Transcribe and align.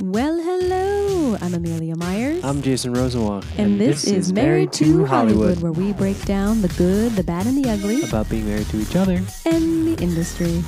Well, 0.00 0.40
hello. 0.40 1.36
I'm 1.40 1.54
Amelia 1.54 1.96
Myers. 1.96 2.44
I'm 2.44 2.62
Jason 2.62 2.92
Rosenwald. 2.92 3.44
and, 3.58 3.80
this, 3.80 4.04
is 4.04 4.32
Married 4.32 4.72
to 4.74 5.04
Hollywood, 5.04 5.60
where 5.60 5.72
we 5.72 5.92
break 5.92 6.20
down 6.24 6.62
the 6.62 6.68
good, 6.68 7.12
the 7.12 7.24
bad, 7.24 7.46
and 7.46 7.62
the 7.62 7.68
ugly 7.70 8.02
About 8.02 8.28
being 8.28 8.46
married 8.46 8.66
to 8.68 8.78
each 8.80 8.94
other. 8.96 9.20
and 9.44 9.86
the 9.86 9.96
industry. 10.02 10.60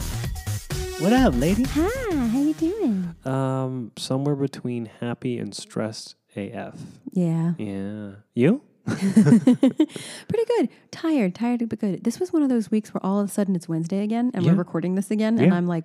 What 1.03 1.13
up, 1.13 1.35
lady? 1.37 1.65
Hi, 1.65 2.15
how 2.29 2.41
you 2.41 2.55
doing? 2.55 3.15
Um, 3.25 3.93
somewhere 3.97 4.37
between 4.37 4.87
happy 5.01 5.39
and 5.39 5.55
stressed 5.55 6.17
AF. 6.37 6.75
Yeah. 7.13 7.55
Yeah. 7.59 8.11
You? 8.35 8.63
Pretty 8.87 10.45
good. 10.57 10.69
Tired, 10.91 11.35
tired, 11.35 11.69
but 11.69 11.79
good. 11.79 12.05
This 12.05 12.19
was 12.21 12.33
one 12.33 12.43
of 12.43 12.49
those 12.49 12.71
weeks 12.71 12.93
where 12.93 13.05
all 13.05 13.21
of 13.21 13.29
a 13.29 13.33
sudden 13.33 13.55
it's 13.57 13.69
Wednesday 13.69 14.03
again 14.03 14.31
and 14.35 14.45
Yeah. 14.45 14.53
we're 14.53 14.59
recording 14.59 14.95
this 14.97 15.11
again. 15.11 15.39
And 15.39 15.55
I'm 15.55 15.67
like, 15.67 15.85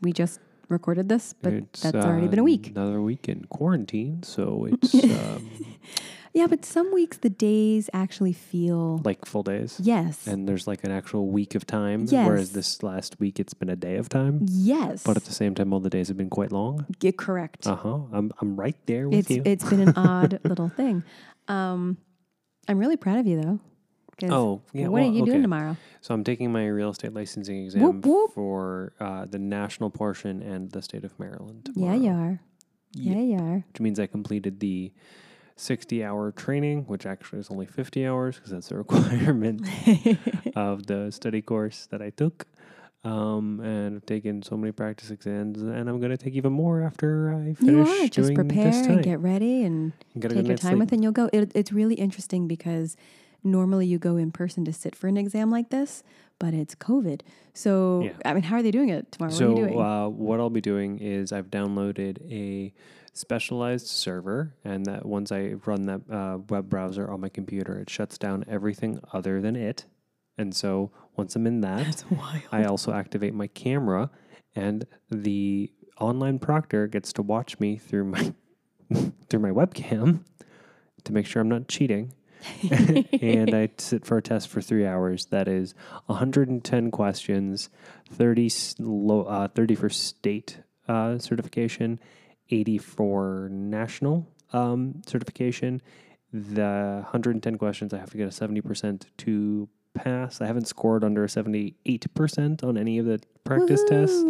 we 0.00 0.12
just 0.12 0.40
recorded 0.68 1.08
this, 1.08 1.32
but 1.40 1.52
It's, 1.52 1.80
that's 1.82 1.94
already 2.06 2.26
uh, 2.26 2.30
been 2.30 2.38
a 2.38 2.44
week. 2.44 2.68
Another 2.68 3.00
week 3.00 3.28
in 3.28 3.44
quarantine, 3.46 4.22
so 4.22 4.66
it's 4.72 4.94
um, 4.94 5.50
Yeah, 6.34 6.46
but 6.46 6.64
some 6.64 6.94
weeks 6.94 7.18
the 7.18 7.28
days 7.28 7.90
actually 7.92 8.32
feel. 8.32 9.02
like 9.04 9.26
full 9.26 9.42
days. 9.42 9.78
yes. 9.82 10.26
And 10.26 10.48
there's 10.48 10.66
like 10.66 10.82
an 10.82 10.90
actual 10.90 11.28
week 11.28 11.54
of 11.54 11.66
time. 11.66 12.06
Yes. 12.08 12.26
Whereas 12.26 12.52
this 12.52 12.82
last 12.82 13.20
week 13.20 13.38
it's 13.38 13.52
been 13.52 13.68
a 13.68 13.76
day 13.76 13.96
of 13.96 14.08
time. 14.08 14.46
yes. 14.48 15.02
But 15.04 15.16
at 15.18 15.24
the 15.26 15.32
same 15.34 15.54
time, 15.54 15.72
all 15.74 15.80
the 15.80 15.90
days 15.90 16.08
have 16.08 16.16
been 16.16 16.30
quite 16.30 16.50
long. 16.50 16.86
Get 17.00 17.18
correct. 17.18 17.66
Uh 17.66 17.76
huh. 17.76 17.98
I'm 18.12 18.32
I'm 18.40 18.56
right 18.56 18.76
there 18.86 19.08
with 19.10 19.18
it's 19.20 19.30
you. 19.30 19.42
it's 19.44 19.64
been 19.68 19.80
an 19.80 19.92
odd 19.96 20.40
little 20.44 20.70
thing. 20.70 21.04
Um, 21.48 21.98
I'm 22.66 22.78
really 22.78 22.96
proud 22.96 23.18
of 23.18 23.26
you 23.26 23.38
though. 23.42 23.60
Oh 24.24 24.62
yeah. 24.72 24.82
what 24.82 24.92
well, 24.92 25.04
are 25.04 25.12
you 25.12 25.22
okay. 25.22 25.30
doing 25.30 25.42
tomorrow? 25.42 25.76
So 26.00 26.14
I'm 26.14 26.24
taking 26.24 26.52
my 26.52 26.66
real 26.66 26.90
estate 26.90 27.14
licensing 27.14 27.64
exam 27.64 27.82
Whoop, 27.82 28.06
whoop. 28.06 28.34
for 28.34 28.92
uh, 29.00 29.26
the 29.26 29.38
national 29.38 29.90
portion 29.90 30.42
and 30.42 30.70
the 30.70 30.82
state 30.82 31.04
of 31.04 31.18
Maryland. 31.18 31.66
Tomorrow. 31.66 31.94
Yeah, 31.94 32.00
you 32.00 32.10
are. 32.10 32.40
Yeah, 32.94 33.20
you 33.20 33.38
are. 33.38 33.64
Which 33.68 33.80
means 33.80 33.98
I 33.98 34.06
completed 34.06 34.60
the 34.60 34.92
60 35.56 36.04
hour 36.04 36.32
training, 36.32 36.84
which 36.84 37.06
actually 37.06 37.40
is 37.40 37.50
only 37.50 37.66
50 37.66 38.06
hours 38.06 38.36
because 38.36 38.50
that's 38.50 38.70
a 38.70 38.76
requirement 38.84 39.66
of 40.56 40.86
the 40.86 41.10
study 41.10 41.42
course 41.42 41.86
that 41.90 42.02
I 42.02 42.10
took. 42.10 42.46
Um, 43.04 43.58
and 43.60 43.96
I've 43.96 44.06
taken 44.06 44.42
so 44.42 44.56
many 44.56 44.70
practice 44.70 45.10
exams, 45.10 45.60
and 45.60 45.88
I'm 45.88 45.98
going 45.98 46.12
to 46.12 46.16
take 46.16 46.34
even 46.34 46.52
more 46.52 46.82
after 46.82 47.34
I 47.34 47.54
finish 47.54 47.88
You 47.88 48.04
are. 48.04 48.08
Just 48.08 48.32
prepare 48.32 48.68
and 48.68 49.02
get 49.02 49.18
ready 49.18 49.64
and 49.64 49.92
Get 50.16 50.30
take 50.30 50.46
your 50.46 50.56
time 50.56 50.72
sleep. 50.72 50.78
with 50.78 50.92
it 50.92 50.96
and 50.96 51.02
you'll 51.02 51.12
go. 51.12 51.28
It, 51.32 51.50
it's 51.54 51.72
really 51.72 51.96
interesting 51.96 52.46
because 52.46 52.96
normally 53.44 53.86
you 53.86 53.98
go 53.98 54.16
in 54.16 54.30
person 54.32 54.64
to 54.64 54.72
sit 54.72 54.94
for 54.94 55.08
an 55.08 55.16
exam 55.16 55.50
like 55.50 55.70
this, 55.70 56.02
but 56.38 56.54
it's 56.54 56.74
COVID. 56.74 57.20
So, 57.54 58.02
Yeah. 58.04 58.12
I 58.24 58.34
mean, 58.34 58.42
how 58.44 58.56
are 58.56 58.62
they 58.62 58.70
doing 58.70 58.88
it 58.88 59.10
tomorrow? 59.12 59.32
So 59.32 59.50
what 59.50 59.58
are 59.58 59.60
you 59.60 59.66
doing? 59.68 59.80
uh, 59.80 60.08
what 60.08 60.40
I'll 60.40 60.50
be 60.50 60.60
doing 60.60 60.98
is 60.98 61.32
I've 61.32 61.50
downloaded 61.50 62.18
a 62.30 62.72
specialized 63.12 63.86
server, 63.86 64.54
and 64.64 64.86
that 64.86 65.04
once 65.04 65.30
I 65.30 65.54
run 65.66 65.82
that 65.82 66.00
uh, 66.10 66.38
web 66.48 66.68
browser 66.68 67.10
on 67.10 67.20
my 67.20 67.28
computer, 67.28 67.78
it 67.78 67.90
shuts 67.90 68.16
down 68.18 68.44
everything 68.48 69.00
other 69.12 69.40
than 69.40 69.54
it. 69.54 69.84
And 70.38 70.54
so 70.54 70.90
once 71.16 71.36
I'm 71.36 71.46
in 71.46 71.60
that. 71.60 72.04
I 72.52 72.64
also 72.64 72.92
activate 72.92 73.34
my 73.34 73.48
camera, 73.48 74.10
and 74.56 74.86
the 75.10 75.70
online 76.00 76.38
proctor 76.38 76.86
gets 76.86 77.12
to 77.14 77.22
watch 77.22 77.60
me 77.60 77.76
through 77.76 78.04
my 78.04 78.32
through 79.28 79.40
my 79.40 79.50
webcam 79.50 80.24
to 81.04 81.12
make 81.12 81.26
sure 81.26 81.42
I'm 81.42 81.48
not 81.48 81.68
cheating. 81.68 82.12
and 83.22 83.54
I 83.54 83.68
sit 83.78 84.04
for 84.04 84.18
a 84.18 84.22
test 84.22 84.48
for 84.48 84.60
three 84.60 84.86
hours. 84.86 85.26
That 85.26 85.48
is 85.48 85.74
110 86.06 86.90
questions, 86.90 87.68
30, 88.10 88.46
s- 88.46 88.74
lo- 88.78 89.24
uh, 89.24 89.48
30 89.48 89.74
for 89.74 89.88
state 89.88 90.60
uh, 90.88 91.18
certification, 91.18 92.00
80 92.50 92.78
for 92.78 93.48
national 93.50 94.26
um, 94.52 95.02
certification. 95.06 95.80
The 96.32 97.00
110 97.02 97.58
questions, 97.58 97.92
I 97.92 97.98
have 97.98 98.10
to 98.10 98.16
get 98.16 98.26
a 98.26 98.30
70% 98.30 99.02
to 99.18 99.68
pass. 99.94 100.40
I 100.40 100.46
haven't 100.46 100.66
scored 100.68 101.04
under 101.04 101.24
a 101.24 101.26
78% 101.28 102.64
on 102.64 102.76
any 102.78 102.98
of 102.98 103.06
the 103.06 103.20
practice 103.44 103.82
tests. 103.88 104.24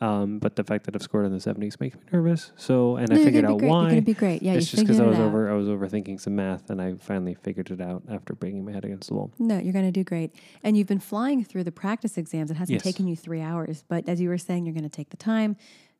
Um, 0.00 0.38
but 0.38 0.56
the 0.56 0.64
fact 0.64 0.84
that 0.86 0.94
I've 0.94 1.02
scored 1.02 1.26
in 1.26 1.32
the 1.32 1.38
70s 1.38 1.58
makes 1.80 1.80
me 1.80 1.92
nervous. 2.12 2.52
So, 2.56 2.96
and 2.96 3.08
No, 3.10 3.16
I 3.16 3.24
figured 3.24 3.44
out 3.44 3.58
great. 3.58 3.68
why 3.68 3.92
You're 3.92 4.02
be 4.02 4.14
great. 4.14 4.42
Yeah, 4.42 4.54
it's 4.54 4.70
just 4.70 4.82
because 4.84 5.00
I 5.00 5.06
was 5.06 5.18
over 5.18 5.50
I 5.50 5.54
was 5.54 5.66
overthinking 5.68 6.20
some 6.20 6.36
math 6.36 6.70
and 6.70 6.80
I 6.80 6.94
finally 6.94 7.34
figured 7.34 7.70
it 7.70 7.80
out 7.80 8.02
after 8.10 8.34
banging 8.34 8.64
my 8.64 8.72
head 8.72 8.84
against 8.84 9.08
the 9.08 9.14
wall. 9.14 9.32
No, 9.38 9.58
you're 9.58 9.72
going 9.72 9.86
to 9.86 9.92
do 9.92 10.04
great. 10.04 10.34
And 10.62 10.76
you've 10.76 10.86
been 10.86 11.00
flying 11.00 11.44
through 11.44 11.64
the 11.64 11.72
practice 11.72 12.16
exams. 12.18 12.50
It 12.50 12.54
hasn't 12.56 12.74
Yes. 12.76 12.82
taken 12.82 13.06
you 13.08 13.16
three 13.16 13.40
hours. 13.40 13.84
But 13.88 14.08
as 14.08 14.20
you 14.20 14.28
were 14.28 14.38
saying, 14.38 14.66
you're 14.66 14.74
going 14.74 14.84
to 14.84 14.88
take 14.88 15.10
the 15.10 15.16
time, 15.16 15.56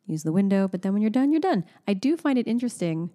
use 0.06 0.22
the 0.22 0.32
window. 0.32 0.68
But 0.68 0.82
then 0.82 0.92
when 0.92 1.02
you're 1.02 1.10
done, 1.10 1.32
you're 1.32 1.40
done. 1.40 1.64
I 1.88 1.94
do 1.94 2.16
find 2.16 2.38
it 2.38 2.46
interesting. 2.46 3.10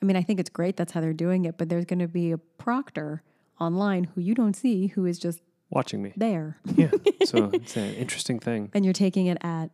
I 0.00 0.04
mean, 0.04 0.16
I 0.16 0.22
think 0.22 0.38
it's 0.38 0.50
great 0.50 0.76
that's 0.76 0.92
how 0.92 1.00
they're 1.00 1.12
doing 1.12 1.44
it. 1.46 1.58
But 1.58 1.68
there's 1.68 1.84
going 1.84 1.98
to 1.98 2.06
be 2.08 2.30
a 2.30 2.38
proctor 2.38 3.22
online 3.60 4.04
who 4.04 4.20
you 4.20 4.34
don't 4.34 4.54
see 4.54 4.86
who 4.88 5.04
is 5.04 5.18
just 5.18 5.40
Watching 5.70 6.02
me. 6.02 6.12
there. 6.16 6.58
Yeah. 6.76 6.90
so 7.24 7.50
it's 7.52 7.76
an 7.76 7.94
interesting 7.94 8.38
thing. 8.40 8.70
And 8.74 8.84
you're 8.84 8.94
taking 8.94 9.26
it 9.26 9.38
at 9.42 9.70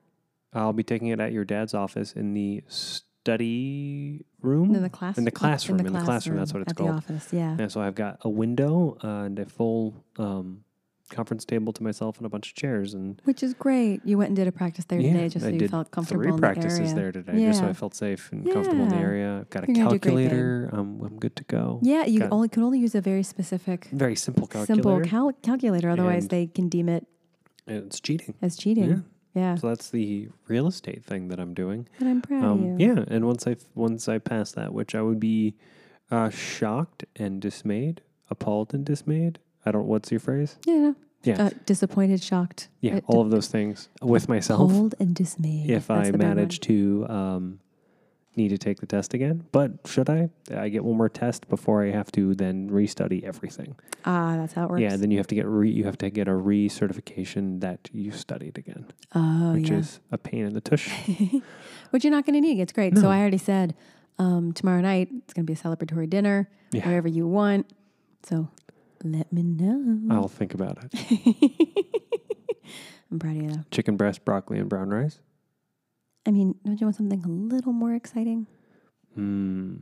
I'll 0.52 0.72
be 0.72 0.82
taking 0.84 1.08
it 1.08 1.18
at 1.20 1.32
your 1.32 1.44
dad's 1.44 1.74
office 1.74 2.12
in 2.12 2.32
the 2.34 2.62
study 2.68 4.24
room. 4.40 4.74
in 4.74 4.82
the 4.82 4.90
class 4.90 5.18
In 5.18 5.24
the 5.24 5.30
classroom, 5.30 5.80
in 5.80 5.92
the 5.92 6.00
classroom, 6.00 6.36
that's 6.38 6.52
what 6.52 6.62
it's 6.62 6.70
at 6.72 6.76
called. 6.76 6.90
the 6.90 6.94
office. 6.94 7.32
Yeah. 7.32 7.56
And 7.58 7.70
so 7.72 7.80
I've 7.80 7.94
got 7.94 8.18
a 8.22 8.28
window 8.28 8.96
uh, 9.02 9.24
and 9.24 9.38
a 9.38 9.46
full 9.46 10.04
um, 10.18 10.63
conference 11.10 11.44
table 11.44 11.72
to 11.72 11.82
myself 11.82 12.16
and 12.16 12.26
a 12.26 12.28
bunch 12.28 12.48
of 12.50 12.54
chairs 12.54 12.94
and 12.94 13.20
Which 13.24 13.42
is 13.42 13.54
great. 13.54 14.00
You 14.04 14.16
went 14.18 14.28
and 14.30 14.36
did 14.36 14.48
a 14.48 14.52
practice 14.52 14.84
there 14.86 14.98
yeah, 15.00 15.12
today 15.12 15.28
just 15.28 15.44
so 15.44 15.50
I 15.50 15.54
you 15.54 15.68
felt 15.68 15.90
comfortable 15.90 16.22
three 16.24 16.32
in 16.32 16.38
practices 16.38 16.90
the 16.94 17.00
there 17.00 17.12
today 17.12 17.44
just 17.46 17.60
so 17.60 17.66
I 17.66 17.72
felt 17.74 17.94
safe 17.94 18.32
and 18.32 18.50
comfortable 18.50 18.82
in 18.84 18.88
the 18.88 18.96
area. 18.96 19.40
I've 19.40 19.50
got 19.50 19.64
a 19.64 19.66
You're 19.68 19.74
gonna 19.86 19.90
do 19.90 19.98
great, 19.98 20.14
babe. 20.14 20.30
calculator. 20.30 20.70
Um, 20.72 21.00
I'm 21.04 21.18
good 21.18 21.36
to 21.36 21.44
go. 21.44 21.78
Yeah, 21.82 22.04
you 22.06 22.20
Got- 22.20 22.32
only 22.32 22.48
could 22.48 22.62
only 22.62 22.78
use 22.78 22.94
a 22.94 23.00
very 23.00 23.22
specific 23.22 23.86
Very 23.92 24.16
simple 24.16 24.46
calculator. 24.46 24.82
simple 24.82 25.00
cal- 25.02 25.32
calculator. 25.42 25.90
Otherwise, 25.90 26.24
And- 26.24 26.30
they 26.30 26.46
can 26.46 26.68
deem 26.68 26.88
it 26.88 27.06
it's 27.66 28.00
cheating. 28.00 28.34
as 28.42 28.56
cheating. 28.56 28.88
Yeah. 28.90 28.98
Yeah, 29.36 29.56
So 29.56 29.68
that's 29.68 29.90
the 29.90 30.28
real 30.46 30.68
estate 30.68 31.04
thing 31.04 31.26
that 31.28 31.40
I'm 31.40 31.54
doing. 31.54 31.88
but 31.98 32.06
I'm 32.06 32.22
proud 32.22 32.44
of 32.44 32.50
Um, 32.52 32.78
you. 32.78 32.94
yeah, 32.94 33.04
and 33.08 33.24
once 33.26 33.46
I 33.48 33.56
once 33.74 34.08
I 34.08 34.18
pass 34.18 34.52
that, 34.52 34.72
which 34.72 34.94
I 34.94 35.02
would 35.02 35.18
be 35.18 35.54
uh, 36.10 36.28
shocked 36.30 37.04
and 37.16 37.40
dismayed, 37.40 38.00
appalled 38.30 38.72
and 38.72 38.84
dismayed. 38.84 39.40
I 39.66 39.70
don't. 39.72 39.86
What's 39.86 40.10
your 40.10 40.20
phrase? 40.20 40.56
Yeah. 40.66 40.92
Yeah, 41.22 41.44
Uh, 41.46 41.50
disappointed, 41.64 42.22
shocked. 42.22 42.68
yeah, 42.82 43.00
all 43.06 43.22
of 43.22 43.30
those 43.30 43.48
things 43.48 43.88
with 44.02 44.28
myself. 44.28 44.70
Appalled 44.70 44.94
and 45.00 45.14
dismayed. 45.14 45.70
If 45.70 45.86
That's 45.86 46.08
I 46.08 46.10
the 46.10 46.18
manage 46.18 46.60
to 46.60 47.06
um, 47.08 47.60
need 48.36 48.48
to 48.50 48.58
take 48.58 48.80
the 48.80 48.86
test 48.86 49.14
again, 49.14 49.46
but 49.50 49.70
should 49.86 50.10
I? 50.10 50.28
I 50.54 50.68
get 50.68 50.84
one 50.84 50.98
more 50.98 51.08
test 51.08 51.48
before 51.48 51.82
I 51.82 51.92
have 51.92 52.12
to 52.12 52.34
then 52.34 52.68
restudy 52.68 53.24
everything. 53.24 53.74
ah, 54.04 54.36
that's 54.36 54.52
how 54.52 54.64
it 54.64 54.70
works. 54.70 54.82
Yeah, 54.82 54.96
then 54.96 55.10
you 55.10 55.16
have 55.16 55.26
to 55.28 55.34
get 55.34 55.46
re 55.46 55.70
you 55.70 55.84
have 55.84 55.96
to 55.98 56.10
get 56.10 56.28
a 56.28 56.32
recertification 56.32 57.60
that 57.60 57.88
you 57.90 58.10
studied 58.10 58.58
again, 58.58 58.86
oh 59.14 59.54
which 59.54 59.70
yeah. 59.70 59.78
is 59.78 60.00
a 60.12 60.18
pain 60.18 60.44
in 60.44 60.52
the 60.52 60.60
tush. 60.60 60.90
Which 61.90 62.04
you're 62.04 62.10
not 62.10 62.26
going 62.26 62.34
to 62.34 62.40
need. 62.40 62.60
It's 62.60 62.72
great. 62.72 62.98
So 62.98 63.08
I 63.08 63.20
already 63.20 63.38
said 63.38 63.74
um, 64.18 64.52
tomorrow 64.52 64.80
night 64.80 65.08
it's 65.12 65.32
going 65.32 65.46
to 65.46 65.50
be 65.50 65.58
a 65.58 65.62
celebratory 65.62 66.10
dinner, 66.10 66.48
Yeah. 66.72 66.84
whatever 66.86 67.06
you 67.08 67.26
want. 67.28 67.72
So 68.24 68.48
let 69.04 69.32
me 69.32 69.42
know. 69.42 70.00
I'll 70.14 70.28
think 70.28 70.54
about 70.54 70.78
it. 70.82 70.92
I'm 73.12 73.18
proud 73.18 73.36
of 73.36 73.42
you 73.42 73.48
though. 73.50 73.60
Chicken 73.70 73.96
breast, 73.96 74.24
broccoli, 74.24 74.58
and 74.58 74.68
brown 74.68 74.88
rice. 74.90 75.18
I 76.26 76.30
mean, 76.30 76.54
don't 76.64 76.80
you 76.80 76.86
want 76.86 76.96
something 76.96 77.22
a 77.24 77.28
little 77.28 77.72
more 77.72 77.94
exciting? 77.94 78.46
Hmm. 79.14 79.74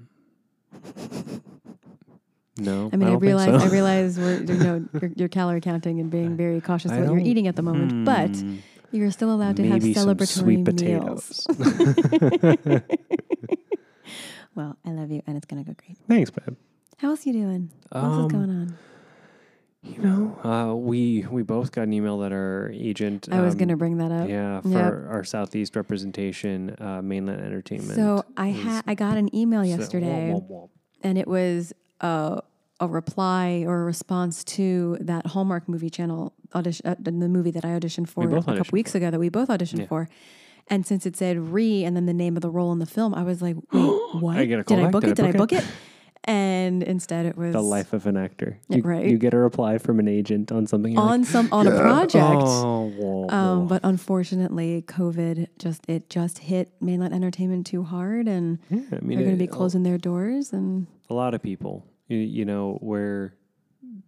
No, 2.58 2.90
I 2.92 2.96
mean, 2.96 3.08
I, 3.08 3.10
think 3.12 3.22
realize 3.22 3.62
so. 3.62 3.66
I 3.68 3.70
realize 3.70 4.18
we're 4.18 4.42
you 4.42 4.54
know 4.54 4.84
you're, 5.00 5.10
you're 5.16 5.28
calorie 5.28 5.60
counting 5.62 6.00
and 6.00 6.10
being 6.10 6.36
very 6.36 6.60
cautious 6.60 6.90
I 6.92 7.00
what 7.00 7.08
you're 7.10 7.18
eating 7.20 7.46
at 7.46 7.56
the 7.56 7.62
moment, 7.62 8.04
but 8.04 8.28
Hmm. 8.36 8.56
you're 8.90 9.10
still 9.10 9.32
allowed 9.32 9.56
to 9.56 9.66
have 9.68 9.82
celebratory 9.82 10.26
sweet 10.66 10.80
meals. 10.82 11.46
Well, 14.54 14.76
I 14.84 14.90
love 14.90 15.10
you, 15.10 15.22
and 15.26 15.36
it's 15.38 15.46
gonna 15.46 15.64
go 15.64 15.72
great. 15.72 15.96
Thanks, 16.08 16.28
babe. 16.30 16.56
How 16.98 17.08
else 17.08 17.24
you 17.24 17.32
doing? 17.32 17.70
What 17.90 18.04
else 18.04 18.14
Um, 18.18 18.26
is 18.26 18.32
going 18.32 18.50
on? 18.50 18.78
You 19.84 19.98
know, 20.00 20.38
uh, 20.48 20.74
we 20.76 21.26
we 21.28 21.42
both 21.42 21.72
got 21.72 21.82
an 21.82 21.92
email 21.92 22.18
that 22.18 22.30
our 22.32 22.70
agent. 22.72 23.28
I 23.32 23.40
was 23.40 23.54
um, 23.54 23.58
gonna 23.58 23.76
bring 23.76 23.96
that 23.98 24.12
up. 24.12 24.28
Yeah, 24.28 24.60
for 24.60 24.68
Yep. 24.68 24.80
our 25.10 25.24
southeast 25.24 25.74
representation, 25.74 26.76
uh, 26.78 27.00
Mainline 27.02 27.44
entertainment. 27.44 27.94
So 27.96 28.24
I 28.36 28.48
had 28.48 28.84
I 28.86 28.94
got 28.94 29.16
an 29.16 29.34
email 29.34 29.62
so- 29.64 29.68
yesterday, 29.68 30.30
womp, 30.32 30.48
womp, 30.48 30.50
womp. 30.50 30.68
and 31.02 31.18
it 31.18 31.26
was 31.26 31.72
a 32.00 32.42
a 32.78 32.86
reply 32.86 33.64
or 33.66 33.82
a 33.82 33.84
response 33.84 34.44
to 34.44 34.98
that 35.00 35.26
Hallmark 35.26 35.68
movie 35.68 35.90
channel 35.90 36.32
audition, 36.54 36.86
uh, 36.86 36.94
the 37.00 37.10
movie 37.12 37.50
that 37.50 37.64
I 37.64 37.68
auditioned 37.70 38.08
for 38.08 38.28
a 38.36 38.42
couple 38.42 38.64
weeks 38.72 38.94
ago 38.94 39.10
that 39.10 39.18
we 39.20 39.28
both 39.30 39.48
auditioned 39.48 39.80
Yeah. 39.80 39.86
for. 39.86 40.08
And 40.68 40.86
since 40.86 41.06
it 41.06 41.16
said 41.16 41.38
re 41.52 41.84
and 41.84 41.96
then 41.96 42.06
the 42.06 42.14
name 42.14 42.36
of 42.36 42.42
the 42.42 42.50
role 42.50 42.72
in 42.72 42.78
the 42.78 42.86
film, 42.86 43.14
I 43.14 43.24
was 43.24 43.42
like, 43.42 43.56
wait, 43.72 43.82
what? 44.20 44.36
I 44.36 44.46
Did 44.46 44.58
I 44.70 44.90
book 44.90 45.02
Did 45.02 45.08
I 45.08 45.12
it? 45.12 45.16
Did 45.16 45.24
I 45.26 45.32
book 45.32 45.50
book 45.50 45.52
it? 45.52 45.64
And 46.24 46.84
instead, 46.84 47.26
it 47.26 47.36
was 47.36 47.52
The 47.52 47.62
life 47.62 47.92
of 47.92 48.06
an 48.06 48.16
actor. 48.16 48.58
You, 48.68 48.82
right. 48.82 49.04
You 49.04 49.18
get 49.18 49.34
a 49.34 49.38
reply 49.38 49.78
from 49.78 49.98
an 49.98 50.06
agent 50.06 50.52
on 50.52 50.68
something. 50.68 50.92
you're 50.92 51.02
like, 51.02 51.10
on 51.10 51.24
some 51.24 51.48
on 51.50 51.66
a 51.66 51.76
project. 51.76 52.22
Oh, 52.22 52.92
whoa, 52.96 53.28
Um, 53.28 53.66
but 53.66 53.80
unfortunately, 53.82 54.84
COVID 54.86 55.48
just 55.58 55.88
it 55.88 56.08
just 56.08 56.38
hit 56.38 56.72
Mainline 56.80 57.12
entertainment 57.12 57.66
too 57.66 57.82
hard, 57.82 58.28
and 58.28 58.60
yeah, 58.70 58.82
I 58.92 59.00
mean, 59.00 59.18
they're 59.18 59.26
going 59.26 59.36
to 59.36 59.44
be 59.44 59.48
closing 59.48 59.82
their 59.82 59.98
doors. 59.98 60.52
And 60.52 60.86
a 61.10 61.14
lot 61.14 61.34
of 61.34 61.42
people, 61.42 61.84
you, 62.06 62.18
you 62.18 62.44
know, 62.44 62.78
were 62.80 63.34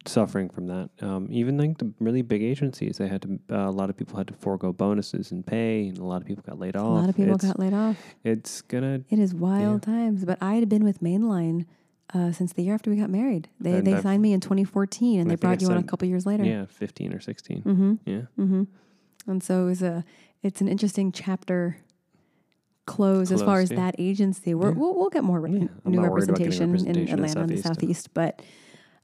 suffering 0.06 0.49
from 0.49 0.69
that. 0.69 0.90
Um, 1.00 1.28
even 1.31 1.58
like 1.58 1.78
the 1.78 1.93
really 1.99 2.22
big 2.22 2.43
agencies, 2.43 2.99
they 2.99 3.08
had 3.08 3.22
to. 3.22 3.40
Uh, 3.50 3.69
a 3.69 3.72
lot 3.72 3.90
of 3.90 3.96
people 3.96 4.17
had 4.17 4.28
to 4.28 4.34
forego 4.34 4.72
bonuses 4.72 5.32
and 5.32 5.44
pay, 5.44 5.88
and 5.88 5.99
a 5.99 6.05
lot 6.05 6.22
of 6.22 6.28
people 6.28 6.44
got 6.46 6.60
laid 6.60 6.76
off. 6.76 6.87
a 6.87 6.88
lot 6.88 7.08
of 7.08 7.17
people 7.17 7.34
it's, 7.34 7.44
got 7.44 7.58
laid 7.58 7.75
off. 7.75 7.96
It's 8.22 8.62
gonna. 8.62 9.00
It 9.10 9.19
is 9.19 9.34
wild 9.34 9.82
times. 9.82 10.25
But 10.25 10.38
I 10.40 10.55
had 10.55 10.69
been 10.69 10.84
with 10.84 11.00
Mainline 11.00 11.67
uh, 12.14 12.32
since 12.32 12.52
the 12.52 12.62
year 12.62 12.75
after 12.75 12.90
we 12.90 12.96
got 12.96 13.11
married. 13.11 13.49
They 13.61 13.72
And 13.75 13.87
they 13.87 13.94
I've- 13.94 14.02
signed 14.02 14.22
me 14.22 14.32
in 14.32 14.40
2014, 14.40 15.20
and 15.20 15.28
I 15.28 15.34
they 15.34 15.37
brought 15.37 15.61
you 15.61 15.69
on 15.69 15.76
a 15.76 15.82
couple 15.82 16.06
years 16.08 16.25
later. 16.26 16.44
Yeah, 16.44 16.66
fifteen 16.66 17.12
or 17.12 17.20
16 17.20 17.62
Mm-hmm. 17.62 17.94
Yeah, 18.06 18.22
Mm-hmm. 18.38 18.62
And 19.26 19.43
so 19.43 19.62
it 19.62 19.66
was 19.66 19.82
a 19.82 20.05
it's 20.43 20.61
an 20.61 20.69
interesting 20.69 21.11
chapter 21.12 21.78
close, 22.87 23.32
as 23.32 23.40
far 23.43 23.61
as 23.61 23.70
yeah. 23.70 23.76
that 23.78 23.94
agency. 23.99 24.55
We're, 24.55 24.69
Yeah. 24.72 24.75
we'll 24.78 24.94
we'll 24.94 25.08
get 25.11 25.25
more 25.25 25.40
re- 25.40 25.50
Yeah, 25.50 25.69
new 25.84 26.00
not 26.00 26.11
worried 26.12 26.28
about 26.28 26.38
getting 26.38 26.52
representation, 26.61 26.62
in 26.64 26.72
representation 26.72 27.08
in 27.08 27.14
Atlanta 27.25 27.40
and 27.40 27.49
the 27.50 27.56
Southeast. 27.62 28.02
southeast, 28.02 28.14
but 28.14 28.43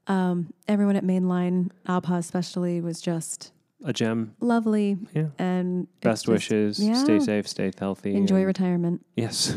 um, 0.07 0.53
everyone 0.67 0.95
at 0.95 1.03
Mainline, 1.03 1.71
APA 1.87 2.13
especially, 2.15 2.79
was 2.81 3.01
just 3.01 3.51
a 3.83 3.91
gem. 3.93 4.35
lovely 4.39 4.97
Yeah. 5.15 5.27
and 5.39 5.87
Best 6.01 6.25
just- 6.25 6.27
wishes. 6.27 6.77
Stay 6.77 7.19
safe. 7.19 7.47
Stay 7.47 7.71
healthy. 7.77 8.13
Enjoy 8.15 8.43
retirement. 8.43 9.03
Yes, 9.15 9.55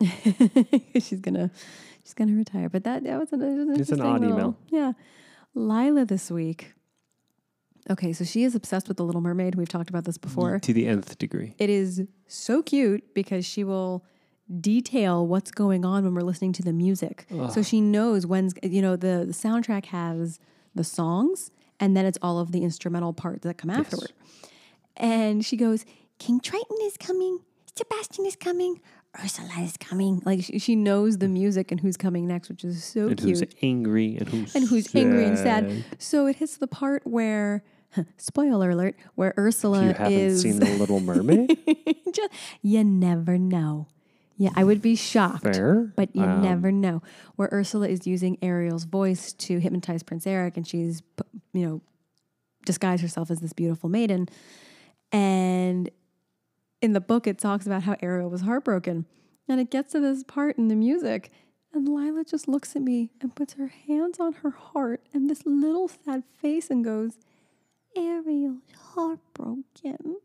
she's 0.94 1.20
gonna 1.20 1.50
she's 2.04 2.14
gonna 2.14 2.34
retire. 2.34 2.68
But 2.68 2.84
that 2.84 3.02
that 3.04 3.18
was 3.18 3.32
an, 3.32 3.42
an 3.42 3.80
It's 3.80 3.90
an 3.90 4.00
odd 4.00 4.20
little- 4.20 4.36
email. 4.36 4.58
Yeah, 4.70 4.92
Lila 5.54 6.04
this 6.04 6.30
week. 6.30 6.74
Okay, 7.90 8.14
so 8.14 8.24
she 8.24 8.44
is 8.44 8.54
obsessed 8.54 8.88
with 8.88 8.96
the 8.96 9.04
Little 9.04 9.20
Mermaid. 9.20 9.56
We've 9.56 9.68
talked 9.68 9.90
about 9.90 10.04
this 10.04 10.16
before. 10.16 10.58
to 10.58 10.72
the 10.72 10.86
nth 10.86 11.18
degree. 11.18 11.54
It 11.58 11.68
is 11.68 12.04
so 12.26 12.62
cute 12.62 13.12
because 13.12 13.44
she 13.44 13.62
will 13.62 14.04
detail 14.60 15.26
what's 15.26 15.50
going 15.50 15.84
on 15.84 16.04
when 16.04 16.14
we're 16.14 16.22
listening 16.22 16.52
to 16.54 16.62
the 16.62 16.72
music. 16.72 17.26
So 17.52 17.62
she 17.62 17.80
knows 17.80 18.26
when's 18.26 18.54
you 18.62 18.80
know 18.82 18.96
the, 18.96 19.24
the 19.26 19.32
soundtrack 19.34 19.86
has 19.86 20.38
the 20.74 20.84
songs 20.84 21.50
and 21.80 21.96
then 21.96 22.04
it's 22.06 22.18
all 22.22 22.38
of 22.38 22.52
the 22.52 22.62
instrumental 22.62 23.12
parts 23.12 23.42
that 23.44 23.58
come 23.58 23.70
afterward. 23.70 24.12
And 24.96 25.44
she 25.44 25.56
goes, 25.56 25.84
King 26.18 26.40
Triton 26.40 26.76
is 26.82 26.96
coming, 26.96 27.40
Sebastian 27.76 28.26
is 28.26 28.36
coming, 28.36 28.80
Ursula 29.22 29.50
is 29.60 29.76
coming. 29.76 30.22
Like 30.24 30.42
she, 30.42 30.58
she 30.58 30.76
knows 30.76 31.18
the 31.18 31.28
music 31.28 31.70
and 31.70 31.80
who's 31.80 31.96
coming 31.96 32.26
next, 32.26 32.48
which 32.48 32.64
is 32.64 32.82
so 32.82 33.08
cute. 33.08 33.10
And 33.10 33.18
cute 33.20 33.38
who's 33.38 33.54
angry 33.62 34.16
and 34.16 34.28
who's 34.28 34.54
and 34.54 34.68
who's 34.68 34.94
angry 34.94 35.24
and 35.24 35.38
sad. 35.38 35.84
So 35.98 36.26
it 36.26 36.36
hits 36.36 36.56
the 36.56 36.66
part 36.66 37.06
where, 37.06 37.62
spoiler 38.16 38.70
alert, 38.70 38.96
where 39.14 39.32
Ursula 39.38 39.80
If 39.84 39.86
you 39.98 40.04
haven't 40.04 40.12
is. 40.18 40.42
seen 40.42 40.58
the 40.58 40.70
Little 40.78 41.00
Mermaid, 41.00 41.56
Just, 42.12 42.30
you 42.62 42.82
never 42.84 43.38
know. 43.38 43.86
Yeah, 44.36 44.50
I 44.56 44.64
would 44.64 44.82
be 44.82 44.96
shocked. 44.96 45.44
fair, 45.44 45.92
But 45.94 46.14
you 46.16 46.24
Um, 46.24 46.42
never 46.42 46.72
know. 46.72 47.02
Where 47.36 47.48
Ursula 47.52 47.86
is 47.88 48.04
using 48.04 48.36
Ariel's 48.42 48.82
voice 48.84 49.32
to 49.34 49.60
hypnotize 49.60 50.02
Prince 50.02 50.26
Eric, 50.26 50.56
and 50.56 50.66
she's, 50.66 51.02
you 51.52 51.64
know, 51.64 51.82
disguised 52.66 53.02
herself 53.02 53.30
as 53.30 53.38
this 53.38 53.52
beautiful 53.52 53.88
maiden. 53.88 54.28
And 55.12 55.88
in 56.84 56.92
the 56.92 57.00
book, 57.00 57.26
it 57.26 57.38
talks 57.38 57.66
about 57.66 57.82
how 57.84 57.96
Ariel 58.02 58.30
was 58.30 58.42
heartbroken. 58.42 59.06
And 59.48 59.60
it 59.60 59.70
gets 59.70 59.92
to 59.92 60.00
this 60.00 60.22
part 60.22 60.56
in 60.58 60.68
the 60.68 60.74
music, 60.76 61.30
and 61.72 61.88
Lila 61.88 62.24
just 62.24 62.46
looks 62.48 62.76
at 62.76 62.82
me 62.82 63.10
and 63.20 63.34
puts 63.34 63.54
her 63.54 63.68
hands 63.68 64.18
on 64.20 64.32
her 64.34 64.50
heart 64.50 65.02
and 65.12 65.28
this 65.28 65.42
little 65.44 65.88
sad 65.88 66.22
face 66.40 66.70
and 66.70 66.84
goes, 66.84 67.18
Ariel's 67.96 68.62
heartbroken. 68.94 70.16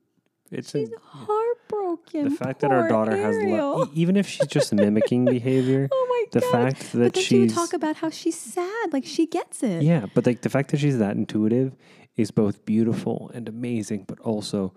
It's 0.52 0.72
She's 0.72 0.90
a, 0.90 1.00
heartbroken. 1.00 2.24
the 2.30 2.36
fact 2.36 2.62
that 2.62 2.72
our 2.72 2.88
daughter 2.88 3.12
Ariel. 3.12 3.80
has, 3.80 3.88
le- 3.90 3.94
even 3.94 4.18
if 4.18 4.28
she's 4.28 4.48
just 4.48 4.74
mimicking 4.74 5.26
behavior, 5.38 5.88
Oh 5.92 6.08
my 6.10 6.40
the 6.40 6.40
god! 6.46 6.52
fact 6.52 6.92
that 6.94 7.16
she 7.18 7.48
talk 7.48 7.74
about 7.74 7.98
how 7.98 8.10
she's 8.10 8.38
sad, 8.40 8.92
like 8.92 9.06
she 9.06 9.28
gets 9.28 9.62
it. 9.62 9.84
yeah, 9.84 10.08
but 10.16 10.26
like 10.26 10.42
the 10.42 10.50
fact 10.50 10.72
that 10.72 10.80
she's 10.80 10.98
that 10.98 11.16
intuitive 11.16 11.76
is 12.16 12.32
both 12.32 12.66
beautiful 12.66 13.30
and 13.36 13.48
amazing, 13.48 14.06
but 14.08 14.20
also 14.22 14.74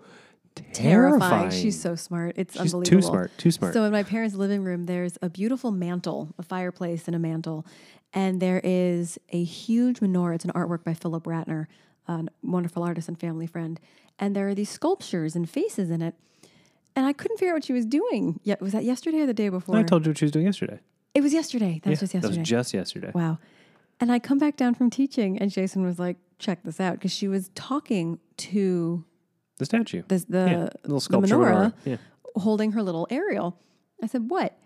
terrifying. 0.55 1.19
terrifying. 1.19 1.51
She's 1.51 1.79
so 1.79 1.95
smart. 1.95 2.35
It's 2.37 2.53
She's 2.53 2.73
unbelievable. 2.73 3.01
too 3.01 3.07
smart. 3.07 3.37
Too 3.37 3.51
smart. 3.51 3.73
So 3.73 3.83
in 3.83 3.91
my 3.91 4.03
parents' 4.03 4.35
living 4.35 4.63
room, 4.63 4.85
there's 4.85 5.17
a 5.21 5.29
beautiful 5.29 5.71
mantle, 5.71 6.33
a 6.37 6.43
fireplace, 6.43 7.07
and 7.07 7.15
a 7.15 7.19
mantle, 7.19 7.65
and 8.13 8.39
there 8.41 8.61
is 8.63 9.17
a 9.31 9.43
huge 9.43 9.99
menorah. 9.99 10.35
It's 10.35 10.45
an 10.45 10.51
artwork 10.51 10.83
by 10.83 10.93
Phillip 10.93 11.23
Ratner, 11.23 11.67
a 12.07 12.25
wonderful 12.43 12.83
artist 12.83 13.07
and 13.07 13.19
family 13.19 13.47
friend. 13.47 13.79
And 14.19 14.35
there 14.35 14.47
are 14.47 14.53
these 14.55 14.69
sculptures 14.69 15.35
and 15.35 15.49
faces 15.49 15.89
in 15.89 16.01
it. 16.01 16.13
And 16.95 17.05
I 17.07 17.13
couldn't 17.13 17.37
figure 17.37 17.53
out 17.53 17.55
what 17.55 17.63
she 17.65 17.73
was 17.73 17.87
doing. 17.87 18.39
Yet 18.43 18.61
was 18.61 18.73
that 18.73 18.83
yesterday 18.83 19.21
or 19.21 19.25
the 19.25 19.33
day 19.33 19.49
before? 19.49 19.75
I 19.77 19.81
told 19.83 20.05
you 20.05 20.11
what 20.11 20.19
she 20.19 20.25
was 20.25 20.31
doing 20.31 20.45
yesterday. 20.45 20.79
it 21.15 21.21
was 21.21 21.33
yesterday. 21.33 21.81
That 21.83 21.89
was 21.89 21.99
Yeah, 21.99 22.01
just 22.01 22.13
yesterday. 22.13 22.33
That 22.35 22.39
was 22.39 22.47
just 22.49 22.73
yesterday. 22.75 23.11
Wow. 23.15 23.39
And 23.99 24.11
I 24.11 24.19
come 24.19 24.37
back 24.37 24.57
down 24.57 24.75
from 24.75 24.89
teaching, 24.91 25.39
and 25.39 25.49
Jason 25.49 25.83
was 25.83 25.97
like, 25.97 26.17
"Check 26.37 26.63
this 26.63 26.79
out," 26.79 26.93
because 26.95 27.11
she 27.11 27.27
was 27.27 27.49
talking 27.55 28.19
to 28.37 29.03
The 29.57 29.65
statue. 29.65 30.03
this, 30.07 30.25
the 30.25 30.37
yeah, 30.37 30.69
little 30.83 30.97
the 30.97 31.01
sculpture. 31.01 31.35
menorah, 31.35 31.73
Yeah. 31.85 31.97
holding 32.35 32.71
her 32.73 32.81
little 32.83 33.07
Ariel. 33.09 33.59
I 34.01 34.07
said, 34.07 34.29
"What?" 34.29 34.57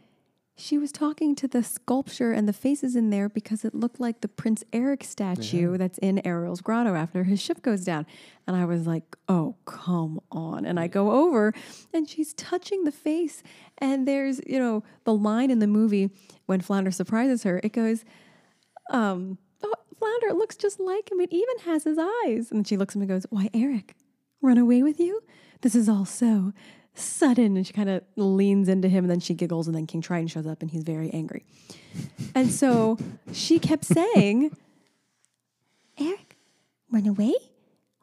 She 0.59 0.79
was 0.79 0.91
talking 0.91 1.35
to 1.35 1.47
the 1.47 1.61
sculpture 1.61 2.31
and 2.31 2.47
the 2.49 2.53
faces 2.53 2.95
in 2.95 3.11
there 3.11 3.29
because 3.29 3.63
it 3.63 3.75
looked 3.75 3.99
like 3.99 4.21
the 4.21 4.27
Prince 4.27 4.63
Eric 4.73 5.03
statue 5.03 5.77
that's 5.77 5.99
in 5.99 6.25
Ariel's 6.25 6.61
grotto 6.61 6.95
after 6.95 7.25
his 7.25 7.39
ship 7.39 7.61
goes 7.61 7.83
down. 7.85 8.07
And 8.47 8.55
I 8.55 8.65
was 8.65 8.87
like, 8.87 9.15
"Oh, 9.29 9.55
come 9.65 10.19
on!" 10.31 10.65
And 10.65 10.79
I 10.79 10.87
go 10.87 11.11
over, 11.11 11.53
and 11.93 12.09
she's 12.09 12.33
touching 12.33 12.85
the 12.85 12.91
face, 12.91 13.43
and 13.77 14.07
there's 14.07 14.41
you 14.47 14.57
know 14.57 14.83
the 15.03 15.13
line 15.13 15.51
in 15.51 15.59
the 15.59 15.67
movie 15.67 16.09
when 16.47 16.59
Flounder 16.61 16.89
surprises 16.91 17.43
her. 17.43 17.59
It 17.63 17.73
goes, 17.73 18.03
um, 18.89 19.37
oh, 19.63 19.73
Flounder 19.99 20.33
looks 20.33 20.55
just 20.55 20.79
like 20.79 21.11
him. 21.11 21.19
It 21.19 21.31
even 21.31 21.59
has 21.65 21.83
his 21.83 21.97
eyes. 22.25 22.51
And 22.51 22.67
she 22.67 22.77
looks 22.77 22.93
at 22.93 22.97
him 22.97 23.01
and 23.03 23.09
goes, 23.09 23.25
Why, 23.29 23.49
Eric, 23.53 23.95
run 24.47 24.57
away 24.57 24.81
with 24.83 24.99
you? 24.99 25.21
This 25.61 25.75
is 25.75 25.87
all 25.89 26.05
so 26.05 26.53
sudden. 26.93 27.57
And 27.57 27.65
she 27.67 27.73
kind 27.73 27.89
of 27.89 28.01
leans 28.15 28.67
into 28.69 28.87
him 28.89 29.03
and 29.03 29.11
then 29.11 29.19
she 29.19 29.33
giggles. 29.33 29.67
And 29.67 29.75
then 29.75 29.85
King 29.85 30.01
Triton 30.01 30.27
shows 30.27 30.47
up 30.47 30.61
and 30.61 30.71
he's 30.71 30.83
very 30.83 31.09
angry. 31.11 31.45
and 32.35 32.51
so 32.51 32.97
she 33.33 33.59
kept 33.59 33.85
saying, 33.85 34.55
Eric, 35.99 36.37
run 36.91 37.07
away? 37.07 37.33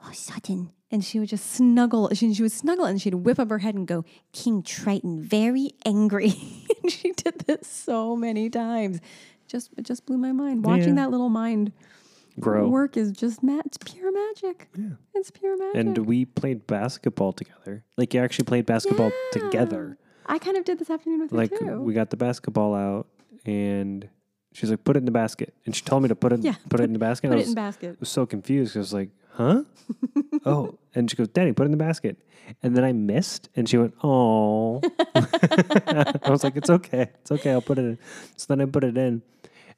Oh, 0.04 0.10
sudden. 0.12 0.70
And 0.90 1.04
she 1.04 1.18
would 1.18 1.28
just 1.28 1.50
snuggle. 1.50 2.10
She, 2.14 2.32
she 2.34 2.42
would 2.42 2.52
snuggle 2.52 2.84
and 2.84 3.00
she'd 3.00 3.14
whip 3.14 3.38
up 3.38 3.48
her 3.50 3.58
head 3.58 3.74
and 3.74 3.86
go, 3.86 4.04
King 4.32 4.62
Triton, 4.62 5.22
very 5.22 5.72
angry. 5.84 6.34
and 6.82 6.92
she 6.92 7.12
did 7.12 7.40
this 7.40 7.66
so 7.66 8.14
many 8.16 8.50
times. 8.50 9.00
Just 9.48 9.70
it 9.76 9.82
just 9.84 10.06
blew 10.06 10.16
my 10.18 10.32
mind. 10.32 10.64
Watching 10.64 10.90
Yeah. 10.96 11.04
that 11.04 11.10
little 11.10 11.28
mind 11.28 11.72
Grow. 12.40 12.68
work 12.68 12.96
is 12.96 13.12
just 13.12 13.42
ma- 13.42 13.62
it's 13.64 13.78
pure 13.78 14.12
magic. 14.12 14.68
Yeah. 14.76 14.88
It's 15.14 15.30
pure 15.30 15.56
magic. 15.56 15.76
And 15.76 15.98
we 16.06 16.24
played 16.24 16.66
basketball 16.66 17.32
together. 17.32 17.84
Like 17.96 18.12
you 18.14 18.20
actually 18.20 18.46
played 18.46 18.66
basketball 18.66 19.12
together. 19.32 19.98
I 20.26 20.38
kind 20.38 20.56
of 20.56 20.64
did 20.64 20.78
this 20.78 20.90
afternoon 20.90 21.20
with 21.20 21.32
Like 21.32 21.50
her 21.52 21.58
too. 21.58 21.80
we 21.80 21.92
got 21.94 22.10
the 22.10 22.16
basketball 22.16 22.74
out 22.74 23.06
and 23.46 24.08
she's 24.52 24.70
like, 24.70 24.82
put 24.84 24.96
it 24.96 25.00
in 25.00 25.04
the 25.04 25.10
basket. 25.10 25.54
And 25.66 25.76
she 25.76 25.82
told 25.84 26.02
me 26.02 26.08
to 26.08 26.14
put 26.16 26.32
it 26.32 26.40
Yeah, 26.40 26.54
put, 26.68 26.80
it 26.80 26.84
in 26.84 26.92
the 26.92 26.98
basket. 26.98 27.28
Put 27.28 27.34
I 27.34 27.36
it 27.36 27.40
was, 27.40 27.48
in 27.48 27.54
basket. 27.54 27.90
I 27.90 27.96
was 28.00 28.08
so 28.08 28.24
confused 28.26 28.72
'cause 28.72 28.76
I 28.76 28.80
was 28.80 28.94
like, 28.94 29.10
huh? 29.32 29.62
oh. 30.46 30.78
And 30.94 31.10
she 31.10 31.16
goes, 31.16 31.28
Daddy, 31.28 31.52
put 31.52 31.64
it 31.64 31.66
in 31.66 31.70
the 31.72 31.76
basket. 31.76 32.16
And 32.62 32.76
then 32.76 32.84
I 32.84 32.92
missed 32.92 33.48
and 33.56 33.68
she 33.68 33.76
went, 33.78 33.94
Oh 34.02 34.80
I 35.14 36.18
was 36.30 36.42
like, 36.44 36.56
It's 36.56 36.70
okay. 36.70 37.10
It's 37.20 37.30
okay, 37.32 37.52
I'll 37.52 37.62
put 37.62 37.78
it 37.78 37.82
in. 37.84 37.98
So 38.36 38.46
then 38.48 38.60
I 38.60 38.64
put 38.66 38.84
it 38.84 38.96
in. 38.98 39.22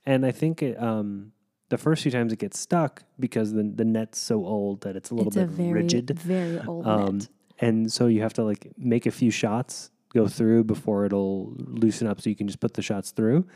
And 0.04 0.24
I 0.24 0.30
think 0.30 0.62
it 0.62 0.80
um 0.80 1.32
the 1.68 1.78
first 1.78 2.02
few 2.02 2.12
times 2.12 2.32
it 2.32 2.38
gets 2.38 2.58
stuck 2.58 3.02
because 3.18 3.52
the 3.52 3.62
the 3.62 3.84
net's 3.84 4.18
so 4.18 4.44
old 4.46 4.82
that 4.82 4.94
it's 4.96 5.10
a 5.10 5.14
little 5.14 5.28
It's 5.28 5.36
bit 5.36 5.44
a 5.44 5.46
very 5.46 5.72
rigid. 5.72 6.10
very 6.18 6.60
old 6.60 6.86
Um, 6.86 7.18
net. 7.18 7.28
and 7.58 7.92
so 7.92 8.06
you 8.06 8.20
have 8.22 8.34
to 8.34 8.44
like 8.44 8.72
make 8.78 9.06
a 9.06 9.10
few 9.10 9.30
shots 9.30 9.90
go 10.14 10.26
through 10.28 10.64
before 10.64 11.04
it'll 11.04 11.52
loosen 11.58 12.06
up 12.06 12.20
so 12.20 12.30
you 12.30 12.36
can 12.36 12.46
just 12.46 12.60
put 12.60 12.74
the 12.74 12.82
shots 12.82 13.10
through 13.10 13.46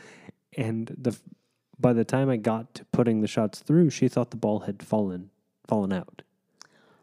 and 0.57 0.93
the 0.97 1.17
by 1.79 1.93
the 1.93 2.03
time 2.05 2.29
i 2.29 2.37
got 2.37 2.73
to 2.75 2.85
putting 2.91 3.21
the 3.21 3.27
shots 3.27 3.59
through 3.59 3.89
she 3.89 4.07
thought 4.07 4.29
the 4.31 4.37
ball 4.37 4.59
had 4.61 4.83
fallen 4.83 5.29
fallen 5.67 5.91
out 5.93 6.21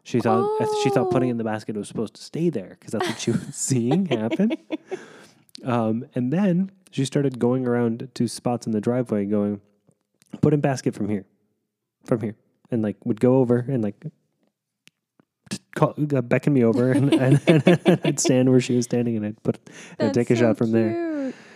she 0.03 0.19
thought 0.21 0.57
th- 0.59 0.69
she 0.83 0.89
thought 0.89 1.11
putting 1.11 1.29
in 1.29 1.37
the 1.37 1.43
basket 1.43 1.75
was 1.75 1.87
supposed 1.87 2.13
to 2.15 2.21
stay 2.21 2.49
there 2.49 2.77
because 2.79 2.91
that's 2.93 3.07
what 3.07 3.19
she 3.19 3.31
was 3.31 3.41
seeing 3.53 4.05
happen 4.05 4.51
um, 5.63 6.05
and 6.15 6.31
then 6.31 6.71
she 6.91 7.03
started 7.03 7.37
going 7.39 7.67
around 7.67 8.09
to 8.13 8.27
spots 8.27 8.65
in 8.65 8.71
the 8.71 8.79
driveway 8.81 9.25
going 9.25 9.59
put 10.41 10.53
in 10.53 10.61
basket 10.61 10.93
from 10.93 11.09
here 11.09 11.25
from 12.05 12.21
here 12.21 12.35
and 12.71 12.81
like 12.81 12.97
would 13.05 13.19
go 13.19 13.37
over 13.37 13.57
and 13.67 13.83
like 13.83 13.95
call, 15.75 15.93
uh, 16.15 16.21
beckon 16.21 16.53
me 16.53 16.63
over 16.63 16.91
and, 16.91 17.13
and, 17.13 17.41
and 17.85 18.01
I'd 18.03 18.19
stand 18.19 18.49
where 18.49 18.59
she 18.61 18.75
was 18.75 18.85
standing 18.85 19.15
and 19.17 19.25
I'd 19.25 19.43
put 19.43 19.59
and 19.97 20.09
I'd 20.09 20.13
take 20.13 20.29
a 20.29 20.35
so 20.35 20.41
shot 20.41 20.57
from 20.57 20.71
there. 20.71 20.89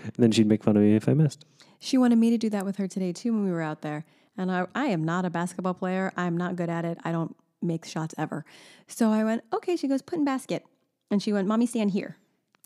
And 0.05 0.11
then 0.17 0.31
she'd 0.31 0.47
make 0.47 0.63
fun 0.63 0.75
of 0.75 0.83
me 0.83 0.95
if 0.95 1.07
I 1.07 1.13
missed. 1.13 1.45
she 1.79 1.97
wanted 1.97 2.17
me 2.17 2.29
to 2.31 2.37
do 2.37 2.49
that 2.49 2.65
with 2.65 2.75
her 2.77 2.87
today 2.87 3.11
too 3.13 3.33
when 3.33 3.45
we 3.45 3.51
were 3.51 3.61
out 3.61 3.81
there. 3.81 4.05
And 4.37 4.51
I, 4.51 4.65
I 4.75 4.85
am 4.87 5.03
not 5.03 5.25
a 5.25 5.29
basketball 5.29 5.75
player. 5.75 6.11
I'm 6.17 6.35
not 6.35 6.55
good 6.55 6.69
at 6.69 6.83
it. 6.85 6.97
I 7.03 7.11
don't 7.11 7.35
make 7.61 7.85
shots 7.85 8.13
ever. 8.17 8.43
So 8.87 9.11
I 9.11 9.23
went, 9.23 9.43
okay. 9.53 9.75
She 9.75 9.87
goes, 9.87 10.01
put 10.01 10.17
in 10.19 10.25
basket. 10.25 10.65
And 11.11 11.21
she 11.21 11.31
went, 11.31 11.47
mommy, 11.47 11.65
stand 11.67 11.91
here. 11.91 12.17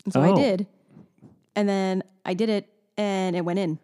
And 0.04 0.12
so 0.12 0.22
I 0.22 0.30
Oh. 0.30 0.36
did. 0.36 0.66
And 1.54 1.68
then 1.68 2.02
I 2.24 2.34
did 2.34 2.48
it 2.48 2.68
and 2.96 3.36
it 3.36 3.42
went 3.44 3.58
in. 3.58 3.78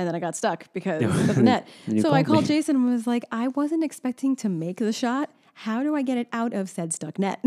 And 0.00 0.08
then 0.08 0.14
I 0.14 0.18
got 0.18 0.34
stuck 0.34 0.72
because 0.72 1.02
of 1.02 1.36
the 1.36 1.42
net. 1.50 1.68
So 2.00 2.14
I 2.14 2.22
called 2.22 2.44
me. 2.44 2.46
Jason 2.48 2.74
and 2.74 2.86
was 2.90 3.06
like, 3.06 3.22
I 3.30 3.48
wasn't 3.48 3.84
expecting 3.84 4.34
to 4.36 4.48
make 4.48 4.78
the 4.78 4.94
shot. 4.94 5.28
How 5.52 5.82
do 5.82 5.94
I 5.94 6.00
get 6.00 6.16
it 6.16 6.26
out 6.32 6.54
of 6.54 6.70
said 6.70 6.94
stuck 6.94 7.18
net? 7.18 7.38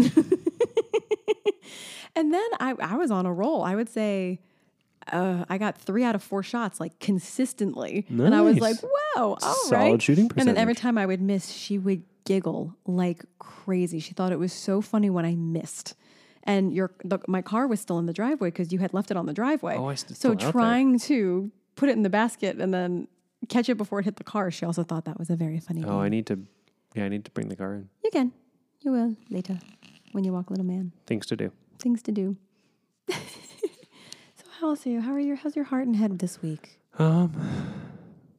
and 2.15 2.31
then 2.31 2.47
I, 2.59 2.75
I 2.79 2.95
was 2.95 3.09
on 3.09 3.25
a 3.25 3.33
roll. 3.33 3.63
I 3.63 3.73
would 3.73 3.89
say 3.89 4.39
uh, 5.11 5.45
I 5.49 5.57
got 5.57 5.79
three 5.79 6.03
out 6.03 6.13
of 6.13 6.21
four 6.21 6.43
shots 6.43 6.79
like 6.79 6.99
consistently. 6.99 8.05
And 8.07 8.35
I 8.35 8.41
was 8.41 8.59
like, 8.59 8.75
whoa, 8.83 9.33
all 9.33 9.39
Solid 9.39 9.71
right. 9.71 9.99
shooting 9.99 10.29
And 10.37 10.47
then 10.47 10.55
every 10.55 10.75
time 10.75 10.95
I 10.99 11.07
would 11.07 11.21
miss, 11.21 11.49
she 11.49 11.79
would 11.79 12.03
giggle 12.23 12.75
like 12.85 13.25
crazy. 13.39 13.99
She 13.99 14.13
thought 14.13 14.31
it 14.31 14.37
was 14.37 14.53
so 14.53 14.79
funny 14.79 15.09
when 15.09 15.25
I 15.25 15.33
missed. 15.33 15.95
And 16.43 16.71
your 16.71 16.91
the, 17.03 17.17
my 17.27 17.41
car 17.41 17.65
was 17.65 17.79
still 17.79 17.97
in 17.97 18.05
the 18.05 18.13
driveway 18.13 18.49
because 18.49 18.71
you 18.71 18.77
had 18.77 18.93
left 18.93 19.09
it 19.09 19.17
on 19.17 19.25
the 19.25 19.33
driveway. 19.33 19.75
Oh, 19.75 19.87
I 19.87 19.95
st- 19.95 20.09
so 20.11 20.13
still 20.13 20.35
there. 20.35 20.51
trying 20.51 20.99
to 20.99 21.51
put 21.75 21.89
it 21.89 21.93
in 21.93 22.03
the 22.03 22.09
basket 22.09 22.57
and 22.59 22.73
then 22.73 23.07
catch 23.49 23.69
it 23.69 23.75
before 23.75 23.99
it 23.99 24.05
hit 24.05 24.15
the 24.17 24.23
car, 24.23 24.51
she 24.51 24.65
also 24.65 24.83
thought 24.83 25.05
that 25.05 25.17
was 25.19 25.29
a 25.29 25.35
very 25.35 25.59
funny. 25.59 25.83
Oh, 25.85 25.99
I 25.99 26.09
need 26.09 26.25
to. 26.27 26.39
Yeah, 26.95 27.05
I 27.05 27.09
need 27.09 27.25
to 27.25 27.31
bring 27.31 27.49
the 27.49 27.55
car 27.55 27.73
in. 27.73 27.89
you 28.03 28.11
can, 28.11 28.31
you 28.81 28.91
will 28.91 29.15
later 29.29 29.59
when 30.11 30.23
you 30.23 30.31
walk, 30.33 30.49
little 30.51 30.65
man. 30.65 30.91
Things 31.07 31.25
to 31.27 31.35
do. 31.35 31.51
Things 31.79 32.01
to 32.03 32.11
do. 32.11 32.37
so 33.09 33.15
how 34.59 34.69
else 34.69 34.85
are 34.85 34.89
you? 34.89 35.01
How 35.01 35.13
are 35.13 35.19
your? 35.19 35.35
How's 35.35 35.55
your 35.55 35.65
heart 35.65 35.87
and 35.87 35.95
head 35.95 36.19
this 36.19 36.41
week? 36.41 36.79
Um, 36.99 37.73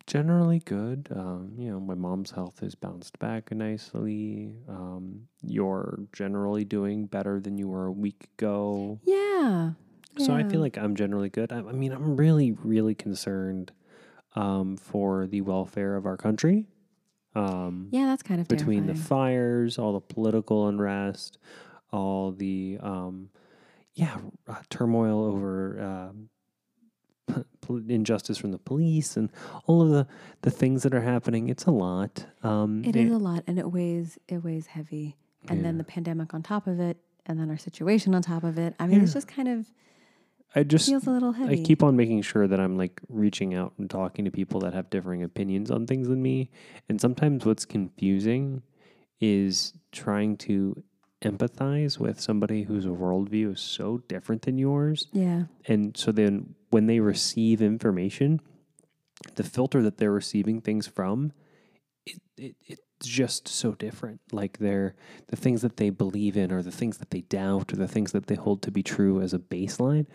generally 0.07 0.61
good. 0.61 1.09
Um, 1.15 1.53
you 1.59 1.71
know, 1.71 1.81
my 1.81 1.95
mom's 1.95 2.31
health 2.31 2.61
has 2.61 2.75
bounced 2.77 3.19
back 3.19 3.51
nicely. 3.51 4.55
Um, 4.69 5.23
you're 5.43 5.99
generally 6.13 6.65
doing 6.65 7.07
better 7.07 7.41
than 7.41 7.59
you 7.59 7.67
were 7.69 7.87
a 7.87 7.93
week 7.93 8.29
ago. 8.39 9.01
Yeah. 9.03 9.73
So 10.19 10.33
I 10.33 10.45
feel 10.45 10.61
like 10.61 10.79
I'm 10.79 10.95
generally 10.95 11.29
good. 11.29 11.53
I, 11.53 11.59
I 11.59 11.73
mean, 11.73 11.93
I'm 11.93 12.17
really, 12.17 12.53
really 12.53 12.95
concerned 12.95 13.73
um, 14.37 14.77
for 14.77 15.27
the 15.27 15.41
welfare 15.41 15.97
of 15.97 16.07
our 16.07 16.17
country. 16.17 16.67
Um, 17.35 17.89
Yeah, 17.91 18.07
that's 18.07 18.23
kind 18.23 18.41
of 18.41 18.47
between 18.49 18.87
the 18.87 18.95
fires, 18.95 19.79
all 19.79 19.93
the 19.93 20.01
political 20.01 20.69
unrest, 20.69 21.39
all 21.93 22.31
the 22.33 22.79
um, 22.81 23.31
yeah 23.95 24.17
uh, 24.49 24.57
turmoil 24.71 25.25
over 25.25 25.81
um, 25.83 26.29
pol- 27.61 27.83
injustice 27.89 28.39
from 28.39 28.53
the 28.53 28.59
police, 28.59 29.17
and 29.17 29.31
all 29.67 29.83
of 29.83 29.91
the 29.91 30.07
the 30.43 30.51
things 30.51 30.83
that 30.85 30.95
are 30.95 31.01
happening. 31.01 31.49
It's 31.49 31.65
a 31.65 31.71
lot. 31.73 32.27
Um, 32.45 32.85
It 32.85 32.95
and- 32.95 33.13
a 33.13 33.19
lot, 33.19 33.43
and 33.49 33.59
it 33.59 33.71
weighs 33.73 34.17
it 34.29 34.45
weighs 34.45 34.67
heavy, 34.67 35.17
and 35.49 35.65
then 35.65 35.79
the 35.79 35.85
pandemic 35.85 36.35
on 36.35 36.43
top 36.43 36.67
of 36.69 36.79
it, 36.79 36.99
and 37.27 37.39
then 37.41 37.51
our 37.51 37.59
situation 37.59 38.15
on 38.15 38.23
top 38.23 38.45
of 38.45 38.59
it. 38.59 38.75
I 38.79 38.87
mean, 38.87 39.01
it's 39.03 39.13
just 39.15 39.27
kind 39.29 39.49
of 39.49 39.67
I 40.55 40.63
just 40.63 40.89
feels 40.89 41.07
a 41.07 41.11
little 41.11 41.33
heavy. 41.33 41.61
I 41.61 41.65
keep 41.65 41.83
on 41.83 41.97
making 41.97 42.23
sure 42.23 42.47
that 42.47 42.61
I'm 42.61 42.77
like 42.77 43.01
reaching 43.09 43.55
out 43.55 43.73
and 43.79 43.91
talking 43.91 44.25
to 44.25 44.31
people 44.31 44.61
that 44.61 44.75
have 44.75 44.89
differing 44.89 45.23
opinions 45.23 45.71
on 45.71 45.87
things 45.87 46.09
than 46.09 46.23
me. 46.23 46.51
And 46.89 47.01
sometimes 47.01 47.45
what's 47.45 47.65
confusing 47.65 48.63
is 49.21 49.73
trying 49.91 50.37
to 50.37 50.83
empathize 51.23 51.99
with 51.99 52.21
somebody 52.21 52.63
whose 52.63 52.87
worldview 52.87 53.55
is 53.55 53.61
so 53.61 53.99
different 54.09 54.43
than 54.43 54.59
yours. 54.59 55.09
yeah, 55.13 55.45
And 55.67 55.97
so 55.97 56.13
then 56.13 56.55
when 56.71 56.87
they 56.87 57.01
receive 57.01 57.63
information, 57.63 58.41
the 59.35 59.43
filter 59.43 59.83
that 59.83 59.97
they're 59.97 60.13
receiving 60.13 60.61
things 60.61 60.87
from, 60.87 61.33
it, 62.07 62.21
it, 62.37 62.57
it's 62.67 62.81
just 63.09 63.49
so 63.49 63.73
different. 63.73 64.21
Like 64.31 64.59
they're 64.59 64.95
the 65.29 65.37
things 65.37 65.63
that 65.63 65.79
they 65.79 65.91
believe 65.91 66.37
in 66.37 66.53
or 66.53 66.63
the 66.63 66.71
things 66.71 66.99
that 66.99 67.11
they 67.11 67.23
doubt 67.23 67.73
or 67.73 67.77
the 67.77 67.89
things 67.89 68.13
that 68.13 68.27
they 68.27 68.35
hold 68.35 68.63
to 68.63 68.71
be 68.71 68.83
true 68.83 69.21
as 69.21 69.33
a 69.33 69.39
baseline 69.39 70.07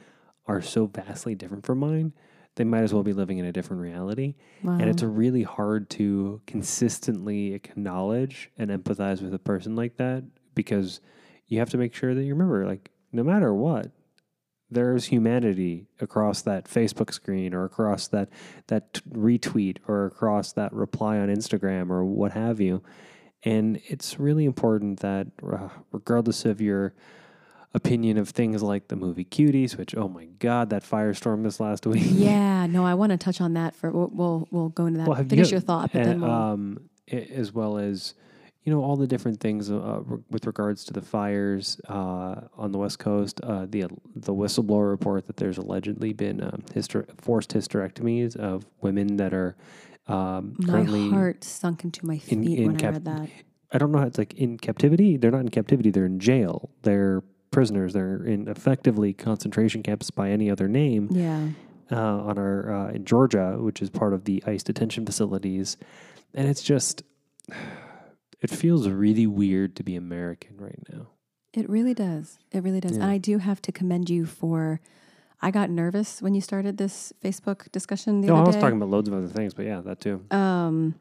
are 0.49 0.61
so 0.61 0.87
vastly 0.87 1.35
different 1.35 1.65
from 1.65 1.77
mine. 1.79 2.11
They 2.55 2.63
might 2.63 2.81
as 2.81 2.93
well 2.93 3.03
be 3.03 3.13
living 3.13 3.37
in 3.37 3.45
a 3.45 3.51
different 3.51 3.81
reality. 3.81 4.33
wow. 4.63 4.73
And 4.73 4.89
it's 4.89 5.03
really 5.03 5.43
hard 5.43 5.89
to 5.91 6.41
consistently 6.47 7.53
acknowledge 7.53 8.51
and 8.57 8.71
empathize 8.71 9.21
with 9.21 9.33
a 9.33 9.39
person 9.39 9.75
like 9.75 9.97
that 9.97 10.23
because 10.55 10.99
you 11.47 11.59
have 11.59 11.69
to 11.69 11.77
make 11.77 11.93
sure 11.93 12.15
that 12.15 12.23
you 12.23 12.33
remember, 12.33 12.65
like, 12.65 12.89
no 13.11 13.23
matter 13.23 13.53
what, 13.53 13.91
there's 14.71 15.05
humanity 15.05 15.87
across 16.01 16.41
that 16.41 16.65
Facebook 16.65 17.13
screen 17.13 17.53
or 17.53 17.63
across 17.63 18.07
that 18.07 18.29
that 18.67 18.93
t- 18.93 19.01
retweet 19.11 19.77
or 19.87 20.05
across 20.05 20.51
that 20.53 20.73
reply 20.73 21.17
on 21.17 21.29
Instagram 21.29 21.89
or 21.89 22.03
what 22.03 22.33
have 22.33 22.59
you. 22.59 22.83
And 23.43 23.81
it's 23.85 24.19
really 24.19 24.45
important 24.45 24.99
that, 24.99 25.27
uh, 25.41 25.69
regardless 25.91 26.45
of 26.45 26.59
your 26.61 26.93
opinion 27.73 28.17
of 28.17 28.29
things 28.29 28.63
like 28.63 28.87
the 28.87 28.95
movie 28.95 29.25
Cuties, 29.25 29.77
which 29.77 29.95
oh 29.95 30.07
my 30.07 30.25
god, 30.39 30.69
that 30.71 30.83
firestorm 30.83 31.43
this 31.43 31.59
last 31.59 31.85
week. 31.93 32.03
yeah, 32.05 32.65
no, 32.67 32.85
I 32.85 32.93
want 32.95 33.11
to 33.11 33.17
touch 33.17 33.41
on 33.41 33.53
that 33.53 33.75
for 33.75 33.91
we'll 33.91 34.09
we'll, 34.13 34.47
we'll 34.51 34.69
go 34.69 34.85
into 34.85 34.99
that. 34.99 35.07
Well, 35.07 35.23
Finish 35.23 35.47
you- 35.49 35.55
your 35.55 35.61
thought, 35.61 35.91
but 35.93 36.03
then 36.03 36.21
we'll. 36.21 36.31
um, 36.31 36.89
as 37.11 37.51
well 37.53 37.77
as 37.77 38.13
you 38.63 38.73
know 38.73 38.83
all 38.83 38.95
the 38.97 39.07
different 39.07 39.39
things 39.39 39.71
uh, 39.71 40.01
with 40.29 40.45
regards 40.45 40.83
to 40.85 40.93
the 40.93 41.01
fires 41.01 41.79
uh, 41.89 42.41
on 42.57 42.71
the 42.71 42.77
west 42.77 42.99
coast. 42.99 43.39
Uh, 43.41 43.65
the 43.69 43.85
the 44.15 44.33
whistleblower 44.33 44.89
report 44.89 45.27
that 45.27 45.37
there's 45.37 45.57
allegedly 45.57 46.13
been 46.13 46.41
um, 46.43 46.63
hyster- 46.73 47.07
forced 47.21 47.51
hysterectomies 47.53 48.35
of 48.35 48.65
women 48.81 49.17
that 49.17 49.33
are 49.33 49.55
um, 50.07 50.55
my 50.57 50.83
heart 51.09 51.43
sunk 51.43 51.83
into 51.83 52.05
my 52.05 52.17
feet 52.17 52.31
in- 52.33 52.43
in 52.47 52.73
when 52.73 52.85
I 52.85 52.89
read 52.89 53.05
that. 53.05 53.29
I 53.71 53.77
don't 53.77 53.91
know 53.91 53.99
how 53.99 54.07
it's 54.07 54.17
like 54.17 54.33
in 54.33 54.57
captivity. 54.57 55.17
They're 55.17 55.29
not 55.29 55.41
in 55.41 55.49
captivity. 55.49 55.91
They're 55.91 56.05
in 56.07 56.19
jail. 56.19 56.71
They're 56.81 57.21
prisoners. 57.51 57.93
They're 57.93 58.23
in 58.23 58.47
effectively 58.47 59.13
concentration 59.13 59.83
camps 59.83 60.09
by 60.11 60.29
any 60.29 60.49
other 60.49 60.67
name 60.67 61.09
Yeah, 61.11 61.49
uh, 61.91 61.95
on 61.97 62.37
our 62.37 62.71
uh, 62.73 62.91
in 62.91 63.05
Georgia, 63.05 63.57
which 63.59 63.81
is 63.81 63.89
part 63.89 64.13
of 64.13 64.25
the 64.25 64.43
ICE 64.45 64.63
detention 64.63 65.05
facilities, 65.05 65.77
and 66.33 66.47
it's 66.47 66.61
just 66.63 67.03
it 68.41 68.49
feels 68.49 68.87
really 68.87 69.27
weird 69.27 69.75
to 69.77 69.83
be 69.83 69.95
American 69.95 70.57
right 70.57 70.79
now. 70.91 71.07
it 71.53 71.69
really 71.69 71.93
does. 71.93 72.37
It 72.51 72.63
really 72.63 72.79
does. 72.79 72.91
Yeah. 72.97 73.03
And 73.03 73.11
I 73.11 73.17
do 73.17 73.37
have 73.39 73.61
to 73.63 73.71
commend 73.71 74.09
you 74.09 74.25
for. 74.25 74.79
I 75.41 75.51
got 75.51 75.69
nervous 75.69 76.21
when 76.21 76.33
you 76.35 76.41
started 76.41 76.77
this 76.77 77.13
Facebook 77.23 77.71
discussion 77.71 78.19
the 78.21 78.27
No, 78.27 78.35
I 78.35 78.41
was 78.43 78.57
talking 78.57 78.75
about 78.75 78.89
loads 78.89 79.07
of 79.07 79.13
other 79.15 79.27
things, 79.27 79.53
but 79.53 79.65
yeah, 79.65 79.79
that 79.81 80.01
too. 80.01 80.21
um 80.31 80.95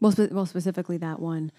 well, 0.00 0.10
spe- 0.12 0.32
well 0.32 0.46
specifically 0.46 0.96
that 0.96 1.20
one 1.20 1.52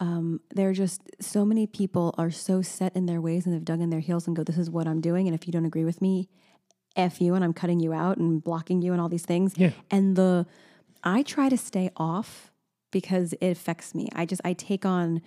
um 0.00 0.40
there 0.54 0.68
are 0.68 0.72
just 0.74 1.02
so 1.20 1.44
many 1.44 1.66
people 1.66 2.14
are 2.18 2.30
so 2.30 2.62
set 2.62 2.94
in 2.96 3.06
their 3.06 3.20
ways 3.20 3.46
and 3.46 3.54
they've 3.54 3.64
dug 3.64 3.80
in 3.80 3.90
their 3.90 4.00
heels 4.00 4.26
and 4.26 4.34
go 4.34 4.42
this 4.42 4.58
is 4.58 4.68
what 4.70 4.86
i'm 4.88 5.00
doing 5.00 5.28
and 5.28 5.34
if 5.34 5.46
you 5.46 5.52
don't 5.52 5.66
agree 5.66 5.84
with 5.84 6.00
me 6.02 6.28
f 6.96 7.20
you 7.20 7.34
and 7.34 7.44
i'm 7.44 7.52
cutting 7.52 7.78
you 7.80 7.92
out 7.92 8.16
and 8.16 8.42
blocking 8.42 8.82
you 8.82 8.92
and 8.92 9.00
all 9.00 9.08
these 9.08 9.24
things 9.26 9.52
Yeah. 9.56 9.70
and 9.90 10.16
the 10.16 10.46
i 11.04 11.22
try 11.22 11.48
to 11.48 11.56
stay 11.56 11.90
off 11.96 12.50
because 12.90 13.32
it 13.34 13.48
affects 13.50 13.94
me 13.94 14.08
i 14.14 14.24
just 14.26 14.40
i 14.44 14.52
take 14.54 14.84
on 14.84 15.20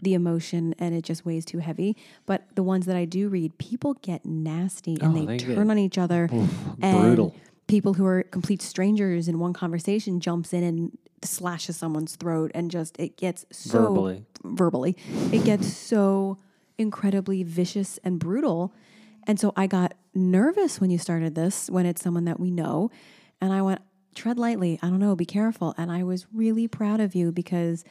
the 0.00 0.14
emotion 0.14 0.74
and 0.78 0.94
it 0.94 1.02
just 1.02 1.24
weighs 1.26 1.44
too 1.44 1.58
heavy 1.58 1.96
but 2.26 2.44
the 2.54 2.62
ones 2.62 2.86
that 2.86 2.94
i 2.96 3.04
do 3.04 3.28
read 3.28 3.56
people 3.58 3.94
get 3.94 4.24
nasty 4.24 4.96
and 5.00 5.16
Oh, 5.16 5.20
they, 5.20 5.26
they 5.26 5.36
get- 5.38 5.54
turn 5.56 5.70
on 5.70 5.78
each 5.78 5.98
other 5.98 6.28
Oof, 6.32 6.50
and 6.80 7.00
brutal. 7.00 7.34
People 7.68 7.94
who 7.94 8.04
are 8.06 8.22
complete 8.24 8.60
strangers 8.62 9.28
in 9.28 9.38
one 9.38 9.52
conversation 9.52 10.18
jumps 10.20 10.52
in 10.52 10.64
and 10.64 10.98
slashes 11.22 11.76
someone's 11.76 12.16
throat 12.16 12.50
and 12.54 12.70
just 12.70 12.98
it 12.98 13.16
gets 13.16 13.44
so 13.50 13.80
Verbally. 13.82 14.24
verbally. 14.42 14.96
It 15.32 15.44
gets 15.44 15.72
so 15.72 16.38
incredibly 16.78 17.42
vicious 17.42 17.98
and 18.02 18.18
brutal. 18.18 18.72
And 19.26 19.38
so 19.38 19.52
i 19.56 19.66
got 19.66 19.94
nervous 20.14 20.80
when 20.80 20.90
you 20.90 20.98
started 20.98 21.34
this 21.34 21.68
when 21.70 21.86
it's 21.86 22.02
someone 22.02 22.24
that 22.24 22.40
we 22.40 22.50
know. 22.50 22.90
And 23.40 23.52
i 23.52 23.62
went 23.62 23.80
tread 24.14 24.38
lightly. 24.38 24.78
I 24.82 24.88
don't 24.88 24.98
know. 24.98 25.14
Be 25.14 25.26
careful. 25.26 25.74
And 25.76 25.92
i 25.92 26.02
was 26.02 26.26
really 26.32 26.66
proud 26.66 27.00
of 27.00 27.14
you 27.14 27.30
because 27.32 27.84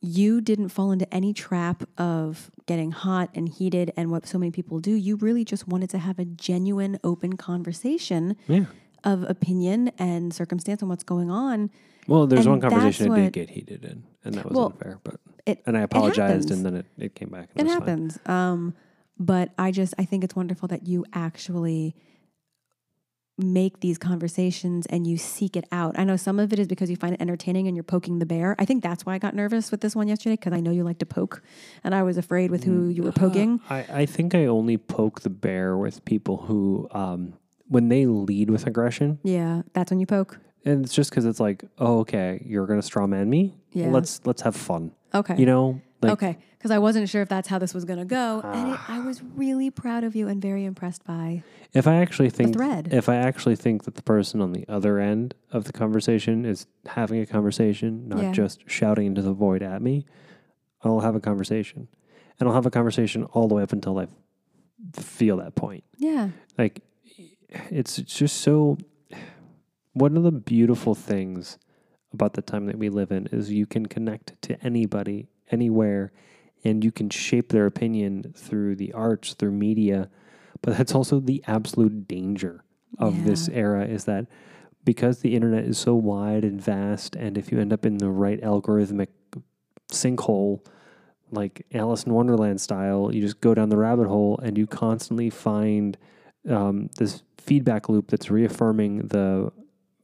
you 0.00 0.42
didn't 0.42 0.68
fall 0.68 0.92
into 0.92 1.12
any 1.12 1.32
trap 1.32 1.82
of 1.96 2.50
getting 2.66 2.90
hot 2.92 3.30
and 3.34 3.48
heated 3.48 3.90
and 3.96 4.10
what 4.10 4.26
so 4.26 4.38
many 4.38 4.50
people 4.50 4.78
do. 4.78 4.92
You 4.92 5.16
really 5.16 5.46
just 5.46 5.66
wanted 5.66 5.88
to 5.90 5.98
have 5.98 6.18
a 6.18 6.26
genuine, 6.26 6.98
open 7.02 7.38
conversation. 7.38 8.36
Yeah. 8.46 8.66
Of 9.04 9.22
opinion 9.24 9.90
and 9.98 10.32
circumstance 10.32 10.82
and 10.82 10.88
what's 10.88 11.04
going 11.04 11.30
on. 11.30 11.70
Well, 12.06 12.26
there's 12.26 12.46
And 12.46 12.60
one 12.60 12.60
conversation 12.60 13.12
I 13.12 13.20
did 13.20 13.32
get 13.32 13.50
heated 13.50 13.84
in, 13.84 14.04
and 14.24 14.34
that 14.34 14.44
was 14.44 14.54
Well, 14.56 14.66
unfair. 14.66 15.00
But 15.04 15.20
It 15.46 15.62
and 15.66 15.76
I 15.76 15.80
apologized, 15.80 16.50
and 16.50 16.64
then 16.64 16.74
it, 16.76 16.86
it 16.98 17.14
came 17.14 17.28
back. 17.30 17.50
it 17.54 17.66
happens. 17.66 18.18
Um, 18.26 18.74
but 19.18 19.50
I 19.58 19.70
just 19.70 19.94
I 19.98 20.04
think 20.04 20.24
it's 20.24 20.34
wonderful 20.36 20.68
that 20.68 20.86
you 20.86 21.04
actually 21.12 21.94
make 23.36 23.80
these 23.80 23.98
conversations 23.98 24.86
and 24.86 25.08
you 25.08 25.16
seek 25.16 25.56
it 25.56 25.64
out. 25.72 25.98
I 25.98 26.04
know 26.04 26.16
some 26.16 26.38
of 26.38 26.52
it 26.52 26.58
is 26.60 26.68
because 26.68 26.88
you 26.88 26.94
find 26.96 27.14
it 27.14 27.20
entertaining 27.20 27.66
and 27.66 27.76
you're 27.76 27.82
poking 27.82 28.20
the 28.20 28.26
bear. 28.26 28.54
I 28.60 28.64
think 28.64 28.82
that's 28.82 29.04
why 29.04 29.14
I 29.14 29.18
got 29.18 29.34
nervous 29.34 29.72
with 29.72 29.80
this 29.80 29.96
one 29.96 30.06
yesterday 30.06 30.34
because 30.36 30.52
I 30.52 30.60
know 30.60 30.70
you 30.70 30.84
like 30.84 30.98
to 30.98 31.06
poke, 31.06 31.42
and 31.82 31.94
I 31.94 32.02
was 32.04 32.16
afraid 32.16 32.50
with 32.50 32.62
who 32.64 32.88
you 32.88 33.02
were 33.02 33.12
poking. 33.12 33.60
I, 33.68 33.84
I 33.92 34.06
think 34.06 34.34
I 34.34 34.46
only 34.46 34.76
poke 34.78 35.22
the 35.22 35.30
bear 35.30 35.76
with 35.76 36.04
people 36.04 36.36
who, 36.36 36.86
um, 36.92 37.34
when 37.74 37.88
they 37.88 38.06
lead 38.06 38.48
with 38.50 38.66
aggression, 38.66 39.18
Yeah, 39.22 39.62
that's 39.74 39.90
when 39.90 40.00
you 40.00 40.06
poke. 40.06 40.38
and 40.64 40.84
it's 40.84 40.94
just 40.94 41.10
because 41.10 41.26
it's 41.26 41.40
like, 41.40 41.64
oh, 41.78 41.98
okay, 42.00 42.42
you're 42.46 42.66
gonna 42.66 42.82
straw 42.82 43.06
man 43.06 43.28
me. 43.28 43.54
Yeah. 43.72 43.88
Let's 43.88 44.20
let's 44.24 44.42
have 44.42 44.56
fun. 44.56 44.92
Okay. 45.12 45.36
You 45.36 45.46
know, 45.46 45.80
like 46.00 46.12
okay. 46.12 46.38
Because 46.58 46.70
I 46.70 46.78
wasn't 46.78 47.10
sure 47.10 47.20
if 47.20 47.28
that's 47.28 47.46
how 47.48 47.58
this 47.58 47.74
was 47.74 47.84
going 47.84 47.98
to 47.98 48.06
go. 48.06 48.40
and 48.42 48.72
it, 48.72 48.80
I 48.88 48.98
was 49.00 49.20
ah. 49.20 49.26
really 49.34 49.68
proud 49.70 50.02
of 50.02 50.16
you 50.16 50.28
and 50.28 50.40
very 50.40 50.64
impressed 50.64 51.04
by. 51.04 51.42
if 51.74 51.86
I 51.86 51.96
actually 51.96 52.30
think 52.30 52.54
thread. 52.54 52.88
if 52.90 53.06
I 53.06 53.16
actually 53.16 53.56
think 53.56 53.84
that 53.84 53.96
the 53.96 54.02
person 54.02 54.40
on 54.40 54.52
the 54.52 54.64
other 54.66 54.98
end 54.98 55.34
of 55.52 55.64
the 55.64 55.74
conversation 55.74 56.46
is 56.46 56.66
having 56.86 57.20
a 57.20 57.26
conversation, 57.26 58.08
not 58.08 58.22
Yeah. 58.22 58.32
just 58.32 58.62
shouting 58.66 59.06
into 59.08 59.20
the 59.20 59.34
void 59.34 59.62
at 59.62 59.82
me, 59.82 60.06
I'll 60.82 61.00
have 61.00 61.14
a 61.14 61.20
conversation, 61.20 61.88
and 62.40 62.48
I'll 62.48 62.54
have 62.54 62.64
a 62.64 62.70
conversation 62.70 63.24
all 63.24 63.46
the 63.46 63.54
way 63.54 63.62
up 63.62 63.72
until 63.74 63.98
I 63.98 64.06
feel 64.94 65.36
that 65.38 65.54
point. 65.54 65.84
Yeah. 65.98 66.30
like 66.56 66.80
it's 67.48 67.98
it's 67.98 68.14
just 68.14 68.40
so 68.40 68.78
one 69.92 70.16
of 70.16 70.22
the 70.22 70.32
beautiful 70.32 70.94
things 70.94 71.58
about 72.12 72.34
the 72.34 72.42
time 72.42 72.66
that 72.66 72.78
we 72.78 72.88
live 72.88 73.10
in 73.10 73.26
is 73.28 73.50
you 73.50 73.66
can 73.66 73.86
connect 73.86 74.40
to 74.42 74.60
anybody 74.64 75.28
anywhere 75.50 76.12
and 76.64 76.82
you 76.82 76.90
can 76.90 77.10
shape 77.10 77.50
their 77.50 77.66
opinion 77.66 78.32
through 78.36 78.76
the 78.76 78.92
arts 78.92 79.34
through 79.34 79.52
media. 79.52 80.08
But 80.62 80.78
that's 80.78 80.94
also 80.94 81.20
the 81.20 81.42
absolute 81.46 82.08
danger 82.08 82.64
of 82.98 83.24
this 83.24 83.48
era 83.48 83.84
is 83.84 84.04
that 84.04 84.26
because 84.84 85.20
the 85.20 85.34
internet 85.34 85.64
is 85.64 85.76
so 85.76 85.94
wide 85.94 86.44
and 86.44 86.60
vast 86.60 87.16
and 87.16 87.36
if 87.36 87.50
you 87.50 87.58
end 87.58 87.72
up 87.72 87.84
in 87.84 87.98
the 87.98 88.08
right 88.08 88.40
algorithmic 88.40 89.08
sinkhole 89.90 90.64
like 91.30 91.66
Alice 91.74 92.04
in 92.04 92.12
Wonderland 92.12 92.60
style, 92.60 93.10
you 93.12 93.20
just 93.20 93.40
go 93.40 93.54
down 93.54 93.68
the 93.68 93.76
rabbit 93.76 94.06
hole 94.06 94.38
and 94.42 94.56
you 94.56 94.66
constantly 94.66 95.30
find 95.30 95.98
um, 96.48 96.88
this 96.96 97.22
feedback 97.44 97.88
loop 97.88 98.10
that's 98.10 98.30
reaffirming 98.30 99.08
the 99.08 99.52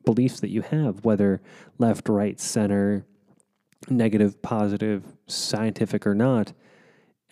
beliefs 0.04 0.40
that 0.40 0.50
you 0.50 0.62
have, 0.62 1.04
whether 1.04 1.40
left, 1.78 2.08
right, 2.08 2.38
center, 2.40 3.04
negative, 3.88 4.40
positive, 4.42 5.04
scientific, 5.26 6.06
or 6.06 6.14
not. 6.14 6.52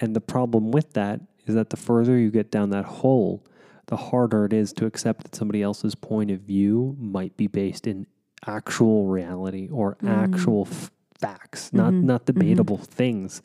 And 0.01 0.15
the 0.15 0.21
problem 0.21 0.71
with 0.71 0.93
that 0.95 1.21
is 1.47 1.55
that 1.55 1.71
the 1.71 1.77
further 1.77 2.19
you 2.19 2.31
get 2.31 2.51
down 2.51 2.71
that 2.71 2.85
hole, 2.85 3.45
the 3.87 3.97
harder 3.97 4.45
it 4.45 4.53
is 4.53 4.73
to 4.75 4.87
accept 4.87 5.23
that 5.25 5.35
somebody 5.35 5.63
else's 5.63 5.95
point 5.95 6.31
of 6.31 6.41
view 6.41 6.95
might 6.99 7.37
be 7.37 7.47
based 7.47 7.87
in 7.87 8.07
actual 8.47 9.07
reality 9.07 9.69
or 9.71 9.97
mm-hmm. 9.97 10.09
actual 10.09 10.69
f- 10.71 10.91
facts, 11.19 11.73
not 11.73 11.93
mm-hmm. 11.93 12.07
not 12.07 12.25
mm-hmm. 12.25 12.39
debatable 12.39 12.79
things. 12.79 13.43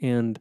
And 0.00 0.38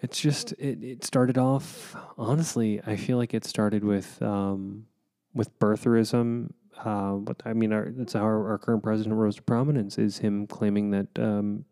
it's 0.00 0.20
just 0.20 0.52
it, 0.52 0.82
it 0.82 1.04
started 1.04 1.38
off 1.38 1.96
honestly, 2.16 2.80
I 2.86 2.96
feel 2.96 3.16
like 3.16 3.34
it 3.34 3.44
started 3.44 3.84
with 3.84 4.20
um, 4.22 4.86
with 5.34 5.58
birtherism. 5.58 6.50
Uh, 6.84 7.12
what 7.12 7.42
I 7.44 7.52
mean, 7.54 7.72
our, 7.72 7.88
that's 7.90 8.12
how 8.12 8.20
our, 8.20 8.50
our 8.50 8.58
current 8.58 8.82
president 8.82 9.16
rose 9.16 9.36
to 9.36 9.42
prominence 9.42 9.98
is 9.98 10.18
him 10.18 10.46
claiming 10.46 10.90
that 10.90 11.06
um, 11.18 11.64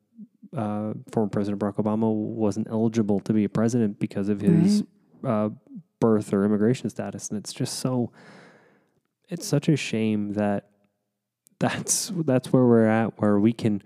uh, 0.56 0.95
former 1.12 1.28
President 1.28 1.61
Barack 1.61 1.76
Obama 1.76 2.12
wasn't 2.12 2.66
eligible 2.68 3.21
to 3.21 3.33
be 3.33 3.45
a 3.45 3.49
president 3.49 3.99
because 4.00 4.28
of 4.28 4.40
his 4.40 4.83
uh, 5.25 5.50
birth 6.00 6.33
or 6.33 6.45
immigration 6.45 6.90
status, 6.90 7.28
and 7.28 7.38
it's 7.38 7.52
just 7.52 7.78
so. 7.78 8.12
It's 9.28 9.45
such 9.45 9.68
a 9.68 9.76
shame 9.76 10.35
that 10.35 10.71
that's 11.59 12.12
that's 12.25 12.52
where 12.52 12.64
we're 12.64 12.87
at, 12.87 13.21
where 13.21 13.40
we 13.40 13.52
can 13.52 13.83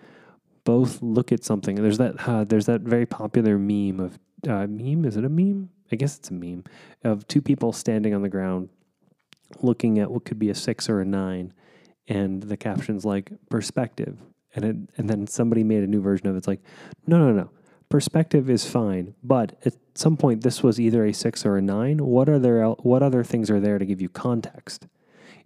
both 0.65 1.03
look 1.03 1.33
at 1.33 1.45
something. 1.45 1.77
There's 1.77 1.99
that 1.99 2.29
uh, 2.29 2.45
there's 2.45 2.67
that 2.67 2.83
very 2.83 3.07
popular 3.07 3.59
meme 3.59 4.01
of 4.01 4.19
uh, 4.49 4.67
meme. 4.67 5.05
Is 5.05 5.17
it 5.17 5.25
a 5.25 5.29
meme? 5.29 5.71
I 5.93 5.97
guess 5.97 6.17
it's 6.19 6.31
a 6.31 6.35
meme 6.35 6.65
of 7.05 7.27
two 7.29 7.43
people 7.43 7.73
standing 7.73 8.15
on 8.15 8.23
the 8.23 8.29
ground, 8.29 8.69
looking 9.63 9.99
at 9.99 10.11
what 10.11 10.25
could 10.25 10.39
be 10.39 10.51
a 10.51 10.55
six 10.55 10.89
or 10.89 11.01
a 11.01 11.05
nine, 11.05 11.53
and 12.09 12.43
the 12.43 12.57
caption's 12.57 13.05
like 13.05 13.33
perspective, 13.49 14.19
and 14.55 14.65
it, 14.65 14.77
and 14.97 15.09
then 15.11 15.27
somebody 15.27 15.65
made 15.65 15.83
a 15.83 15.87
new 15.87 16.01
version 16.01 16.27
of 16.29 16.35
it. 16.35 16.39
It's 16.39 16.49
like, 16.49 16.61
no, 17.07 17.19
no, 17.19 17.33
no. 17.33 17.51
Perspective 17.89 18.49
is 18.49 18.65
fine, 18.65 19.15
but 19.25 19.57
at 19.65 19.75
some 19.97 20.17
point 20.17 20.43
this 20.43 20.63
was 20.63 20.79
either 20.79 21.05
a 21.05 21.13
six 21.13 21.45
or 21.45 21.57
a 21.57 21.63
nine. 21.63 21.99
What 22.07 22.29
are 22.29 22.39
there? 22.39 22.65
What 22.65 23.03
other 23.03 23.25
things 23.25 23.51
are 23.51 23.59
there 23.59 23.79
to 23.79 23.85
give 23.85 24.01
you 24.01 24.09
context? 24.09 24.87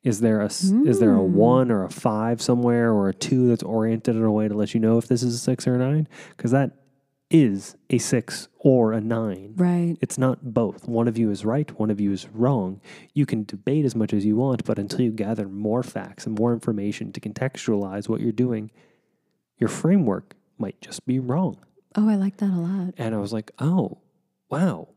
Is 0.02 0.20
there 0.20 0.42
a 0.42 0.46
s- 0.46 0.64
is 0.86 1.00
there 1.00 1.14
a 1.14 1.22
one 1.22 1.70
or 1.70 1.84
a 1.84 1.90
five 1.90 2.42
somewhere 2.42 2.92
or 2.92 3.08
a 3.08 3.14
two 3.14 3.48
that's 3.48 3.62
oriented 3.62 4.14
in 4.14 4.22
a 4.22 4.30
way 4.30 4.46
to 4.48 4.54
let 4.54 4.74
you 4.74 4.80
know 4.80 4.98
if 4.98 5.08
this 5.08 5.22
is 5.22 5.34
a 5.34 5.38
six 5.38 5.66
or 5.66 5.76
a 5.76 5.78
nine? 5.78 6.06
Because 6.36 6.50
that 6.50 6.72
is 7.30 7.76
a 7.90 7.98
six 7.98 8.48
or 8.58 8.92
a 8.92 9.00
nine. 9.00 9.54
Right. 9.56 9.96
It's 10.00 10.18
not 10.18 10.54
both. 10.54 10.86
One 10.86 11.08
of 11.08 11.18
you 11.18 11.30
is 11.30 11.44
right, 11.44 11.70
one 11.78 11.90
of 11.90 12.00
you 12.00 12.12
is 12.12 12.28
wrong. 12.28 12.80
You 13.12 13.26
can 13.26 13.44
debate 13.44 13.84
as 13.84 13.96
much 13.96 14.12
as 14.12 14.24
you 14.24 14.36
want, 14.36 14.64
but 14.64 14.78
until 14.78 15.00
you 15.00 15.10
gather 15.10 15.48
more 15.48 15.82
facts 15.82 16.26
and 16.26 16.38
more 16.38 16.52
information 16.52 17.12
to 17.12 17.20
contextualize 17.20 18.08
what 18.08 18.20
you're 18.20 18.32
doing, 18.32 18.70
your 19.58 19.68
framework 19.68 20.34
might 20.58 20.80
just 20.80 21.06
be 21.06 21.18
wrong. 21.18 21.58
Oh, 21.96 22.08
I 22.08 22.16
like 22.16 22.38
that 22.38 22.50
a 22.50 22.60
lot. 22.60 22.94
And 22.98 23.14
I 23.14 23.18
was 23.18 23.32
like, 23.32 23.52
oh, 23.58 23.98
wow, 24.50 24.88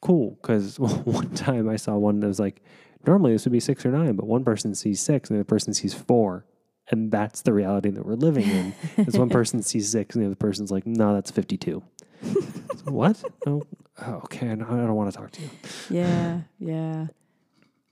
cool. 0.00 0.38
Because 0.40 0.78
one 0.78 1.30
time 1.34 1.68
I 1.68 1.76
saw 1.76 1.96
one 1.96 2.20
that 2.20 2.26
was 2.26 2.40
like, 2.40 2.62
normally 3.06 3.32
this 3.32 3.44
would 3.44 3.52
be 3.52 3.60
six 3.60 3.84
or 3.84 3.90
nine, 3.90 4.16
but 4.16 4.26
one 4.26 4.44
person 4.44 4.74
sees 4.74 5.00
six 5.00 5.30
and 5.30 5.36
the 5.36 5.40
other 5.40 5.44
person 5.44 5.74
sees 5.74 5.94
four. 5.94 6.46
And 6.90 7.10
that's 7.10 7.42
the 7.42 7.52
reality 7.52 7.90
that 7.90 8.06
we're 8.06 8.14
living 8.14 8.48
in. 8.48 8.74
is 8.96 9.18
one 9.18 9.28
person 9.38 9.62
sees 9.62 9.90
six 9.90 10.14
and 10.14 10.22
the 10.22 10.26
other 10.28 10.36
person's 10.36 10.70
like, 10.70 10.86
no, 10.86 11.14
that's 11.14 11.30
52. 11.30 11.82
So, 12.22 12.32
what? 12.84 13.22
Oh, 13.46 13.62
oh, 14.06 14.12
okay. 14.24 14.46
I 14.50 14.54
don't, 14.54 14.70
I 14.70 14.76
don't 14.86 14.94
want 14.94 15.10
to 15.12 15.18
talk 15.18 15.30
to 15.32 15.42
you. 15.42 15.50
Yeah. 15.90 16.40
Yeah. 16.58 17.06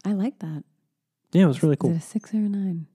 I 0.04 0.12
like 0.12 0.38
that. 0.40 0.64
Yeah, 1.32 1.44
it 1.44 1.46
was 1.46 1.62
really 1.62 1.74
Is 1.74 1.78
cool. 1.80 1.90
it 1.92 1.96
a 1.96 2.00
six 2.00 2.32
or 2.34 2.36
a 2.36 2.40
nine? 2.40 2.86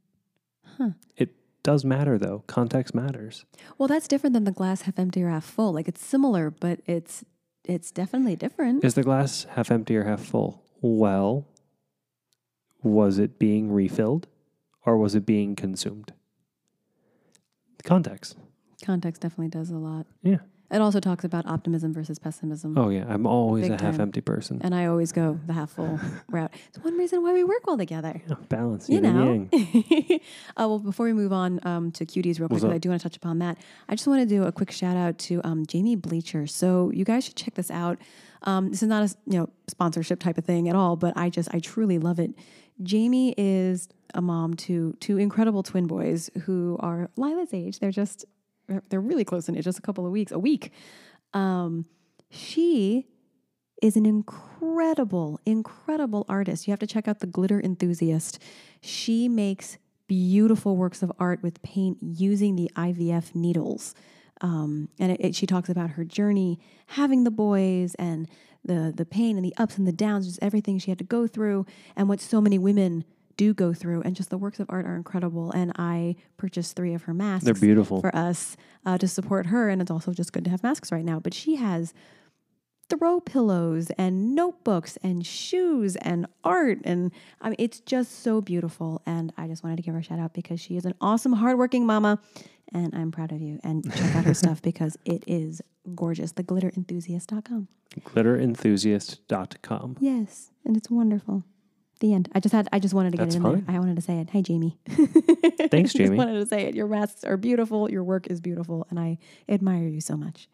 It 1.18 1.36
does 1.64 1.84
matter 1.84 2.18
though. 2.18 2.44
Context 2.48 2.96
matters. 2.96 3.46
Well, 3.78 3.88
that's 3.88 4.08
different 4.08 4.34
than 4.34 4.46
the 4.46 4.52
glass 4.52 4.84
half 4.84 4.98
empty 4.98 5.22
or 5.24 5.30
half 5.30 5.44
full. 5.44 5.74
Like 5.74 5.88
it's 5.90 6.06
similar, 6.06 6.50
but 6.50 6.80
it's 6.86 7.26
it's 7.66 7.92
definitely 7.92 8.36
different. 8.38 8.84
Is 8.86 8.94
the 8.94 9.04
glass 9.04 9.46
half 9.52 9.72
empty 9.72 9.98
or 9.98 10.06
half 10.06 10.22
full? 10.22 10.64
Well, 10.82 11.48
was 12.82 13.20
it 13.20 13.38
being 13.40 13.72
refilled 13.72 14.28
or 14.90 14.98
was 14.98 15.14
it 15.16 15.26
being 15.26 15.56
consumed? 15.56 16.14
Context. 17.84 18.38
Context 18.84 19.22
definitely 19.22 19.50
does 19.50 19.70
a 19.70 19.78
lot. 19.78 20.06
Yeah. 20.24 20.38
It 20.72 20.82
also 20.82 21.00
talks 21.00 21.24
about 21.24 21.48
optimism 21.48 21.94
versus 21.94 22.20
pessimism. 22.20 22.78
Oh 22.78 22.90
yeah, 22.90 23.06
I'm 23.10 23.26
always 23.26 23.64
Big 23.64 23.72
a 23.72 23.84
half 23.84 23.94
time. 23.94 24.02
empty 24.02 24.22
person. 24.22 24.62
And 24.64 24.76
I 24.76 24.86
always 24.86 25.12
go 25.12 25.40
the 25.48 25.54
half 25.54 25.72
full 25.72 26.00
route. 26.30 26.52
It's 26.68 26.78
one 26.84 26.96
reason 26.96 27.24
why 27.24 27.34
we 27.34 27.44
work 27.44 27.66
well 27.66 27.78
together. 27.78 28.22
Yeah, 28.28 28.36
balance, 28.50 28.88
You 28.88 29.02
know. 29.02 29.48
uh, 29.52 30.20
well, 30.58 30.78
before 30.78 31.08
we 31.08 31.14
move 31.14 31.34
on 31.34 31.60
um, 31.64 31.92
to 31.94 32.06
cuties 32.06 32.40
real 32.40 32.48
quick, 32.50 32.52
What's 32.62 32.64
'cause? 32.66 32.72
I 32.74 32.78
do 32.78 32.90
want 32.90 33.02
to 33.02 33.10
touch 33.10 33.18
upon 33.18 33.40
that. 33.40 33.58
I 33.88 33.96
just 33.96 34.08
want 34.08 34.22
to 34.22 34.28
do 34.28 34.44
a 34.44 34.52
quick 34.52 34.70
shout 34.70 34.96
out 34.96 35.18
to 35.20 35.42
um, 35.44 35.66
Jamie 35.66 35.96
Bleacher. 35.96 36.46
So 36.46 36.92
you 36.94 37.04
guys 37.04 37.26
should 37.26 37.36
check 37.36 37.56
this 37.56 37.72
out. 37.72 37.98
Um, 38.44 38.70
this 38.70 38.84
is 38.84 38.90
not 38.90 39.10
a 39.10 39.16
you 39.26 39.40
know 39.40 39.50
sponsorship 39.68 40.20
type 40.20 40.38
of 40.38 40.46
thing 40.46 40.70
at 40.70 40.76
all, 40.76 40.96
but 40.96 41.18
I 41.18 41.32
just 41.32 41.50
I 41.52 41.60
truly 41.60 41.98
love 41.98 42.20
it. 42.20 42.30
Jamie 42.82 43.34
is 43.38 43.90
a 44.14 44.22
mom 44.22 44.54
to 44.56 44.96
two 45.00 45.18
incredible 45.18 45.64
twin 45.64 45.86
boys 45.88 46.30
who 46.46 46.78
are 46.80 47.10
Lila's 47.18 47.54
age. 47.54 47.80
They're 47.80 47.92
just 47.92 48.26
they're- 48.90 49.00
really 49.02 49.26
close 49.26 49.50
in 49.50 49.58
age, 49.58 49.64
just 49.64 49.80
a 49.80 49.82
couple 49.82 50.06
of 50.06 50.12
weeks, 50.12 50.32
a 50.32 50.38
week. 50.40 50.72
Um, 51.34 51.86
she 52.30 53.08
is 53.82 53.96
an 53.96 54.06
incredible, 54.06 55.40
incredible 55.46 56.26
artist. 56.30 56.68
You 56.68 56.72
have 56.72 56.80
to 56.80 56.88
check 56.88 57.08
out 57.08 57.20
The 57.20 57.28
Glitter 57.28 57.60
Enthusiast. 57.62 58.40
She 58.82 59.28
makes 59.28 59.78
beautiful 60.08 60.76
works 60.76 61.02
of 61.02 61.12
art 61.20 61.42
with 61.42 61.62
paint 61.64 61.98
using 62.02 62.56
the 62.56 62.70
IVF 62.76 63.34
needles. 63.36 63.96
Um, 64.42 64.90
and 65.00 65.12
it, 65.14 65.20
it- 65.22 65.36
she 65.36 65.46
talks 65.48 65.70
about 65.70 65.92
her 65.92 66.04
journey 66.06 66.60
having 66.88 67.24
the 67.24 67.32
boys 67.32 67.96
and 67.96 68.28
the 68.70 68.94
the 68.96 69.06
pain 69.06 69.36
and 69.36 69.44
the 69.44 69.54
ups 69.58 69.78
and 69.78 69.86
the 69.86 69.92
downs, 69.92 70.28
just 70.28 70.40
everything 70.42 70.80
she 70.80 70.92
had 70.92 70.98
to 71.00 71.04
go 71.04 71.28
through, 71.28 71.66
and 71.98 72.08
what 72.08 72.22
so 72.22 72.40
many 72.40 72.58
women 72.58 73.04
do 73.36 73.54
go 73.54 73.74
through. 73.74 74.02
And 74.02 74.16
just 74.16 74.30
the 74.30 74.38
works 74.38 74.60
of 74.60 74.68
art 74.70 74.86
are 74.86 74.96
incredible. 74.96 75.50
And 75.52 75.72
I 75.78 76.18
purchased 76.38 76.76
three 76.76 76.94
of 76.94 77.04
her 77.04 77.14
masks 77.14 77.46
They're 77.46 77.54
beautiful. 77.54 78.02
for 78.02 78.14
us 78.14 78.58
uh, 78.86 78.98
to 78.98 79.08
support 79.08 79.48
her. 79.48 79.70
And 79.70 79.82
it's 79.82 79.90
also 79.90 80.12
just 80.14 80.34
good 80.34 80.44
to 80.44 80.50
have 80.50 80.62
masks 80.62 80.92
right 80.92 81.06
now. 81.06 81.20
But 81.22 81.34
she 81.34 81.56
has 81.56 81.94
throw 82.90 83.22
pillows 83.22 83.92
and 83.98 84.36
notebooks 84.36 84.98
and 85.04 85.26
shoes 85.26 85.96
and 85.98 86.26
art. 86.44 86.80
And 86.84 87.12
I 87.40 87.50
mean, 87.50 87.56
it's 87.60 87.80
just 87.80 88.24
so 88.24 88.42
beautiful. 88.42 89.02
And 89.06 89.32
I 89.38 89.48
just 89.48 89.64
wanted 89.64 89.78
to 89.78 89.84
give 89.84 89.94
her 89.94 90.02
a 90.02 90.04
shout 90.04 90.20
out 90.20 90.34
because 90.34 90.60
she 90.60 90.76
is 90.76 90.84
an 90.86 90.96
awesome, 91.00 91.34
hardworking 91.34 91.86
mama. 91.86 92.20
And 92.72 92.94
I'm 92.96 93.12
proud 93.12 93.32
of 93.32 93.42
you. 93.42 93.60
And 93.64 93.84
check 93.96 94.16
out 94.16 94.26
her 94.26 94.34
stuff 94.34 94.62
because 94.62 94.98
it 95.06 95.24
is 95.28 95.62
gorgeous. 95.96 96.34
Theglitterenthusiast.com. 96.34 97.68
Glitterenthusiast.com. 98.00 98.56
Glitterenthusiast.com. 98.60 99.98
Yes. 100.00 100.52
And 100.66 100.78
it's 100.78 100.90
wonderful. 100.90 101.44
The 102.00 102.14
end. 102.14 102.30
I 102.34 102.40
just 102.40 102.54
had, 102.54 102.70
I 102.72 102.80
just 102.80 102.94
wanted 102.94 103.12
to 103.12 103.18
get 103.18 103.24
That's 103.26 103.36
it 103.36 103.40
in 103.40 103.44
fine. 103.44 103.66
there. 103.66 103.76
I 103.76 103.80
wanted 103.80 103.96
to 103.98 104.02
say 104.02 104.20
it. 104.20 104.30
Hi, 104.30 104.42
Jamie. 104.42 104.78
Thanks, 104.88 105.94
I 105.96 105.98
Jamie. 105.98 106.10
just 106.10 106.12
wanted 106.18 106.40
to 106.40 106.46
say 106.46 106.62
it. 106.68 106.76
Your 106.76 106.88
masks 106.88 107.24
are 107.26 107.36
beautiful. 107.36 107.92
Your 107.92 108.04
work 108.06 108.28
is 108.28 108.40
beautiful. 108.40 108.88
And 108.90 108.98
I 109.00 109.18
admire 109.50 109.88
you 109.88 110.00
so 110.00 110.16
much. 110.16 110.48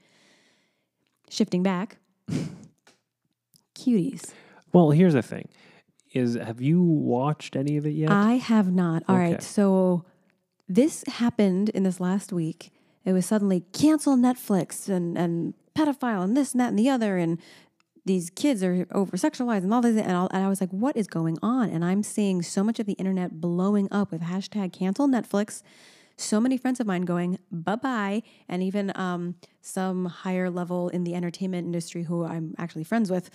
Shifting 1.30 1.62
back, 1.64 1.98
cuties. 3.76 4.32
Well, 4.74 4.92
here's 4.92 5.14
the 5.14 5.22
thing. 5.22 5.50
is 6.14 6.36
have 6.36 6.62
you 6.62 6.82
watched 6.82 7.56
any 7.56 7.78
of 7.78 7.86
it 7.86 7.92
yet? 7.92 8.10
I 8.12 8.34
have 8.34 8.72
not. 8.72 9.04
All 9.08 9.18
right. 9.18 9.34
Okay. 9.36 9.44
So 9.44 10.06
this 10.68 11.04
happened 11.08 11.70
in 11.70 11.84
this 11.84 12.00
last 12.00 12.34
week. 12.34 12.72
It 13.04 13.14
was 13.14 13.26
suddenly 13.26 13.64
cancel 13.72 14.16
Netflix 14.18 14.90
and, 14.90 15.18
and 15.18 15.54
pedophile 15.76 16.24
and 16.24 16.36
this 16.36 16.54
and 16.54 16.62
that 16.62 16.70
and 16.70 16.80
the 16.80 16.90
other. 16.90 17.18
And 17.18 17.40
these 18.06 18.30
kids 18.30 18.64
are 18.64 18.88
over 18.92 19.16
sexualized 19.18 19.64
and 19.64 19.74
all 19.74 19.82
this. 19.82 19.96
And, 19.98 20.12
all, 20.12 20.28
and 20.32 20.44
I 20.44 20.50
was 20.50 20.62
like, 20.62 20.72
what 20.72 20.98
is 20.98 21.08
going 21.08 21.38
on? 21.44 21.70
And 21.70 21.86
I'm 21.86 22.02
seeing 22.04 22.42
so 22.42 22.64
much 22.64 22.80
of 22.80 22.86
the 22.88 22.94
internet 22.94 23.40
blowing 23.40 23.88
up 23.92 24.12
with 24.12 24.22
hashtag 24.22 24.74
cancel 24.74 25.08
Netflix. 25.08 25.62
So 26.18 26.40
many 26.40 26.58
friends 26.58 26.80
of 26.80 26.88
mine 26.88 27.02
going 27.02 27.40
bye 27.52 27.76
bye, 27.76 28.24
and 28.48 28.64
even 28.64 28.94
um, 28.96 29.36
some 29.62 30.06
higher 30.06 30.50
level 30.50 30.88
in 30.88 31.04
the 31.04 31.14
entertainment 31.14 31.66
industry 31.66 32.04
who 32.04 32.24
I'm 32.24 32.56
actually 32.58 32.86
friends 32.86 33.12
with, 33.12 33.30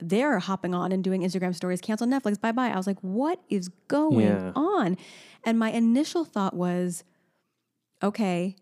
they're 0.00 0.38
hopping 0.38 0.72
on 0.74 0.92
and 0.92 1.04
doing 1.04 1.20
Instagram 1.20 1.54
stories, 1.54 1.82
cancel 1.82 2.06
Netflix, 2.06 2.40
bye 2.40 2.52
bye. 2.52 2.70
I 2.70 2.76
was 2.78 2.86
like, 2.86 2.98
what 3.00 3.38
is 3.50 3.68
going 3.88 4.20
Yeah. 4.26 4.52
on? 4.56 4.96
And 5.44 5.58
my 5.58 5.70
initial 5.70 6.24
thought 6.24 6.54
was, 6.54 7.04
okay, 8.02 8.56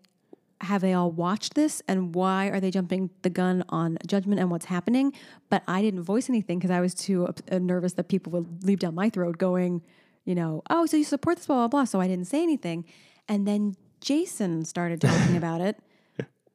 have 0.61 0.81
they 0.81 0.93
all 0.93 1.11
watched 1.11 1.55
this 1.55 1.81
and 1.87 2.13
why 2.13 2.47
are 2.47 2.59
they 2.59 2.71
jumping 2.71 3.09
the 3.23 3.29
gun 3.29 3.63
on 3.69 3.97
judgment 4.05 4.39
and 4.39 4.51
what's 4.51 4.65
happening? 4.65 5.13
But 5.49 5.63
I 5.67 5.81
didn't 5.81 6.03
voice 6.03 6.29
anything 6.29 6.59
because 6.59 6.71
I 6.71 6.81
was 6.81 6.93
too 6.93 7.27
uh, 7.51 7.59
nervous 7.59 7.93
that 7.93 8.07
people 8.07 8.31
would 8.33 8.63
leap 8.63 8.79
down 8.79 8.95
my 8.95 9.09
throat 9.09 9.37
going, 9.37 9.81
you 10.23 10.35
know, 10.35 10.61
oh, 10.69 10.85
so 10.85 10.97
you 10.97 11.03
support 11.03 11.37
this, 11.37 11.47
blah, 11.47 11.55
blah, 11.55 11.67
blah. 11.67 11.83
So 11.85 11.99
I 11.99 12.07
didn't 12.07 12.27
say 12.27 12.43
anything. 12.43 12.85
And 13.27 13.47
then 13.47 13.75
Jason 14.01 14.65
started 14.65 15.01
talking 15.01 15.37
about 15.41 15.61
it. 15.61 15.77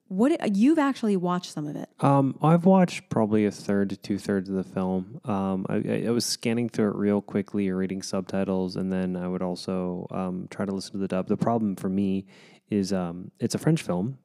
What 0.08 0.56
you've 0.56 0.78
actually 0.78 1.16
watched 1.16 1.52
some 1.52 1.66
of 1.66 1.74
it. 1.74 1.88
Um, 1.98 2.38
I've 2.40 2.64
watched 2.64 3.08
probably 3.08 3.44
a 3.44 3.50
third 3.50 3.90
to 3.90 3.96
two 3.96 4.18
thirds 4.18 4.48
of 4.48 4.54
the 4.54 4.62
film. 4.62 5.20
Um, 5.24 5.66
I, 5.68 6.04
I 6.06 6.10
was 6.10 6.24
scanning 6.24 6.68
through 6.68 6.90
it 6.90 6.96
real 6.96 7.20
quickly, 7.20 7.70
reading 7.72 8.02
subtitles, 8.02 8.76
and 8.76 8.92
then 8.92 9.16
I 9.16 9.26
would 9.26 9.42
also 9.42 10.06
um, 10.12 10.46
try 10.48 10.64
to 10.64 10.72
listen 10.72 10.92
to 10.92 10.98
the 10.98 11.08
dub. 11.08 11.26
The 11.26 11.36
problem 11.36 11.74
for 11.74 11.88
me 11.88 12.26
is 12.70 12.92
um, 12.92 13.32
it's 13.40 13.56
a 13.56 13.58
French 13.58 13.82
film 13.82 14.18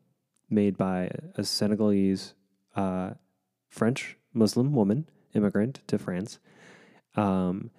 made 0.52 0.78
by 0.78 1.10
a 1.36 1.44
Senegalese 1.44 2.36
uh, 2.76 3.12
French 3.70 4.18
Muslim 4.34 4.74
woman 4.74 5.10
immigrant 5.34 5.82
to 5.88 5.98
France. 5.98 6.40
Um, 7.16 7.72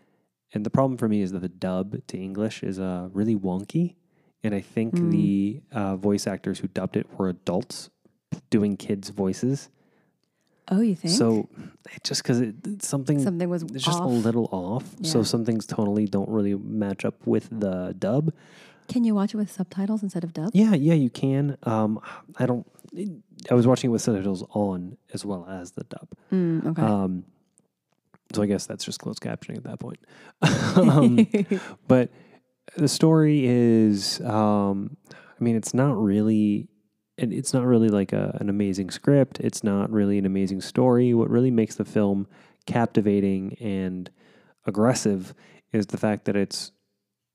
and 0.54 0.66
the 0.66 0.70
problem 0.70 0.98
for 0.98 1.08
me 1.08 1.22
is 1.22 1.32
that 1.32 1.40
the 1.40 1.48
dub 1.48 2.06
to 2.08 2.18
English 2.18 2.62
is 2.62 2.78
uh, 2.78 3.08
really 3.12 3.36
wonky. 3.36 3.94
And 4.44 4.54
I 4.54 4.60
think 4.60 4.94
the 4.94 5.60
uh, 5.70 5.96
voice 5.96 6.26
actors 6.26 6.58
who 6.58 6.68
dubbed 6.68 6.96
it 6.96 7.06
were 7.18 7.28
adults 7.28 7.90
doing 8.50 8.76
kids' 8.76 9.10
voices. 9.10 9.68
Oh, 10.68 10.80
you 10.80 10.94
think? 10.96 11.14
So 11.14 11.48
it 11.94 12.02
just 12.04 12.22
because 12.22 12.40
it, 12.40 12.82
something, 12.82 13.20
Something 13.22 13.48
was 13.48 13.62
just 13.64 13.88
off. 14.00 14.04
a 14.04 14.08
little 14.08 14.48
off. 14.52 14.84
So 15.02 15.22
some 15.22 15.44
things 15.44 15.66
totally 15.66 16.06
don't 16.06 16.28
really 16.28 16.54
match 16.54 17.04
up 17.04 17.24
with 17.26 17.48
the 17.50 17.94
dub. 17.98 18.32
Can 18.88 19.04
you 19.04 19.14
watch 19.14 19.32
it 19.34 19.36
with 19.36 19.50
subtitles 19.50 20.02
instead 20.02 20.24
of 20.24 20.32
dub? 20.32 20.50
Yeah, 20.54 20.74
yeah, 20.74 20.94
you 20.94 21.10
can. 21.10 21.56
Um, 21.62 22.00
I 22.36 22.46
don't. 22.46 22.66
I 23.50 23.54
was 23.54 23.66
watching 23.66 23.90
it 23.90 23.92
with 23.92 24.02
subtitles 24.02 24.44
on 24.50 24.96
as 25.14 25.24
well 25.24 25.46
as 25.48 25.72
the 25.72 25.84
dub. 25.84 26.08
Mm, 26.32 26.66
okay. 26.66 26.82
Um, 26.82 27.24
so 28.34 28.42
I 28.42 28.46
guess 28.46 28.66
that's 28.66 28.84
just 28.84 28.98
closed 29.00 29.20
captioning 29.20 29.58
at 29.58 29.64
that 29.64 29.78
point. 29.78 29.98
um, 30.76 31.26
but 31.88 32.10
the 32.76 32.88
story 32.88 33.46
is, 33.46 34.20
um, 34.20 34.96
I 35.12 35.44
mean, 35.44 35.56
it's 35.56 35.74
not 35.74 36.00
really, 36.00 36.68
and 37.18 37.32
it's 37.32 37.52
not 37.52 37.66
really 37.66 37.88
like 37.88 38.12
a, 38.12 38.36
an 38.40 38.48
amazing 38.48 38.90
script. 38.90 39.40
It's 39.40 39.62
not 39.62 39.90
really 39.90 40.18
an 40.18 40.26
amazing 40.26 40.60
story. 40.60 41.14
What 41.14 41.30
really 41.30 41.50
makes 41.50 41.74
the 41.74 41.84
film 41.84 42.26
captivating 42.66 43.56
and 43.60 44.10
aggressive 44.66 45.34
is 45.72 45.86
the 45.86 45.98
fact 45.98 46.24
that 46.26 46.36
it's 46.36 46.72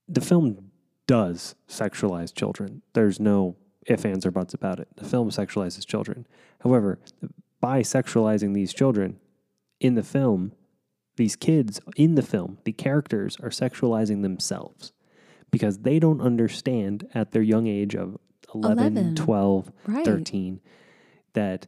the 0.08 0.22
film 0.22 0.72
does 1.06 1.56
sexualize 1.68 2.34
children. 2.34 2.82
There's 2.94 3.20
no 3.20 3.58
ifs, 3.86 4.06
ands, 4.06 4.26
or 4.26 4.32
buts 4.32 4.54
about 4.54 4.80
it. 4.80 4.88
The 4.96 5.06
film 5.06 5.30
sexualizes 5.30 5.86
children. 5.86 6.26
However, 6.62 7.00
by 7.60 7.82
sexualizing 7.82 8.54
these 8.54 8.74
children 8.74 9.20
in 9.80 9.96
the 9.96 10.04
film, 10.04 10.54
these 11.18 11.36
kids 11.36 11.82
in 11.96 12.16
the 12.16 12.22
film, 12.22 12.60
the 12.64 12.72
characters 12.72 13.38
are 13.42 13.50
sexualizing 13.50 14.22
themselves 14.22 14.94
because 15.52 15.80
they 15.80 16.00
don't 16.00 16.22
understand 16.22 17.08
at 17.14 17.32
their 17.32 17.42
young 17.42 17.68
age 17.68 17.96
of 17.96 18.18
11, 18.54 18.98
11. 18.98 19.16
12, 19.16 19.72
right. 19.88 20.06
13 20.06 20.60
that 21.34 21.68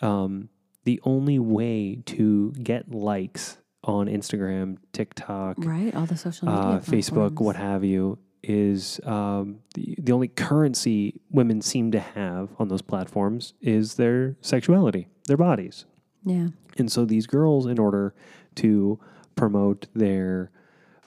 um, 0.00 0.48
the 0.84 1.00
only 1.04 1.38
way 1.38 2.02
to 2.06 2.52
get 2.62 2.90
likes 2.90 3.58
on 3.84 4.06
Instagram, 4.06 4.76
TikTok, 4.92 5.56
Right. 5.58 5.94
All 5.94 6.06
the 6.06 6.16
social 6.16 6.48
media. 6.48 6.62
uh, 6.62 6.80
Facebook, 6.80 7.40
what 7.40 7.56
have 7.56 7.84
you, 7.84 8.18
is 8.42 9.00
um, 9.04 9.58
the, 9.74 9.94
the 9.98 10.12
only 10.12 10.28
currency 10.28 11.20
women 11.30 11.60
seem 11.60 11.90
to 11.92 12.00
have 12.00 12.50
on 12.58 12.68
those 12.68 12.82
platforms 12.82 13.54
is 13.60 13.94
their 13.94 14.36
sexuality, 14.40 15.08
their 15.26 15.36
bodies. 15.36 15.84
Yeah. 16.24 16.48
And 16.78 16.90
so 16.90 17.04
these 17.04 17.26
girls, 17.26 17.66
in 17.66 17.78
order 17.78 18.14
to 18.56 18.98
promote 19.34 19.86
their 19.94 20.50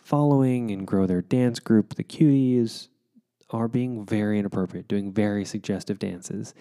following 0.03 0.71
and 0.71 0.85
grow 0.85 1.05
their 1.05 1.21
dance 1.21 1.59
group, 1.59 1.95
the 1.95 2.03
cuties, 2.03 2.89
are 3.49 3.67
being 3.67 4.05
very 4.05 4.39
inappropriate, 4.39 4.87
doing 4.87 5.11
very 5.11 5.45
suggestive 5.45 5.99
dances. 5.99 6.53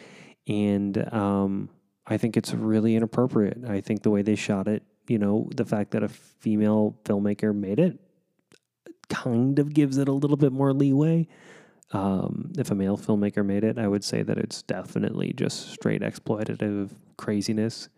And 0.47 1.13
um, 1.13 1.71
I 2.07 2.19
think 2.19 2.37
it's 2.37 2.53
really 2.53 2.97
inappropriate. 2.97 3.65
I 3.67 3.81
think 3.81 4.03
the 4.03 4.11
way 4.11 4.23
they 4.23 4.35
shot 4.35 4.69
it, 4.69 4.83
you 5.09 5.19
know, 5.19 5.49
the 5.57 5.65
fact 5.65 5.93
that 5.93 6.03
a 6.03 6.09
female 6.09 6.97
filmmaker 7.05 7.55
made 7.55 7.79
it 7.79 7.99
kind 9.09 9.59
of 9.59 9.75
gives 9.75 9.99
it 9.99 10.09
a 10.09 10.13
little 10.13 10.37
bit 10.37 10.53
more 10.53 10.73
leeway. 10.73 11.27
Um, 11.93 12.53
if 12.57 12.71
a 12.71 12.75
male 12.75 12.97
filmmaker 12.97 13.45
made 13.45 13.65
it, 13.65 13.79
I 13.79 13.87
would 13.87 14.05
say 14.05 14.23
that 14.23 14.39
it's 14.39 14.63
definitely 14.63 15.33
just 15.35 15.71
straight 15.71 16.01
exploitative 16.03 16.91
craziness. 17.17 17.89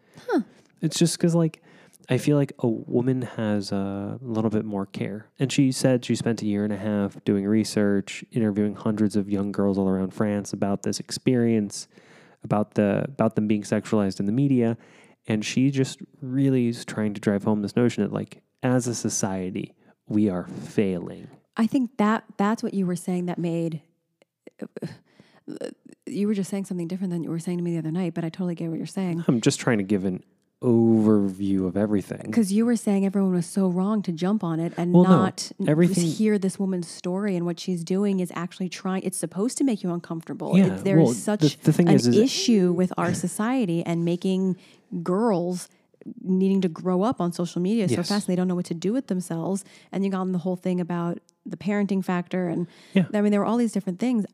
It's 0.81 0.99
just 0.99 1.17
because, 1.17 1.35
like, 1.35 1.63
I 2.09 2.19
feel 2.19 2.37
like 2.37 2.53
a 2.59 2.69
woman 2.69 3.23
has 3.23 3.73
a 3.73 4.19
little 4.21 4.51
bit 4.51 4.65
more 4.65 4.87
care. 4.87 5.29
And 5.39 5.51
she 5.51 5.73
said 5.73 6.05
she 6.05 6.15
spent 6.15 6.43
a 6.43 6.47
year 6.47 6.65
and 6.65 6.73
a 6.73 6.77
half 6.77 7.23
doing 7.25 7.47
research, 7.47 8.25
interviewing 8.33 8.75
hundreds 8.75 9.17
of 9.17 9.29
young 9.29 9.53
girls 9.53 9.79
all 9.79 9.89
around 9.89 10.13
France 10.13 10.53
about 10.53 10.83
this 10.83 11.01
experience, 11.01 11.89
about 12.43 12.75
the 12.75 13.05
about 13.09 13.37
them 13.37 13.47
being 13.47 13.63
sexualized 13.63 14.21
in 14.21 14.27
the 14.27 14.33
media. 14.33 14.77
And 15.27 15.45
she 15.45 15.71
just 15.71 16.01
really 16.21 16.69
is 16.69 16.85
trying 16.85 17.15
to 17.15 17.21
drive 17.21 17.45
home 17.45 17.63
this 17.63 17.77
notion 17.77 18.03
that, 18.03 18.13
like, 18.13 18.43
as 18.63 18.87
a 18.87 18.95
society, 18.95 19.75
we 20.07 20.29
are 20.29 20.47
failing. 20.47 21.29
I 21.57 21.67
think 21.67 21.97
that 21.97 22.25
that's 22.37 22.63
what 22.63 22.75
you 22.75 22.85
were 22.85 22.97
saying 22.97 23.27
that 23.27 23.39
made 23.39 23.81
uh, 24.61 24.87
uh, 25.49 25.69
you 26.07 26.27
were 26.27 26.35
just 26.35 26.51
saying 26.51 26.67
something 26.67 26.89
different 26.89 27.13
than 27.13 27.23
you 27.23 27.31
were 27.31 27.39
saying 27.39 27.59
to 27.59 27.65
me 27.65 27.73
the 27.73 27.79
other 27.79 27.91
night, 27.91 28.15
but 28.15 28.25
I 28.25 28.29
totally 28.29 28.55
get 28.55 28.69
what 28.69 28.77
you're 28.77 28.87
saying. 28.87 29.25
I'm 29.27 29.41
just 29.41 29.61
trying 29.61 29.79
to 29.79 29.85
give 29.85 30.05
an 30.05 30.23
overview 30.65 31.67
of 31.67 31.77
everything. 31.77 32.23
Because 32.25 32.53
you 32.53 32.65
were 32.65 32.77
saying 32.77 33.05
everyone 33.05 33.33
was 33.33 33.47
so 33.47 33.69
wrong 33.69 34.03
to 34.03 34.13
jump 34.13 34.43
on 34.43 34.59
it 34.61 34.73
and 34.77 34.93
Well, 34.93 35.05
not 35.05 35.53
n- 35.61 35.69
everything- 35.69 36.07
hear 36.07 36.39
this 36.39 36.59
woman's 36.59 36.89
story 36.89 37.37
and 37.37 37.45
what 37.45 37.61
she's 37.61 37.85
doing 37.85 38.21
is 38.21 38.33
actually 38.35 38.69
trying. 38.71 39.03
It's 39.03 39.19
supposed 39.19 39.59
to 39.59 39.65
make 39.65 39.83
you 39.83 39.93
uncomfortable. 39.93 40.57
Yeah, 40.57 40.67
It- 40.77 40.85
there 40.85 40.99
is 40.99 41.05
well, 41.05 41.15
such 41.15 41.59
the 41.61 41.73
thing 41.73 41.89
an 41.89 41.95
is- 41.97 42.07
is- 42.07 42.17
issue 42.17 42.73
with 42.73 42.93
our 42.97 43.13
society 43.15 43.85
and 43.85 44.05
making 44.05 44.57
girls 45.03 45.69
needing 46.23 46.61
to 46.61 46.69
grow 46.69 47.03
up 47.03 47.19
on 47.21 47.33
social 47.33 47.63
media 47.63 47.89
so 47.89 47.95
Yes. 47.97 48.09
fast 48.09 48.27
they 48.27 48.37
don't 48.37 48.47
know 48.47 48.55
what 48.55 48.67
to 48.67 48.75
do 48.75 48.93
with 48.93 49.07
themselves. 49.07 49.65
And 49.91 50.05
you 50.05 50.11
got 50.11 50.21
on 50.21 50.33
the 50.33 50.39
whole 50.39 50.57
thing 50.57 50.79
about 50.81 51.19
the 51.47 51.57
parenting 51.57 52.05
factor 52.05 52.49
and 52.49 52.67
Yeah. 52.95 53.07
I 53.13 53.21
mean 53.23 53.31
there 53.31 53.41
were 53.41 53.47
all 53.47 53.57
these 53.57 53.73
different 53.73 53.99
things. 53.99 54.27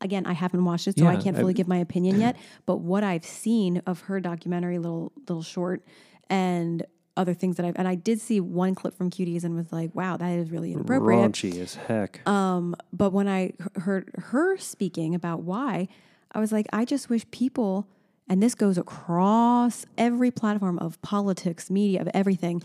Again, 0.00 0.26
I 0.26 0.34
haven't 0.34 0.64
watched 0.64 0.88
it, 0.88 0.98
so 0.98 1.06
I 1.06 1.16
can't 1.16 1.36
I- 1.36 1.40
fully 1.40 1.54
give 1.54 1.68
my 1.68 1.78
opinion 1.78 2.20
yet. 2.20 2.36
But 2.66 2.76
what 2.76 3.02
I've 3.02 3.24
seen 3.24 3.82
of 3.86 4.00
her 4.02 4.20
documentary, 4.20 4.78
little 4.78 5.12
little 5.26 5.42
short, 5.42 5.82
and 6.28 6.84
other 7.16 7.34
things 7.34 7.56
that 7.56 7.64
I've 7.64 7.76
and 7.76 7.88
I 7.88 7.94
did 7.94 8.20
see 8.20 8.40
one 8.40 8.74
clip 8.74 8.94
from 8.94 9.10
Cuties 9.10 9.42
and 9.42 9.56
was 9.56 9.72
like, 9.72 9.94
wow, 9.94 10.16
that 10.16 10.32
is 10.32 10.50
really 10.50 10.72
inappropriate. 10.72 11.32
Raunchy 11.32 11.58
as 11.60 11.74
heck. 11.74 12.26
Um, 12.28 12.76
but 12.92 13.12
when 13.12 13.28
I 13.28 13.52
heard 13.76 14.10
her 14.18 14.56
speaking 14.58 15.14
about 15.14 15.42
why, 15.42 15.88
I 16.32 16.40
was 16.40 16.52
like, 16.52 16.66
I 16.72 16.84
just 16.84 17.08
wish 17.08 17.28
people, 17.30 17.88
and 18.28 18.42
this 18.42 18.54
goes 18.54 18.76
across 18.76 19.86
every 19.96 20.30
platform 20.30 20.78
of 20.78 21.00
politics, 21.02 21.70
media, 21.70 22.02
of 22.02 22.08
everything. 22.12 22.62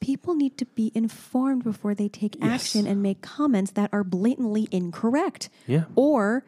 People 0.00 0.34
need 0.34 0.58
to 0.58 0.64
be 0.64 0.90
informed 0.94 1.62
before 1.62 1.94
they 1.94 2.08
take 2.08 2.36
action 2.42 2.88
and 2.88 3.02
make 3.02 3.20
comments 3.20 3.72
that 3.72 3.90
are 3.92 4.02
blatantly 4.02 4.66
incorrect 4.72 5.48
yeah. 5.66 5.84
or 5.94 6.44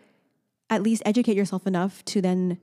at 0.71 0.83
least 0.83 1.03
educate 1.05 1.37
yourself 1.37 1.67
enough 1.67 2.05
to 2.07 2.21
then 2.21 2.59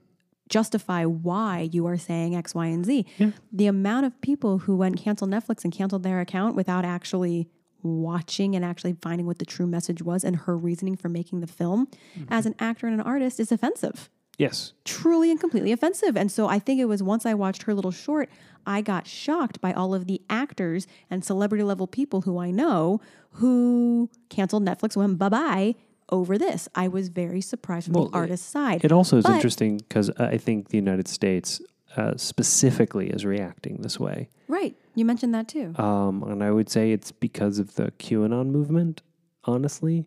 justify 0.48 1.04
why 1.04 1.68
you 1.72 1.86
are 1.86 1.96
saying 1.96 2.34
X, 2.36 2.54
Y, 2.54 2.66
and 2.66 2.84
Z. 2.84 3.06
Yeah. 3.18 3.30
The 3.52 3.66
amount 3.66 4.06
of 4.06 4.20
people 4.20 4.58
who 4.58 4.76
went 4.76 4.98
canceled 4.98 5.30
Netflix 5.30 5.64
and 5.64 5.72
canceled 5.72 6.02
their 6.02 6.20
account 6.20 6.54
without 6.56 6.84
actually 6.84 7.48
watching 7.82 8.54
and 8.54 8.64
actually 8.64 8.94
finding 9.02 9.26
what 9.26 9.38
the 9.38 9.44
true 9.44 9.66
message 9.66 10.02
was 10.02 10.22
and 10.24 10.36
her 10.36 10.56
reasoning 10.56 10.96
for 10.96 11.08
making 11.08 11.40
the 11.40 11.46
film 11.46 11.86
Mm-hmm. 12.16 12.32
as 12.32 12.46
an 12.46 12.54
actor 12.58 12.86
and 12.86 12.94
an 13.00 13.06
artist 13.06 13.40
is 13.40 13.50
offensive. 13.50 14.08
Yes. 14.38 14.72
truly 14.84 15.30
and 15.30 15.38
completely 15.38 15.72
offensive. 15.72 16.16
And 16.16 16.32
so 16.32 16.48
I 16.48 16.58
think 16.58 16.80
it 16.80 16.86
was 16.86 17.02
once 17.02 17.26
I 17.26 17.34
watched 17.34 17.62
her 17.64 17.74
little 17.74 17.90
short, 17.90 18.28
I 18.66 18.80
got 18.80 19.06
shocked 19.06 19.60
by 19.60 19.72
all 19.72 19.94
of 19.94 20.06
the 20.06 20.20
actors 20.28 20.86
and 21.10 21.24
celebrity 21.24 21.62
level 21.62 21.86
people 21.86 22.22
who 22.22 22.38
I 22.38 22.50
know 22.50 23.00
who 23.32 24.10
canceled 24.30 24.64
Netflix, 24.64 24.96
went 24.96 25.18
bye 25.18 25.28
bye 25.28 25.74
over 26.10 26.36
this. 26.38 26.68
I 26.74 26.88
was 26.88 27.08
very 27.08 27.40
surprised 27.40 27.86
from 27.86 27.94
Well, 27.94 28.08
the 28.08 28.16
artist's 28.16 28.46
side. 28.46 28.84
It 28.84 28.92
also 28.92 29.16
is 29.18 29.24
But- 29.24 29.34
interesting 29.34 29.78
because 29.78 30.10
I 30.18 30.36
think 30.38 30.68
the 30.68 30.76
United 30.78 31.08
States 31.08 31.60
uh, 31.96 32.16
specifically 32.16 33.08
is 33.10 33.24
reacting 33.26 33.76
this 33.82 34.00
way. 34.00 34.28
right. 34.48 34.74
You 34.94 35.04
mentioned 35.06 35.34
that 35.34 35.48
too. 35.48 35.74
Um, 35.76 36.22
and 36.22 36.42
I 36.44 36.50
would 36.50 36.68
say 36.68 36.92
it's 36.92 37.12
because 37.12 37.58
of 37.58 37.74
the 37.76 37.92
QAnon 37.98 38.48
movement, 38.50 39.00
honestly. 39.44 40.06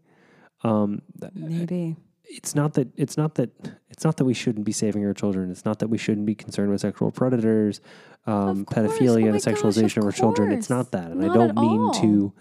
Um, 0.64 1.02
Maybe. 1.34 1.96
it's 2.26 2.54
not 2.56 2.74
that 2.76 2.88
it's 2.96 3.18
not 3.18 3.34
that 3.36 3.50
it's 3.90 4.04
not 4.04 4.18
that 4.18 4.26
we 4.26 4.34
shouldn't 4.36 4.66
be 4.66 4.72
saving 4.72 5.04
our 5.06 5.14
children. 5.14 5.50
It's 5.52 5.66
not 5.66 5.80
that 5.80 5.88
we 5.90 5.98
shouldn't 5.98 6.26
be 6.28 6.36
concerned 6.36 6.70
with 6.72 6.82
sexual 6.82 7.12
predators, 7.12 7.82
um, 8.28 8.66
pedophilia, 8.66 9.24
Oh 9.24 9.28
and 9.30 9.40
the 9.40 9.44
gosh, 9.52 9.60
sexualization 9.62 9.98
of 9.98 10.04
of, 10.04 10.06
our 10.06 10.12
children. 10.12 10.52
It's 10.52 10.70
not 10.70 10.92
that, 10.92 11.10
and 11.12 11.24
I 11.24 11.34
don't 11.34 11.56
mean 11.56 11.80
all. 11.82 11.92
to 11.92 12.34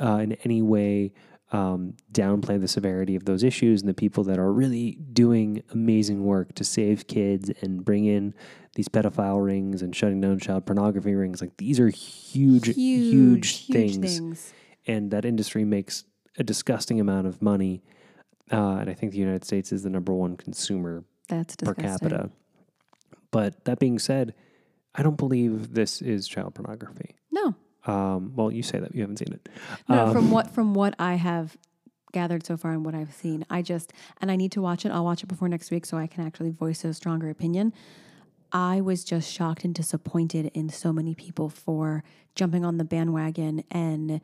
uh, 0.00 0.16
in 0.18 0.32
any 0.44 0.62
way 0.62 1.12
um, 1.52 1.94
downplay 2.12 2.58
the 2.60 2.66
severity 2.66 3.14
of 3.14 3.26
those 3.26 3.44
issues 3.44 3.82
and 3.82 3.88
the 3.88 3.94
people 3.94 4.24
that 4.24 4.38
are 4.38 4.52
really 4.52 4.92
doing 5.12 5.62
amazing 5.70 6.24
work 6.24 6.54
to 6.54 6.64
save 6.64 7.06
kids 7.06 7.50
and 7.60 7.84
bring 7.84 8.06
in 8.06 8.34
these 8.74 8.88
pedophile 8.88 9.44
rings 9.44 9.82
and 9.82 9.94
shutting 9.94 10.20
down 10.20 10.38
child 10.38 10.64
pornography 10.64 11.14
rings. 11.14 11.42
Like 11.42 11.58
these 11.58 11.78
are 11.78 11.90
huge, 11.90 12.74
huge, 12.74 13.66
things 13.66 14.52
and 14.86 15.10
that 15.10 15.24
industry 15.24 15.64
makes 15.64 16.04
a 16.38 16.42
disgusting 16.42 17.00
amount 17.00 17.26
of 17.26 17.42
money. 17.42 17.82
Uh, 18.50 18.76
and 18.76 18.90
I 18.90 18.94
think 18.94 19.12
the 19.12 19.18
United 19.18 19.44
States 19.44 19.72
is 19.72 19.82
the 19.82 19.90
number 19.90 20.12
one 20.12 20.36
consumer 20.36 21.04
That's 21.28 21.56
per 21.56 21.74
capita. 21.74 22.30
But 23.30 23.64
that 23.64 23.78
being 23.78 23.98
said, 23.98 24.34
I 24.94 25.02
don't 25.02 25.16
believe 25.16 25.74
this 25.74 26.02
is 26.02 26.28
child 26.28 26.54
pornography. 26.54 27.16
No. 27.30 27.54
Um, 27.86 28.32
well, 28.36 28.50
you 28.52 28.62
say 28.62 28.78
that 28.78 28.94
you 28.94 29.00
haven't 29.00 29.18
seen 29.18 29.32
it. 29.32 29.48
No, 29.88 30.06
Um, 30.06 30.12
from 30.12 30.30
what 30.30 30.50
from 30.54 30.74
what 30.74 30.94
I 30.98 31.14
have 31.14 31.56
gathered 32.12 32.44
so 32.46 32.56
far 32.56 32.72
and 32.72 32.84
what 32.84 32.94
I've 32.94 33.12
seen, 33.12 33.44
I 33.50 33.62
just 33.62 33.92
and 34.20 34.30
I 34.30 34.36
need 34.36 34.52
to 34.52 34.62
watch 34.62 34.84
it. 34.86 34.90
I'll 34.92 35.04
watch 35.04 35.22
it 35.22 35.26
before 35.26 35.48
next 35.48 35.70
week 35.70 35.84
so 35.86 35.96
I 35.96 36.06
can 36.06 36.24
actually 36.26 36.50
voice 36.50 36.84
a 36.84 36.94
stronger 36.94 37.28
opinion. 37.30 37.72
I 38.52 38.80
was 38.82 39.02
just 39.02 39.32
shocked 39.32 39.64
and 39.64 39.74
disappointed 39.74 40.50
in 40.54 40.68
so 40.68 40.92
many 40.92 41.14
people 41.14 41.48
for 41.48 42.04
jumping 42.34 42.64
on 42.66 42.76
the 42.76 42.84
bandwagon 42.84 43.64
and 43.70 44.20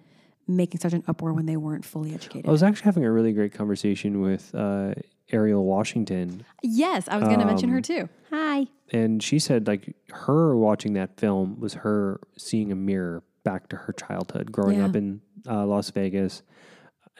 making 0.46 0.80
such 0.80 0.92
an 0.92 1.02
uproar 1.08 1.32
when 1.32 1.46
they 1.46 1.56
weren't 1.56 1.84
fully 1.84 2.14
educated. 2.14 2.46
I 2.46 2.52
was 2.52 2.62
actually 2.62 2.84
having 2.84 3.04
a 3.04 3.10
really 3.12 3.32
great 3.32 3.52
conversation 3.54 4.20
with 4.20 4.54
uh, 4.54 4.94
Ariel 5.32 5.64
Washington, 5.64 6.44
yes, 6.62 7.06
I 7.08 7.16
was 7.18 7.26
going 7.28 7.40
to 7.40 7.44
mention 7.46 7.68
her 7.70 7.78
Um, 7.78 7.82
too. 7.82 8.08
Hi. 8.30 8.66
and 8.92 9.22
she 9.22 9.38
said 9.38 9.66
like 9.66 9.94
her 10.10 10.54
watching 10.56 10.92
that 10.94 11.18
film 11.18 11.58
was 11.60 11.74
her 11.74 12.20
seeing 12.38 12.70
a 12.72 12.74
mirror 12.76 13.22
back 13.48 13.66
to 13.70 13.76
her 13.76 13.94
childhood, 13.94 14.52
growing 14.52 14.78
Yeah. 14.78 14.84
up 14.86 14.94
in 14.96 15.22
uh, 15.48 15.64
Las 15.64 15.90
Vegas, 15.90 16.42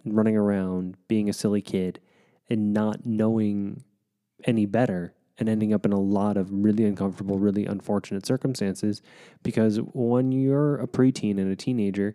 running 0.05 0.37
around, 0.37 0.97
being 1.09 1.27
a 1.31 1.33
silly 1.33 1.63
kid, 1.63 2.01
and 2.51 2.75
not 2.75 3.07
knowing 3.07 3.83
any 4.45 4.67
better, 4.67 5.15
and 5.39 5.49
ending 5.49 5.73
up 5.73 5.87
in 5.87 5.93
a 5.93 5.99
lot 5.99 6.37
of 6.37 6.53
really 6.53 6.85
uncomfortable, 6.85 7.39
really 7.39 7.65
unfortunate 7.65 8.27
circumstances. 8.27 9.01
Because 9.43 9.79
when 9.95 10.31
you're 10.33 10.77
a 10.77 10.87
preteen 10.87 11.39
and 11.39 11.51
a 11.51 11.57
teenager, 11.57 12.15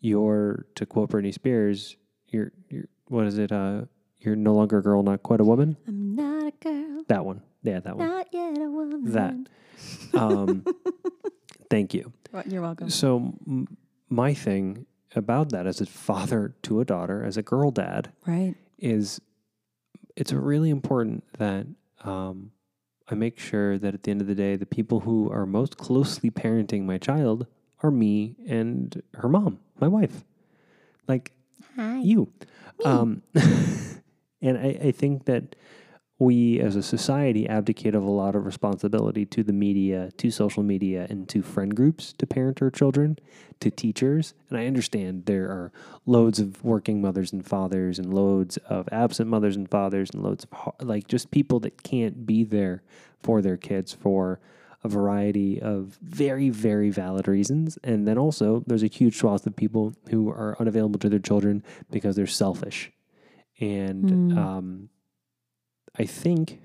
you're 0.00 0.66
to 0.74 0.84
quote 0.84 1.10
Britney 1.10 1.32
Spears, 1.32 1.96
you're 2.26 2.50
you're 2.68 2.88
what 3.06 3.26
is 3.28 3.38
it? 3.38 3.52
Uh, 3.52 3.82
you're 4.18 4.34
no 4.36 4.54
longer 4.54 4.78
a 4.78 4.82
girl, 4.82 5.04
not 5.04 5.22
quite 5.22 5.40
a 5.40 5.44
woman. 5.44 5.76
I'm 5.86 6.16
not 6.16 6.46
a 6.48 6.52
girl, 6.64 7.04
That 7.06 7.24
one, 7.24 7.42
yeah, 7.62 7.78
that 7.78 7.96
one. 7.96 8.08
not 8.08 8.26
yet 8.32 8.58
a 8.58 8.68
woman. 8.70 9.04
That. 9.12 9.34
Um, 10.20 10.64
thank 11.72 11.94
you. 11.94 12.12
Well, 12.32 12.42
You're 12.46 12.60
welcome. 12.62 12.90
So 12.90 13.34
m- 13.46 13.66
my 14.10 14.34
thing 14.34 14.84
about 15.16 15.50
that 15.52 15.66
as 15.66 15.80
a 15.80 15.86
father 15.86 16.54
to 16.62 16.80
a 16.80 16.84
daughter, 16.84 17.24
as 17.24 17.36
a 17.38 17.42
girl 17.42 17.70
dad, 17.70 18.12
Right. 18.26 18.54
is 18.78 19.20
it's 20.16 20.32
really 20.32 20.68
important 20.70 21.24
that 21.38 21.66
um, 22.04 22.52
I 23.08 23.14
make 23.14 23.38
sure 23.38 23.78
that 23.78 23.94
at 23.94 24.02
the 24.02 24.10
end 24.10 24.20
of 24.20 24.26
the 24.26 24.34
day, 24.34 24.56
the 24.56 24.66
people 24.66 25.00
who 25.00 25.30
are 25.30 25.46
most 25.46 25.76
closely 25.78 26.30
parenting 26.30 26.82
my 26.84 26.98
child 26.98 27.46
are 27.82 27.90
me 27.90 28.36
and 28.46 29.02
her 29.14 29.28
mom, 29.30 29.58
my 29.80 29.88
wife, 29.88 30.24
like 31.08 31.32
Hi. 31.76 31.98
you. 32.00 32.30
Um, 32.84 33.22
and 34.42 34.58
I, 34.58 34.78
I 34.88 34.92
think 34.92 35.24
that 35.24 35.56
we 36.22 36.60
as 36.60 36.76
a 36.76 36.82
society 36.82 37.48
abdicate 37.48 37.94
of 37.94 38.04
a 38.04 38.10
lot 38.10 38.36
of 38.36 38.46
responsibility 38.46 39.26
to 39.26 39.42
the 39.42 39.52
media, 39.52 40.10
to 40.16 40.30
social 40.30 40.62
media, 40.62 41.06
and 41.10 41.28
to 41.28 41.42
friend 41.42 41.74
groups 41.74 42.12
to 42.12 42.26
parent 42.26 42.62
our 42.62 42.70
children, 42.70 43.18
to 43.60 43.70
teachers. 43.70 44.32
And 44.48 44.58
I 44.58 44.66
understand 44.66 45.26
there 45.26 45.46
are 45.46 45.72
loads 46.06 46.38
of 46.38 46.62
working 46.62 47.00
mothers 47.00 47.32
and 47.32 47.44
fathers, 47.44 47.98
and 47.98 48.14
loads 48.14 48.56
of 48.68 48.88
absent 48.92 49.28
mothers 49.28 49.56
and 49.56 49.68
fathers, 49.68 50.10
and 50.14 50.22
loads 50.22 50.46
of 50.50 50.74
like 50.86 51.08
just 51.08 51.30
people 51.30 51.58
that 51.60 51.82
can't 51.82 52.24
be 52.24 52.44
there 52.44 52.82
for 53.22 53.42
their 53.42 53.56
kids 53.56 53.92
for 53.92 54.40
a 54.84 54.88
variety 54.88 55.60
of 55.60 55.98
very, 56.02 56.50
very 56.50 56.90
valid 56.90 57.28
reasons. 57.28 57.78
And 57.84 58.06
then 58.06 58.18
also, 58.18 58.64
there's 58.66 58.82
a 58.82 58.88
huge 58.88 59.16
swath 59.16 59.46
of 59.46 59.54
people 59.56 59.94
who 60.10 60.28
are 60.28 60.56
unavailable 60.58 60.98
to 61.00 61.08
their 61.08 61.20
children 61.20 61.62
because 61.90 62.16
they're 62.16 62.26
selfish. 62.26 62.92
And 63.60 64.04
Mm. 64.04 64.36
um, 64.36 64.88
I 65.98 66.04
think 66.04 66.60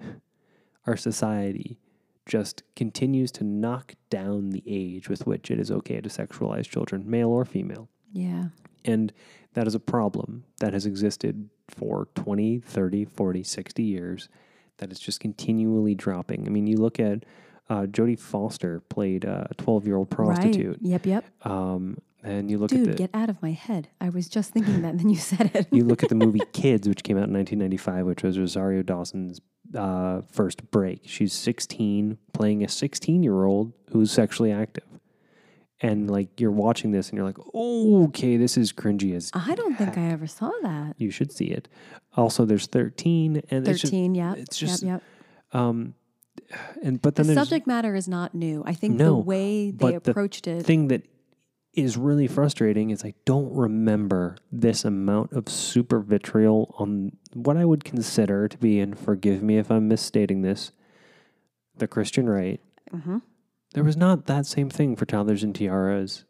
our 0.86 0.98
society 0.98 1.80
just 2.26 2.64
continues 2.76 3.32
to 3.32 3.44
knock 3.44 3.96
down 4.10 4.50
the 4.50 4.64
age 4.68 5.10
with 5.10 5.26
which 5.26 5.50
it 5.50 5.60
is 5.60 5.72
okay 5.72 6.02
to 6.02 6.10
sexualize 6.10 6.66
children, 6.66 7.10
male 7.10 7.30
or 7.30 7.46
female. 7.46 7.90
Yeah. 8.12 8.46
And 8.86 9.12
that 9.54 9.68
is 9.68 9.76
a 9.76 9.80
problem 9.80 10.44
that 10.60 10.74
has 10.74 10.86
existed 10.86 11.50
for 11.70 12.08
20, 12.16 12.60
30, 12.60 13.06
40, 13.06 13.44
60 13.44 13.84
years 13.84 14.30
that 14.78 14.92
is 14.92 15.00
just 15.00 15.20
continually 15.20 15.96
dropping. 15.96 16.46
I 16.46 16.50
mean, 16.50 16.68
you 16.68 16.78
look 16.78 17.00
at 17.00 17.26
uh, 17.70 17.82
Jodie 17.82 18.20
Foster 18.20 18.82
played 18.82 19.26
a 19.26 19.50
12 19.58 19.88
year 19.88 19.98
old 19.98 20.10
prostitute. 20.10 20.78
Right. 20.82 20.82
Yep. 20.82 21.06
Yep. 21.06 21.26
Um, 21.44 21.98
and 22.24 22.50
you 22.50 22.58
look 22.58 22.70
Dude, 22.70 22.82
at 22.82 22.92
the 22.92 22.98
get 22.98 23.10
out 23.14 23.30
of 23.30 23.42
my 23.42 23.52
head. 23.52 23.90
I 24.02 24.10
was 24.10 24.28
just 24.28 24.52
thinking 24.52 24.82
that, 24.82 24.90
and 24.90 25.00
then 25.00 25.10
you 25.10 25.18
said 25.18 25.52
it. 25.54 25.68
you 25.72 25.84
look 25.84 26.04
at 26.04 26.10
the 26.10 26.16
movie 26.16 26.42
Kids, 26.54 26.88
which 26.88 27.04
came 27.04 27.18
out 27.18 27.28
in 27.28 27.34
1995, 27.34 28.06
which 28.06 28.24
was 28.24 28.38
Rosario 28.40 28.82
Dawson's 28.84 29.40
uh, 29.76 30.22
first 30.32 30.70
break. 30.72 31.02
She's 31.06 31.34
16, 31.34 32.18
playing 32.34 32.64
a 32.64 32.68
16 32.68 33.24
year 33.24 33.44
old 33.46 33.74
who's 33.92 34.12
sexually 34.12 34.52
active. 34.52 34.84
And 35.80 36.10
like 36.10 36.40
you're 36.40 36.50
watching 36.52 36.90
this 36.92 37.10
and 37.10 37.18
you're 37.18 37.26
like, 37.26 37.38
oh, 37.54 38.06
okay, 38.06 38.36
this 38.36 38.58
is 38.58 38.74
cringy 38.74 39.16
as 39.16 39.30
I 39.34 39.54
don't 39.54 39.76
think. 39.76 39.96
I 39.96 40.10
ever 40.10 40.26
saw 40.26 40.50
that. 40.64 40.96
you 40.98 41.12
should 41.12 41.32
see 41.32 41.46
it. 41.46 41.68
Also, 42.16 42.46
there's 42.46 42.66
13, 42.66 43.44
and 43.52 43.68
it's 43.68 43.84
13, 43.84 44.16
yeah. 44.16 44.34
it's 44.36 44.58
just- 44.58 44.82
yep, 44.82 45.04
yep. 45.54 45.62
um, 45.62 45.94
and 46.82 47.00
but 47.02 47.14
The 47.16 47.22
then 47.24 47.36
there's 47.36 47.48
subject 47.48 47.68
matter 47.68 47.94
is 47.94 48.08
not 48.08 48.34
new. 48.34 48.64
I 48.66 48.74
think 48.74 48.98
the 48.98 49.14
way 49.14 49.70
they 49.70 49.78
but 49.92 50.04
the 50.04 50.12
approached 50.12 50.48
it. 50.48 50.66
thing 50.66 50.88
that 50.88 51.04
is 51.78 51.96
really 51.96 52.28
frustrating 52.28 52.90
is 52.90 53.06
I 53.06 53.14
don't 53.26 53.54
remember 53.54 54.36
this 54.52 54.84
amount 54.84 55.32
of 55.34 55.48
super 55.48 56.00
vitriol 56.00 56.74
on 56.80 57.12
what 57.34 57.56
I 57.56 57.66
would 57.66 57.84
consider 57.86 58.48
to 58.48 58.58
be, 58.58 58.80
and 58.80 58.98
forgive 58.98 59.44
me 59.44 59.58
if 59.58 59.70
I'm 59.70 59.88
misstating 59.88 60.42
this, 60.42 60.72
the 61.78 61.88
Christian 61.88 62.28
right. 62.28 62.60
Mhm. 62.92 63.22
There 63.74 63.84
was 63.84 63.96
not 63.96 64.26
that 64.26 64.48
same 64.48 64.70
thing 64.70 64.96
for 64.96 65.06
toddlers 65.06 65.44
and 65.44 65.54
tiaras. 65.54 66.24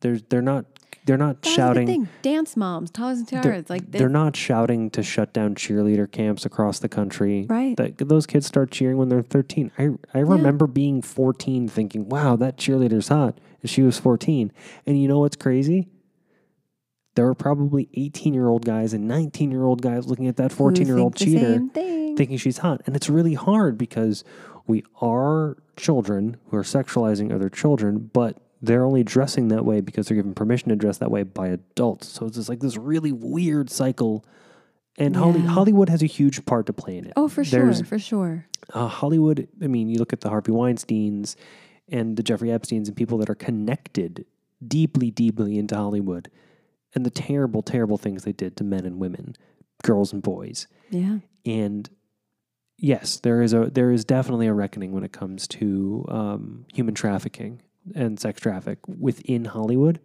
There's 0.00 0.22
they're 0.22 0.40
not 0.40 0.64
they're 1.06 1.16
not 1.16 1.40
That 1.42 1.48
shouting. 1.48 1.86
thing. 1.86 2.08
Dance 2.22 2.56
moms, 2.56 2.90
toddlers 2.90 3.20
and 3.20 3.42
They're. 3.42 3.64
Like 3.68 3.90
they, 3.90 3.98
they're 4.00 4.08
not 4.08 4.36
shouting 4.36 4.90
to 4.90 5.02
shut 5.02 5.32
down 5.32 5.54
cheerleader 5.54 6.10
camps 6.10 6.44
across 6.44 6.78
the 6.80 6.88
country. 6.88 7.46
right. 7.48 7.76
That 7.76 7.96
those 7.98 8.26
kids 8.26 8.46
start 8.46 8.70
cheering 8.70 8.98
when 8.98 9.08
they're 9.08 9.22
13. 9.22 9.70
I 9.78 9.90
I 10.12 10.20
remember 10.20 10.66
being 10.66 11.00
14 11.02 11.68
thinking, 11.68 12.08
"Wow, 12.08 12.36
that 12.36 12.58
cheerleader's 12.58 13.08
hot." 13.08 13.38
And 13.62 13.70
she 13.70 13.82
was 13.82 13.98
14. 13.98 14.52
And 14.84 15.00
you 15.00 15.08
know 15.08 15.20
what's 15.20 15.36
crazy? 15.36 15.88
There 17.14 17.24
were 17.24 17.34
probably 17.34 17.88
18-year-old 17.96 18.66
guys 18.66 18.92
and 18.92 19.10
19-year-old 19.10 19.80
guys 19.80 20.06
looking 20.06 20.28
at 20.28 20.36
that 20.36 20.50
14-year-old 20.50 21.16
think 21.16 21.30
cheater 21.30 21.54
same 21.54 21.70
thing. 21.70 22.16
thinking 22.16 22.36
she's 22.36 22.58
hot. 22.58 22.82
And 22.84 22.94
it's 22.94 23.08
really 23.08 23.32
hard 23.32 23.78
because 23.78 24.22
we 24.66 24.84
are 25.00 25.56
children 25.78 26.36
who 26.50 26.58
are 26.58 26.62
sexualizing 26.62 27.32
other 27.34 27.48
children, 27.48 28.10
but 28.12 28.36
they're 28.62 28.84
only 28.84 29.04
dressing 29.04 29.48
that 29.48 29.64
way 29.64 29.80
because 29.80 30.06
they're 30.06 30.16
given 30.16 30.34
permission 30.34 30.70
to 30.70 30.76
dress 30.76 30.98
that 30.98 31.10
way 31.10 31.22
by 31.22 31.48
adults. 31.48 32.08
So 32.08 32.26
it's 32.26 32.36
just 32.36 32.48
like 32.48 32.60
this 32.60 32.76
really 32.76 33.12
weird 33.12 33.70
cycle. 33.70 34.24
And 34.98 35.14
Holly, 35.14 35.40
Hollywood 35.40 35.88
has 35.90 36.02
a 36.02 36.06
huge 36.06 36.44
part 36.46 36.66
to 36.66 36.72
play 36.72 36.96
in 36.96 37.04
it. 37.06 37.12
oh, 37.16 37.28
for 37.28 37.44
sure, 37.44 37.72
for 37.84 37.98
sure. 37.98 38.46
uh, 38.72 38.88
Hollywood, 38.88 39.46
I 39.62 39.66
mean, 39.66 39.90
you 39.90 39.98
look 39.98 40.12
at 40.14 40.22
the 40.22 40.30
Harvey 40.30 40.52
Weinsteins 40.52 41.36
and 41.88 42.16
the 42.16 42.22
Jeffrey 42.22 42.48
Epsteins 42.48 42.88
and 42.88 42.96
people 42.96 43.18
that 43.18 43.28
are 43.28 43.34
connected 43.34 44.24
deeply, 44.66 45.10
deeply 45.10 45.58
into 45.58 45.76
Hollywood 45.76 46.30
and 46.94 47.04
the 47.04 47.10
terrible, 47.10 47.62
terrible 47.62 47.98
things 47.98 48.24
they 48.24 48.32
did 48.32 48.56
to 48.56 48.64
men 48.64 48.86
and 48.86 48.98
women, 48.98 49.36
girls 49.82 50.14
and 50.14 50.22
boys. 50.22 50.66
Yeah. 50.88 51.18
And 51.44 51.90
yes, 52.78 53.20
there 53.20 53.42
is 53.42 53.52
a 53.52 53.66
there 53.66 53.90
is 53.90 54.06
definitely 54.06 54.46
a 54.46 54.54
reckoning 54.54 54.92
when 54.92 55.04
it 55.04 55.12
comes 55.12 55.46
to 55.48 56.06
um, 56.08 56.64
human 56.72 56.94
trafficking 56.94 57.60
and 57.94 58.18
sex 58.18 58.40
traffic 58.40 58.78
within 58.86 59.44
Hollywood, 59.46 60.00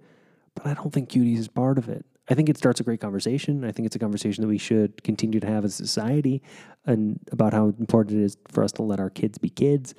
but 0.56 0.66
I 0.68 0.74
don't 0.74 0.92
think 0.94 1.10
cuties 1.10 1.40
is 1.40 1.48
part 1.48 1.78
of 1.78 1.90
it. 1.90 2.06
I 2.30 2.34
think 2.34 2.50
it 2.50 2.58
starts 2.58 2.80
a 2.80 2.84
great 2.84 3.02
conversation. 3.02 3.66
I 3.66 3.72
think 3.72 3.86
it's 3.86 3.96
a 3.96 4.00
conversation 4.00 4.42
that 4.44 4.48
we 4.48 4.58
should 4.58 5.04
continue 5.04 5.40
to 5.40 5.48
have 5.48 5.66
as 5.66 5.74
a 5.80 5.86
society 5.86 6.42
and 6.86 7.20
about 7.32 7.54
how 7.54 7.68
important 7.80 8.20
it 8.22 8.24
is 8.24 8.38
for 8.48 8.64
us 8.64 8.72
to 8.74 8.84
let 8.84 9.00
our 9.00 9.10
kids 9.10 9.38
be 9.38 9.50
kids, 9.50 9.94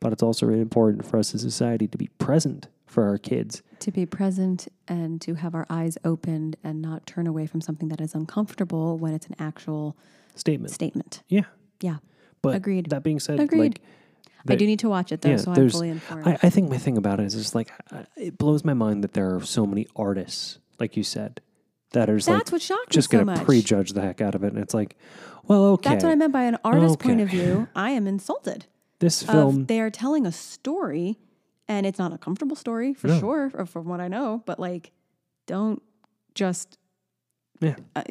but 0.00 0.12
it's 0.12 0.22
also 0.22 0.46
really 0.46 0.60
important 0.60 1.04
for 1.06 1.18
us 1.18 1.34
as 1.34 1.44
a 1.44 1.50
society 1.50 1.86
to 1.88 1.96
be 1.98 2.08
present 2.18 2.68
for 2.86 3.04
our 3.06 3.16
kids. 3.18 3.62
To 3.80 3.90
be 3.92 4.06
present 4.06 4.68
and 4.88 5.20
to 5.22 5.34
have 5.34 5.54
our 5.54 5.66
eyes 5.70 5.96
opened 6.04 6.56
and 6.64 6.82
not 6.82 7.06
turn 7.06 7.26
away 7.26 7.46
from 7.46 7.60
something 7.60 7.88
that 7.88 8.00
is 8.00 8.14
uncomfortable 8.14 8.98
when 8.98 9.14
it's 9.14 9.26
an 9.26 9.36
actual 9.38 9.96
Statement. 10.34 10.72
statement. 10.72 11.22
Yeah. 11.28 11.44
Yeah. 11.80 11.98
But 12.42 12.54
Agreed. 12.56 12.90
that 12.90 13.02
being 13.02 13.20
said, 13.20 13.40
Agreed. 13.40 13.58
like 13.60 13.80
I 14.48 14.54
do 14.56 14.66
need 14.66 14.78
to 14.80 14.88
watch 14.88 15.12
it 15.12 15.20
though, 15.22 15.30
yeah, 15.30 15.36
so 15.38 15.52
I'm 15.52 15.68
fully 15.70 15.88
informed. 15.90 16.26
I, 16.26 16.38
I 16.42 16.50
think 16.50 16.70
my 16.70 16.78
thing 16.78 16.96
about 16.96 17.20
it 17.20 17.26
is 17.26 17.34
just 17.34 17.54
like 17.54 17.70
it 18.16 18.38
blows 18.38 18.64
my 18.64 18.74
mind 18.74 19.02
that 19.04 19.12
there 19.14 19.34
are 19.34 19.40
so 19.42 19.66
many 19.66 19.86
artists, 19.96 20.58
like 20.78 20.96
you 20.96 21.02
said, 21.02 21.40
that 21.92 22.08
are 22.08 22.16
just 22.16 22.28
That's 22.28 22.48
like 22.48 22.52
what 22.52 22.62
shocked 22.62 22.90
just 22.90 23.12
me 23.12 23.18
so 23.18 23.24
gonna 23.24 23.36
much. 23.38 23.46
prejudge 23.46 23.92
the 23.92 24.02
heck 24.02 24.20
out 24.20 24.34
of 24.34 24.44
it, 24.44 24.52
and 24.52 24.62
it's 24.62 24.74
like, 24.74 24.96
well, 25.44 25.64
okay, 25.72 25.90
That's 25.90 26.04
what 26.04 26.12
I 26.12 26.14
meant 26.14 26.32
by 26.32 26.42
an 26.44 26.58
artist's 26.64 26.96
point 26.96 27.20
of 27.20 27.28
view. 27.30 27.68
I 27.74 27.90
am 27.90 28.06
insulted. 28.06 28.66
this 29.00 29.22
film, 29.22 29.66
they 29.66 29.80
are 29.80 29.90
telling 29.90 30.24
a 30.26 30.32
story, 30.32 31.18
and 31.66 31.86
it's 31.86 31.98
not 31.98 32.12
a 32.12 32.18
comfortable 32.18 32.56
story 32.56 32.94
for 32.94 33.08
No. 33.08 33.18
sure, 33.20 33.50
from 33.66 33.86
what 33.88 34.00
I 34.00 34.08
know. 34.08 34.42
But 34.46 34.58
like, 34.60 34.92
don't 35.46 35.82
just 36.34 36.78
Yeah. 37.60 37.76
uh, 37.96 38.02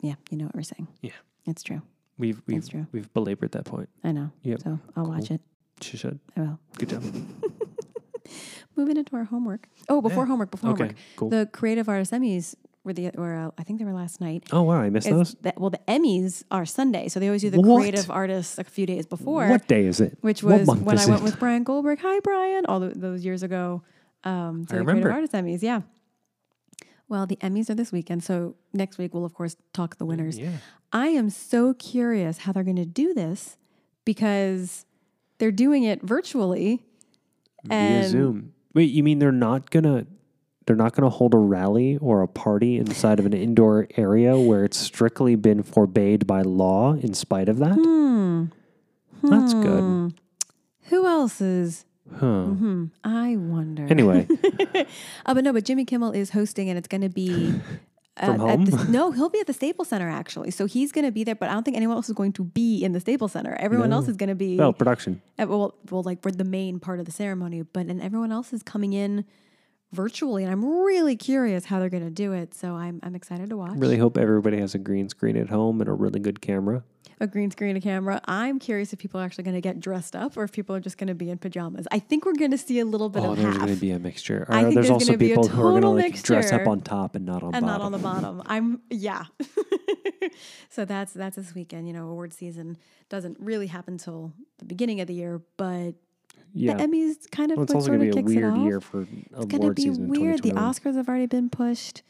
yeah. 0.00 0.14
You 0.30 0.36
know 0.38 0.44
what 0.46 0.54
we're 0.56 0.62
saying. 0.62 0.88
Yeah. 1.02 1.12
it's 1.46 1.62
true. 1.62 1.82
We've 2.18 2.40
we've 2.46 2.68
we've 2.92 3.12
belabored 3.14 3.52
that 3.52 3.64
point. 3.64 3.88
I 4.04 4.12
know. 4.12 4.30
Yep. 4.42 4.60
So 4.62 4.78
I'll 4.96 5.06
watch 5.06 5.30
it. 5.30 5.40
She 5.80 5.96
should. 5.96 6.18
I 6.36 6.40
will. 6.40 6.58
Good 6.78 6.88
job. 6.90 7.02
Moving 8.76 8.96
into 8.98 9.16
our 9.16 9.24
homework. 9.24 9.68
Oh, 9.88 10.02
before 10.02 10.24
Yeah. 10.24 10.28
homework, 10.28 10.50
before 10.50 10.70
okay, 10.70 10.82
homework. 10.84 10.96
cool. 11.16 11.30
The 11.30 11.48
creative 11.50 11.88
artist 11.88 12.12
Emmys 12.12 12.54
were 12.84 12.92
the 12.92 13.10
were 13.16 13.34
uh, 13.34 13.50
I 13.56 13.62
think 13.62 13.78
they 13.78 13.84
were 13.84 13.92
last 13.94 14.20
night. 14.20 14.44
oh 14.52 14.62
wow, 14.62 14.80
I 14.80 14.90
missed 14.90 15.06
Is 15.06 15.12
those. 15.14 15.34
that- 15.42 15.58
well, 15.60 15.70
the 15.70 15.80
Emmys 15.88 16.44
are 16.50 16.66
Sunday, 16.66 17.08
so 17.08 17.18
they 17.20 17.26
always 17.28 17.42
do 17.42 17.50
the 17.50 17.60
What? 17.60 17.78
creative 17.80 18.10
artists 18.10 18.58
like 18.58 18.66
a 18.66 18.70
few 18.70 18.84
days 18.86 19.06
before. 19.06 19.48
What 19.48 19.66
day 19.66 19.86
is 19.86 20.00
it? 20.00 20.18
which 20.20 20.42
was 20.42 20.66
when 20.66 20.98
I 20.98 21.06
went 21.06 21.22
with 21.22 21.38
Brian 21.38 21.62
Goldberg. 21.64 22.00
Hi, 22.00 22.20
Brian! 22.20 22.66
All 22.66 22.80
tho- 22.80 22.92
those 22.94 23.24
years 23.24 23.42
ago. 23.42 23.82
Um, 24.24 24.64
to 24.66 24.74
I 24.74 24.78
the 24.78 24.84
remember. 24.84 25.08
Creative 25.10 25.14
Artist 25.14 25.32
Emmys, 25.34 25.62
yeah. 25.62 25.82
Well, 27.08 27.26
the 27.26 27.36
Emmys 27.36 27.70
are 27.70 27.74
this 27.74 27.92
weekend, 27.92 28.24
so 28.24 28.56
next 28.72 28.98
week 28.98 29.14
we'll 29.14 29.24
of 29.24 29.32
course 29.34 29.56
talk 29.72 29.96
the 29.98 30.04
winners. 30.04 30.38
Yeah. 30.38 30.58
I 30.92 31.08
am 31.08 31.30
so 31.30 31.74
curious 31.74 32.38
how 32.38 32.52
they're 32.52 32.64
going 32.64 32.76
to 32.76 32.84
do 32.84 33.14
this 33.14 33.56
because 34.04 34.86
they're 35.38 35.52
doing 35.52 35.84
it 35.84 36.02
virtually. 36.02 36.82
Via 37.64 37.78
And- 37.78 38.06
Zoom. 38.10 38.52
Wait, 38.74 38.90
you 38.90 39.02
mean 39.02 39.18
they're 39.20 39.32
not 39.32 39.70
gonna 39.70 40.06
they're 40.66 40.76
not 40.76 40.92
gonna 40.94 41.08
hold 41.08 41.32
a 41.32 41.38
rally 41.38 41.96
or 41.98 42.20
a 42.22 42.28
party 42.28 42.76
inside 42.76 43.18
of 43.18 43.24
an 43.24 43.32
indoor 43.32 43.86
area 43.96 44.38
where 44.38 44.64
it's 44.64 44.76
strictly 44.76 45.34
been 45.34 45.62
forbade 45.62 46.26
by 46.26 46.42
law 46.42 46.92
in 46.94 47.14
spite 47.14 47.48
of 47.48 47.56
that? 47.58 47.72
Hmm. 47.74 48.46
That's 49.22 49.54
good. 49.54 49.80
Hmm. 49.80 50.08
Who 50.88 51.06
else 51.06 51.40
is? 51.40 51.86
Huh. 52.14 52.44
Hmm. 52.44 52.84
I 53.04 53.36
wonder. 53.36 53.86
Anyway, 53.90 54.26
Oh, 55.26 55.34
but 55.34 55.44
no, 55.44 55.52
but 55.52 55.64
Jimmy 55.64 55.84
Kimmel 55.84 56.12
is 56.12 56.30
hosting, 56.30 56.68
and 56.68 56.78
it's 56.78 56.88
going 56.88 57.00
to 57.02 57.08
be. 57.08 57.54
From 58.18 58.40
at- 58.40 58.60
at 58.60 58.64
the- 58.64 58.76
home? 58.78 58.92
no, 58.92 59.10
he'll 59.10 59.28
be 59.28 59.40
at 59.40 59.46
the 59.46 59.52
Staples 59.52 59.88
Center 59.88 60.08
actually. 60.08 60.50
So 60.50 60.64
he's 60.64 60.90
going 60.90 61.04
to 61.04 61.10
be 61.12 61.22
there, 61.22 61.34
but 61.34 61.50
I 61.50 61.52
don't 61.52 61.64
think 61.64 61.76
anyone 61.76 61.96
else 61.96 62.08
is 62.08 62.14
going 62.14 62.32
to 62.34 62.44
be 62.44 62.82
in 62.82 62.92
the 62.92 63.00
Staples 63.00 63.32
Center. 63.32 63.54
Everyone 63.60 63.92
else 63.92 64.08
is 64.08 64.16
going 64.16 64.30
to 64.30 64.34
be 64.34 64.56
well, 64.56 64.72
production. 64.72 65.20
at, 65.36 65.50
well, 65.50 65.74
well, 65.90 66.02
like 66.02 66.24
we're 66.24 66.30
the 66.30 66.42
main 66.42 66.80
part 66.80 66.98
of 66.98 67.04
the 67.04 67.12
ceremony, 67.12 67.60
but 67.60 67.86
and 67.88 68.00
everyone 68.00 68.32
else 68.32 68.54
is 68.54 68.62
coming 68.62 68.94
in 68.94 69.26
virtually, 69.92 70.42
and 70.44 70.52
I'm 70.52 70.64
really 70.64 71.16
curious 71.16 71.64
how 71.66 71.78
they're 71.80 71.88
going 71.90 72.04
to 72.04 72.10
do 72.10 72.32
it. 72.32 72.54
So 72.54 72.74
I'm 72.74 73.00
I'm 73.02 73.14
excited 73.14 73.50
to 73.50 73.56
watch. 73.56 73.72
Really 73.76 73.98
hope 73.98 74.18
everybody 74.18 74.58
has 74.58 74.74
a 74.74 74.78
green 74.78 75.08
screen 75.08 75.36
at 75.36 75.48
home 75.48 75.80
and 75.80 75.88
a 75.88 75.92
really 75.92 76.20
good 76.20 76.40
camera. 76.40 76.82
a 77.20 77.26
green 77.26 77.50
screen, 77.50 77.76
a 77.76 77.80
camera. 77.80 78.20
I'm 78.26 78.58
curious 78.58 78.92
if 78.92 78.98
people 78.98 79.20
are 79.20 79.24
actually 79.24 79.44
going 79.44 79.54
to 79.54 79.60
get 79.62 79.80
dressed 79.80 80.14
up 80.14 80.36
or 80.36 80.44
if 80.44 80.52
people 80.52 80.76
are 80.76 80.80
just 80.80 80.98
going 80.98 81.08
to 81.08 81.14
be 81.14 81.30
in 81.30 81.38
pajamas. 81.38 81.86
I 81.90 81.98
think 81.98 82.26
we're 82.26 82.34
going 82.34 82.50
to 82.50 82.58
see 82.58 82.78
a 82.80 82.84
little 82.84 83.08
bit 83.08 83.22
Oh, 83.22 83.32
of 83.32 83.38
there's 83.38 83.56
going 83.56 83.74
to 83.74 83.80
be 83.80 83.90
a 83.92 83.98
mixture. 83.98 84.44
I 84.50 84.60
Or 84.60 84.62
think 84.64 84.74
there's 84.74 84.88
there's 84.88 84.90
also 84.90 85.06
gonna 85.06 85.18
be 85.18 85.28
people 85.28 85.48
who 85.48 85.62
are 85.66 85.70
going 85.70 85.82
to 85.82 85.88
like 85.90 86.22
dress 86.22 86.52
up 86.52 86.66
on 86.66 86.82
top 86.82 87.14
and 87.16 87.24
not 87.24 87.42
on 87.42 87.54
and 87.54 87.64
bottom. 87.64 87.66
not 87.66 87.80
on 87.80 87.92
the 87.92 87.98
bottom. 87.98 88.42
I'm 88.44 88.82
yeah. 88.90 89.24
so 90.68 90.84
that's 90.84 91.12
that's 91.12 91.36
this 91.36 91.54
weekend. 91.54 91.86
You 91.86 91.94
know, 91.94 92.08
award 92.08 92.32
season 92.32 92.76
doesn't 93.08 93.38
really 93.40 93.68
happen 93.68 93.98
till 93.98 94.32
the 94.58 94.64
beginning 94.64 95.00
of 95.00 95.06
the 95.06 95.14
year, 95.14 95.40
but 95.56 95.92
yeah. 96.56 96.74
the 96.74 96.84
Emmys 96.84 97.30
kind 97.30 97.50
of 97.52 97.56
well, 97.58 97.64
it's 97.64 97.74
also 97.74 97.86
sort 97.86 97.98
going 97.98 98.08
of 98.10 98.14
to 98.16 98.22
be 98.22 98.28
a 98.28 98.32
kicks 98.32 98.32
it 98.32 98.40
weird 98.46 98.54
off. 98.54 98.64
year 98.66 98.80
for 98.80 99.02
it's 99.02 99.44
gonna 99.46 99.72
be 99.72 99.90
weird. 99.90 100.42
The 100.42 100.52
Oscars 100.52 100.94
have 100.96 101.08
already 101.08 101.26
been 101.26 101.50
pushed. 101.50 102.02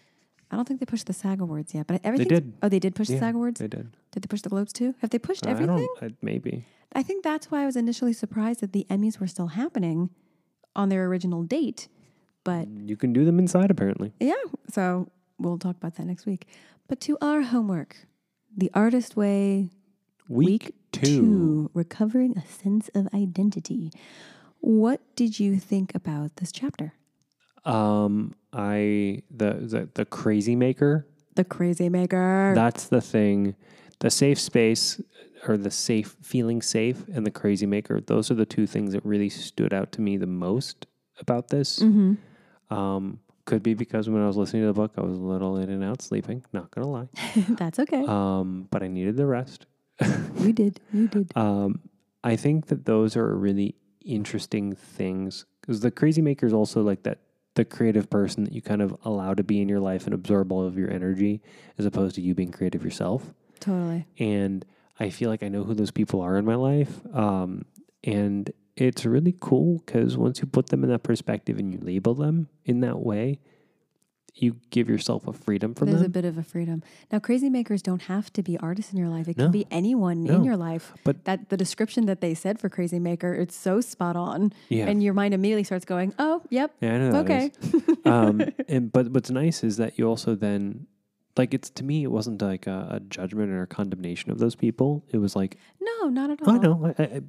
I 0.50 0.56
don't 0.56 0.66
think 0.66 0.78
they 0.80 0.86
pushed 0.86 1.06
the 1.06 1.12
SAG 1.12 1.40
Awards 1.40 1.74
yet, 1.74 1.86
but 1.88 2.00
everything. 2.04 2.28
did. 2.28 2.52
Oh, 2.62 2.68
they 2.68 2.78
did 2.78 2.94
push 2.94 3.08
the 3.08 3.18
SAG 3.18 3.34
Awards. 3.34 3.58
They 3.60 3.66
did. 3.68 3.96
Did 4.12 4.22
they 4.22 4.28
push 4.28 4.42
the 4.42 4.48
Globes 4.48 4.72
too? 4.72 4.94
Have 5.00 5.10
they 5.10 5.18
pushed 5.18 5.46
I 5.46 5.50
everything? 5.50 5.88
don't. 6.00 6.12
I, 6.12 6.14
maybe. 6.22 6.64
I 6.92 7.02
think 7.02 7.24
that's 7.24 7.50
why 7.50 7.62
I 7.62 7.66
was 7.66 7.74
initially 7.76 8.12
surprised 8.12 8.60
that 8.60 8.72
the 8.72 8.86
Emmys 8.88 9.18
were 9.18 9.26
still 9.26 9.48
happening 9.48 10.10
on 10.76 10.88
their 10.88 11.04
original 11.06 11.42
date. 11.42 11.88
But 12.44 12.68
You 12.68 12.96
can 12.96 13.12
do 13.12 13.24
them 13.24 13.38
inside, 13.40 13.70
apparently. 13.72 14.12
yeah, 14.20 14.34
so 14.70 15.10
we'll 15.38 15.58
talk 15.58 15.76
about 15.76 15.96
that 15.96 16.06
next 16.06 16.26
week. 16.26 16.46
But 16.86 17.00
to 17.00 17.18
our 17.20 17.42
homework, 17.42 18.06
the 18.56 18.70
artist 18.72 19.16
way 19.16 19.70
Week, 20.28 20.74
two. 20.92 21.70
recovering 21.74 22.36
a 22.38 22.46
sense 22.46 22.88
of 22.94 23.08
identity. 23.12 23.90
What 24.60 25.00
did 25.14 25.38
you 25.38 25.58
think 25.58 25.94
about 25.94 26.36
this 26.36 26.52
chapter? 26.52 26.94
Um, 27.64 28.34
I 28.52 29.22
the 29.30 29.54
the 29.54 29.88
the 29.94 30.04
crazy 30.04 30.56
maker. 30.56 31.06
The 31.34 31.44
crazy 31.44 31.88
maker. 31.88 32.52
That's 32.54 32.88
the 32.88 33.00
thing. 33.00 33.56
The 33.98 34.10
safe 34.10 34.38
space 34.38 35.00
or 35.46 35.56
the 35.56 35.70
safe 35.70 36.16
feeling 36.22 36.62
safe 36.62 37.04
and 37.12 37.26
the 37.26 37.30
crazy 37.30 37.66
maker. 37.66 38.00
Those 38.00 38.30
are 38.30 38.34
the 38.34 38.46
two 38.46 38.66
things 38.66 38.92
that 38.92 39.04
really 39.04 39.28
stood 39.28 39.72
out 39.72 39.92
to 39.92 40.00
me 40.00 40.16
the 40.16 40.26
most 40.26 40.86
about 41.18 41.48
this. 41.48 41.80
mm-hmm. 41.80 42.14
Um, 42.68 43.20
could 43.44 43.62
be 43.62 43.74
because 43.74 44.08
when 44.10 44.22
I 44.22 44.26
was 44.26 44.36
listening 44.36 44.62
to 44.62 44.66
the 44.66 44.72
book, 44.72 44.92
I 44.98 45.02
was 45.02 45.16
a 45.16 45.22
little 45.22 45.56
in 45.56 45.70
and 45.70 45.84
out 45.84 46.02
sleeping. 46.02 46.44
Not 46.52 46.70
gonna 46.72 46.88
lie. 46.88 47.08
That's 47.50 47.78
okay. 47.78 48.04
Um, 48.06 48.66
but 48.70 48.82
I 48.82 48.88
needed 48.88 49.16
the 49.16 49.26
rest. 49.26 49.66
you 50.40 50.52
did. 50.52 50.80
You 50.92 51.08
did. 51.08 51.32
Um, 51.36 51.80
I 52.24 52.34
think 52.34 52.66
that 52.66 52.86
those 52.86 53.16
are 53.16 53.30
a 53.30 53.34
really 53.34 53.76
interesting 54.06 54.74
things 54.74 55.44
because 55.60 55.80
the 55.80 55.90
crazy 55.90 56.22
maker 56.22 56.46
is 56.46 56.52
also 56.52 56.82
like 56.82 57.02
that 57.02 57.18
the 57.54 57.64
creative 57.64 58.08
person 58.08 58.44
that 58.44 58.52
you 58.52 58.62
kind 58.62 58.82
of 58.82 58.96
allow 59.04 59.34
to 59.34 59.42
be 59.42 59.60
in 59.60 59.68
your 59.68 59.80
life 59.80 60.04
and 60.04 60.14
absorb 60.14 60.52
all 60.52 60.66
of 60.66 60.78
your 60.78 60.90
energy 60.90 61.42
as 61.78 61.86
opposed 61.86 62.14
to 62.14 62.20
you 62.20 62.34
being 62.34 62.52
creative 62.52 62.84
yourself. 62.84 63.32
Totally. 63.60 64.06
And 64.18 64.64
I 65.00 65.10
feel 65.10 65.30
like 65.30 65.42
I 65.42 65.48
know 65.48 65.64
who 65.64 65.74
those 65.74 65.90
people 65.90 66.20
are 66.20 66.36
in 66.36 66.44
my 66.44 66.54
life. 66.54 67.00
Um, 67.14 67.64
and 68.04 68.50
it's 68.76 69.04
really 69.04 69.34
cool 69.40 69.82
because 69.84 70.16
once 70.16 70.40
you 70.40 70.46
put 70.46 70.68
them 70.68 70.84
in 70.84 70.90
that 70.90 71.02
perspective 71.02 71.58
and 71.58 71.72
you 71.72 71.80
label 71.80 72.14
them 72.14 72.48
in 72.64 72.80
that 72.80 73.00
way, 73.00 73.40
you 74.38 74.56
give 74.70 74.86
yourself 74.88 75.26
a 75.26 75.32
freedom 75.32 75.74
from 75.74 75.88
There's 75.90 76.02
a 76.02 76.10
bit 76.10 76.26
of 76.26 76.36
a 76.36 76.42
freedom. 76.42 76.82
Now, 77.10 77.18
crazy 77.18 77.48
makers 77.48 77.80
don't 77.80 78.02
have 78.02 78.30
to 78.34 78.42
be 78.42 78.58
artists 78.58 78.92
in 78.92 78.98
your 78.98 79.08
life. 79.08 79.28
It 79.28 79.38
No. 79.38 79.44
can 79.44 79.50
be 79.52 79.66
anyone 79.70 80.24
No. 80.24 80.34
in 80.34 80.44
your 80.44 80.58
life. 80.58 80.92
But- 81.04 81.24
that 81.24 81.48
the 81.48 81.56
description 81.56 82.04
that 82.06 82.20
they 82.20 82.34
said 82.34 82.58
for 82.58 82.68
crazy 82.68 82.98
maker, 82.98 83.32
it's 83.32 83.56
so 83.56 83.80
spot 83.80 84.14
on, 84.14 84.52
yeah. 84.68 84.86
and 84.88 85.02
your 85.02 85.14
mind 85.14 85.32
immediately 85.32 85.64
starts 85.64 85.86
going, 85.86 86.12
"Oh, 86.18 86.42
yep, 86.50 86.70
yeah, 86.82 86.94
I 86.94 86.98
know 86.98 87.18
okay." 87.20 87.50
um, 88.04 88.42
and 88.68 88.92
but 88.92 89.08
what's 89.10 89.30
nice 89.30 89.64
is 89.64 89.78
that 89.78 89.98
you 89.98 90.06
also 90.06 90.34
then 90.34 90.86
like 91.38 91.54
it's 91.54 91.70
to 91.70 91.84
me 91.84 92.02
it 92.02 92.10
wasn't 92.10 92.40
like 92.42 92.66
a, 92.66 92.88
a 92.90 93.00
judgment 93.00 93.50
or 93.50 93.62
a 93.62 93.66
condemnation 93.66 94.30
of 94.30 94.38
those 94.38 94.54
people. 94.54 95.02
It 95.12 95.18
was 95.18 95.34
like 95.34 95.56
no, 95.80 96.08
not 96.08 96.30
at 96.30 96.42
all. 96.42 96.50
oh 96.50 96.58
no, 96.58 96.86
I, 96.98 97.02
I, 97.02 97.06
I, 97.06 97.20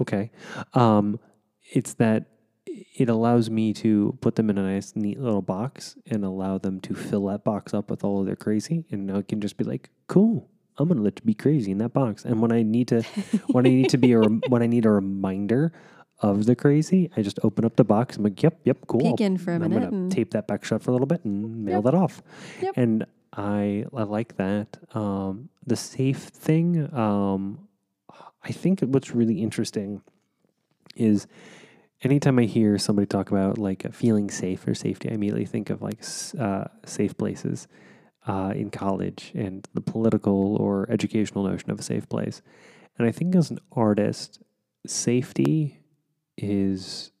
okay. 0.00 0.30
Um, 0.74 1.18
it's 1.72 1.94
that 1.94 2.26
it 2.66 3.08
allows 3.08 3.48
me 3.50 3.72
to 3.74 4.16
put 4.20 4.34
them 4.36 4.50
in 4.50 4.58
a 4.58 4.62
nice, 4.62 4.94
neat 4.96 5.18
little 5.20 5.42
box 5.42 5.96
and 6.06 6.24
allow 6.24 6.58
them 6.58 6.80
to 6.80 6.94
fill 6.94 7.26
that 7.26 7.44
box 7.44 7.72
up 7.74 7.90
with 7.90 8.02
all 8.04 8.20
of 8.20 8.26
their 8.26 8.36
crazy, 8.36 8.84
and 8.90 9.06
now 9.06 9.18
I 9.18 9.22
can 9.22 9.40
just 9.40 9.56
be 9.56 9.64
like, 9.64 9.90
cool. 10.08 10.48
I'm 10.78 10.88
gonna 10.88 11.00
let 11.00 11.20
you 11.20 11.24
be 11.24 11.32
crazy 11.34 11.70
in 11.72 11.78
that 11.78 11.94
box, 11.94 12.24
and 12.24 12.42
when 12.42 12.52
I 12.52 12.62
need 12.62 12.88
to, 12.88 13.02
when 13.48 13.66
I 13.66 13.70
need 13.70 13.88
to 13.90 13.96
be 13.98 14.12
a 14.12 14.18
rem- 14.18 14.42
when 14.48 14.62
I 14.62 14.66
need 14.66 14.84
a 14.84 14.90
reminder 14.90 15.72
of 16.20 16.44
the 16.46 16.54
crazy, 16.54 17.10
I 17.16 17.22
just 17.22 17.38
open 17.42 17.64
up 17.64 17.76
the 17.76 17.84
box. 17.84 18.16
I'm 18.18 18.24
like, 18.24 18.42
yep, 18.42 18.58
yep, 18.64 18.78
cool. 18.86 19.00
Peek 19.00 19.20
in 19.22 19.38
for 19.38 19.52
a 19.52 19.54
I'm 19.54 19.62
minute 19.62 19.90
gonna 19.90 19.96
and- 20.02 20.12
tape 20.12 20.32
that 20.32 20.46
back 20.46 20.64
shut 20.64 20.82
for 20.82 20.90
a 20.90 20.92
little 20.92 21.06
bit 21.06 21.24
and 21.24 21.64
mail 21.64 21.76
Yep. 21.76 21.84
that 21.84 21.94
off. 21.94 22.22
Yep. 22.60 22.74
And 22.76 23.06
I 23.32 23.84
I 23.94 24.02
like 24.02 24.36
that. 24.36 24.76
Um, 24.94 25.48
the 25.66 25.76
safe 25.76 26.18
thing. 26.18 26.92
Um, 26.94 27.68
I 28.44 28.52
think 28.52 28.80
what's 28.80 29.14
really 29.14 29.40
interesting 29.42 30.02
is 30.94 31.26
anytime 32.02 32.38
I 32.38 32.44
hear 32.44 32.78
somebody 32.78 33.06
talk 33.06 33.30
about 33.30 33.58
like 33.58 33.92
feeling 33.94 34.30
safe 34.30 34.66
or 34.66 34.74
safety, 34.74 35.10
I 35.10 35.14
immediately 35.14 35.46
think 35.46 35.70
of 35.70 35.82
like 35.82 36.00
uh, 36.38 36.64
safe 36.84 37.16
places. 37.16 37.68
uh, 38.26 38.52
in 38.56 38.70
college 38.70 39.32
and 39.34 39.68
the 39.74 39.80
political 39.80 40.56
or 40.56 40.86
educational 40.90 41.44
notion 41.44 41.70
of 41.70 41.78
a 41.80 41.82
safe 41.82 42.08
place. 42.08 42.42
And 42.98 43.06
I 43.06 43.12
think 43.12 43.34
as 43.36 43.50
an 43.50 43.58
artist, 43.72 44.42
safety 44.86 45.80
is 46.36 47.12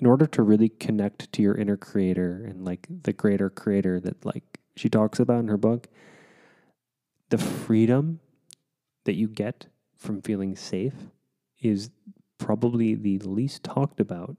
in 0.00 0.06
order 0.06 0.26
to 0.26 0.42
really 0.42 0.68
connect 0.68 1.32
to 1.32 1.42
your 1.42 1.54
inner 1.54 1.76
creator 1.76 2.44
and 2.44 2.64
like 2.64 2.86
the 2.88 3.12
greater 3.12 3.50
creator 3.50 4.00
that 4.00 4.24
like 4.24 4.44
she 4.74 4.88
talks 4.88 5.20
about 5.20 5.40
in 5.40 5.48
her 5.48 5.56
book 5.56 5.88
the 7.30 7.38
freedom 7.38 8.20
that 9.04 9.14
you 9.14 9.28
get 9.28 9.66
from 9.96 10.20
feeling 10.22 10.56
safe 10.56 10.94
is 11.62 11.90
probably 12.38 12.94
the 12.94 13.18
least 13.18 13.62
talked 13.62 14.00
about 14.00 14.36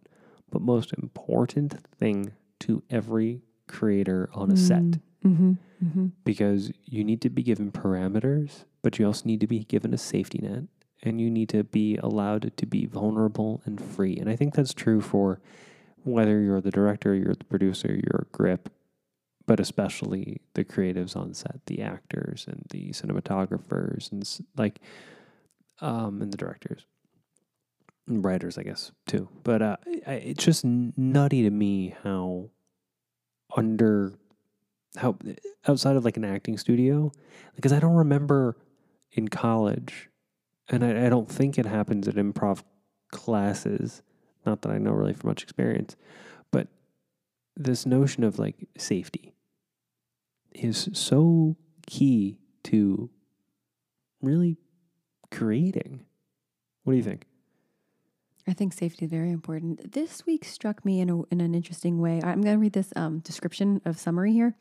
but 0.51 0.61
most 0.61 0.93
important 0.93 1.75
thing 1.97 2.33
to 2.59 2.83
every 2.89 3.41
creator 3.67 4.29
on 4.33 4.51
a 4.51 4.57
set 4.57 4.99
Mm-hmm. 5.25 5.53
Mm-hmm. 5.83 6.07
because 6.25 6.71
you 6.83 7.03
need 7.03 7.21
to 7.21 7.29
be 7.29 7.43
given 7.43 7.71
parameters, 7.71 8.65
but 8.81 8.99
you 8.99 9.05
also 9.05 9.25
need 9.25 9.39
to 9.39 9.47
be 9.47 9.63
given 9.63 9.93
a 9.93 9.97
safety 9.97 10.39
net 10.41 10.63
and 11.01 11.21
you 11.21 11.29
need 11.29 11.47
to 11.49 11.63
be 11.63 11.97
allowed 11.97 12.51
to 12.57 12.65
be 12.65 12.85
vulnerable 12.85 13.61
and 13.65 13.81
free. 13.81 14.17
And 14.17 14.29
I 14.29 14.35
think 14.35 14.53
that's 14.53 14.73
true 14.73 14.99
for 14.99 15.39
whether 16.03 16.41
you're 16.41 16.59
the 16.61 16.71
director, 16.71 17.15
you're 17.15 17.35
the 17.35 17.45
producer, 17.45 17.87
you're 17.93 18.27
a 18.27 18.35
grip, 18.37 18.69
but 19.45 19.61
especially 19.61 20.41
the 20.55 20.65
creatives 20.65 21.15
on 21.15 21.33
set, 21.33 21.61
the 21.67 21.81
actors 21.81 22.45
and 22.47 22.65
the 22.69 22.89
cinematographers 22.91 24.11
and 24.11 24.27
like, 24.57 24.79
um, 25.79 26.21
and 26.21 26.33
the 26.33 26.37
directors. 26.37 26.85
Writers, 28.07 28.57
I 28.57 28.63
guess, 28.63 28.91
too. 29.07 29.29
But 29.43 29.61
uh, 29.61 29.77
it's 29.87 30.43
just 30.43 30.65
nutty 30.65 31.43
to 31.43 31.49
me 31.49 31.95
how 32.03 32.49
under 33.55 34.13
how 34.97 35.17
outside 35.67 35.95
of 35.95 36.05
like 36.05 36.17
an 36.17 36.25
acting 36.25 36.57
studio 36.57 37.11
because 37.55 37.71
I 37.71 37.79
don't 37.79 37.95
remember 37.95 38.57
in 39.11 39.27
college, 39.27 40.09
and 40.69 40.83
I, 40.83 41.05
I 41.05 41.09
don't 41.09 41.29
think 41.29 41.57
it 41.57 41.65
happens 41.65 42.07
at 42.07 42.15
improv 42.15 42.63
classes. 43.11 44.01
Not 44.45 44.61
that 44.63 44.71
I 44.71 44.77
know 44.77 44.91
really 44.91 45.13
from 45.13 45.29
much 45.29 45.43
experience, 45.43 45.95
but 46.51 46.67
this 47.55 47.85
notion 47.85 48.23
of 48.23 48.39
like 48.39 48.67
safety 48.77 49.33
is 50.51 50.89
so 50.93 51.55
key 51.87 52.39
to 52.65 53.09
really 54.21 54.57
creating. 55.31 56.05
What 56.83 56.93
do 56.93 56.97
you 56.97 57.03
think? 57.03 57.25
I 58.47 58.53
think 58.53 58.73
safety 58.73 59.05
is 59.05 59.11
very 59.11 59.31
important. 59.31 59.93
This 59.93 60.25
week 60.25 60.43
struck 60.43 60.83
me 60.83 60.99
in, 60.99 61.09
a, 61.09 61.21
in 61.25 61.39
an 61.39 61.55
interesting 61.55 61.99
way. 61.99 62.21
I'm 62.23 62.41
going 62.41 62.55
to 62.55 62.61
read 62.61 62.73
this 62.73 62.91
um, 62.95 63.19
description 63.19 63.81
of 63.85 63.97
summary 63.97 64.33
here. 64.33 64.55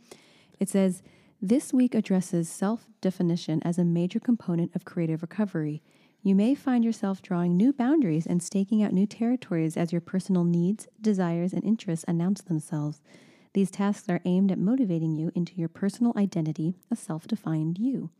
It 0.61 0.69
says, 0.69 1.03
This 1.41 1.73
week 1.73 1.95
addresses 1.95 2.49
self 2.49 2.87
definition 3.01 3.61
as 3.65 3.79
a 3.79 3.85
major 3.85 4.21
component 4.21 4.75
of 4.77 4.85
creative 4.85 5.23
recovery. 5.23 5.83
You 6.23 6.37
may 6.37 6.55
find 6.55 6.85
yourself 6.85 7.21
drawing 7.21 7.57
new 7.57 7.73
boundaries 7.73 8.27
and 8.27 8.41
staking 8.41 8.85
out 8.85 8.93
new 8.93 9.07
territories 9.07 9.77
as 9.77 9.91
your 9.91 10.01
personal 10.01 10.45
needs, 10.45 10.87
desires, 11.01 11.53
and 11.53 11.65
interests 11.65 12.05
announce 12.07 12.43
themselves. 12.43 13.03
These 13.55 13.73
tasks 13.73 14.09
are 14.09 14.21
aimed 14.25 14.53
at 14.53 14.59
motivating 14.59 15.17
you 15.17 15.33
into 15.35 15.55
your 15.57 15.69
personal 15.69 16.13
identity, 16.17 16.77
a 16.89 16.95
self 16.95 17.27
defined 17.27 17.79
you. 17.79 18.11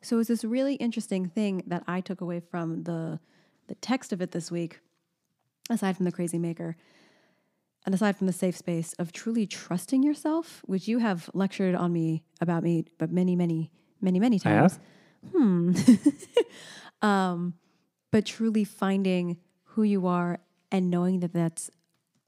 So 0.00 0.18
it's 0.18 0.28
this 0.28 0.42
really 0.42 0.76
interesting 0.76 1.28
thing 1.28 1.62
that 1.66 1.84
I 1.86 2.00
took 2.00 2.22
away 2.22 2.40
from 2.40 2.84
the 2.84 3.20
the 3.68 3.74
text 3.76 4.12
of 4.12 4.20
it 4.20 4.32
this 4.32 4.50
week, 4.50 4.80
aside 5.70 5.96
from 5.96 6.04
the 6.04 6.12
crazy 6.12 6.38
maker, 6.38 6.76
and 7.84 7.94
aside 7.94 8.16
from 8.16 8.26
the 8.26 8.32
safe 8.32 8.56
space 8.56 8.92
of 8.94 9.12
truly 9.12 9.46
trusting 9.46 10.02
yourself, 10.02 10.62
which 10.66 10.86
you 10.86 10.98
have 10.98 11.28
lectured 11.34 11.74
on 11.74 11.92
me 11.92 12.22
about 12.40 12.62
me, 12.62 12.84
but 12.98 13.10
many, 13.10 13.34
many, 13.34 13.70
many, 14.00 14.20
many 14.20 14.40
I 14.44 14.50
have? 14.50 14.78
times. 14.78 14.80
Hmm. 15.32 15.72
um, 17.06 17.54
but 18.10 18.26
truly 18.26 18.64
finding 18.64 19.38
who 19.64 19.82
you 19.82 20.06
are 20.06 20.38
and 20.70 20.90
knowing 20.90 21.20
that 21.20 21.32
that's 21.32 21.70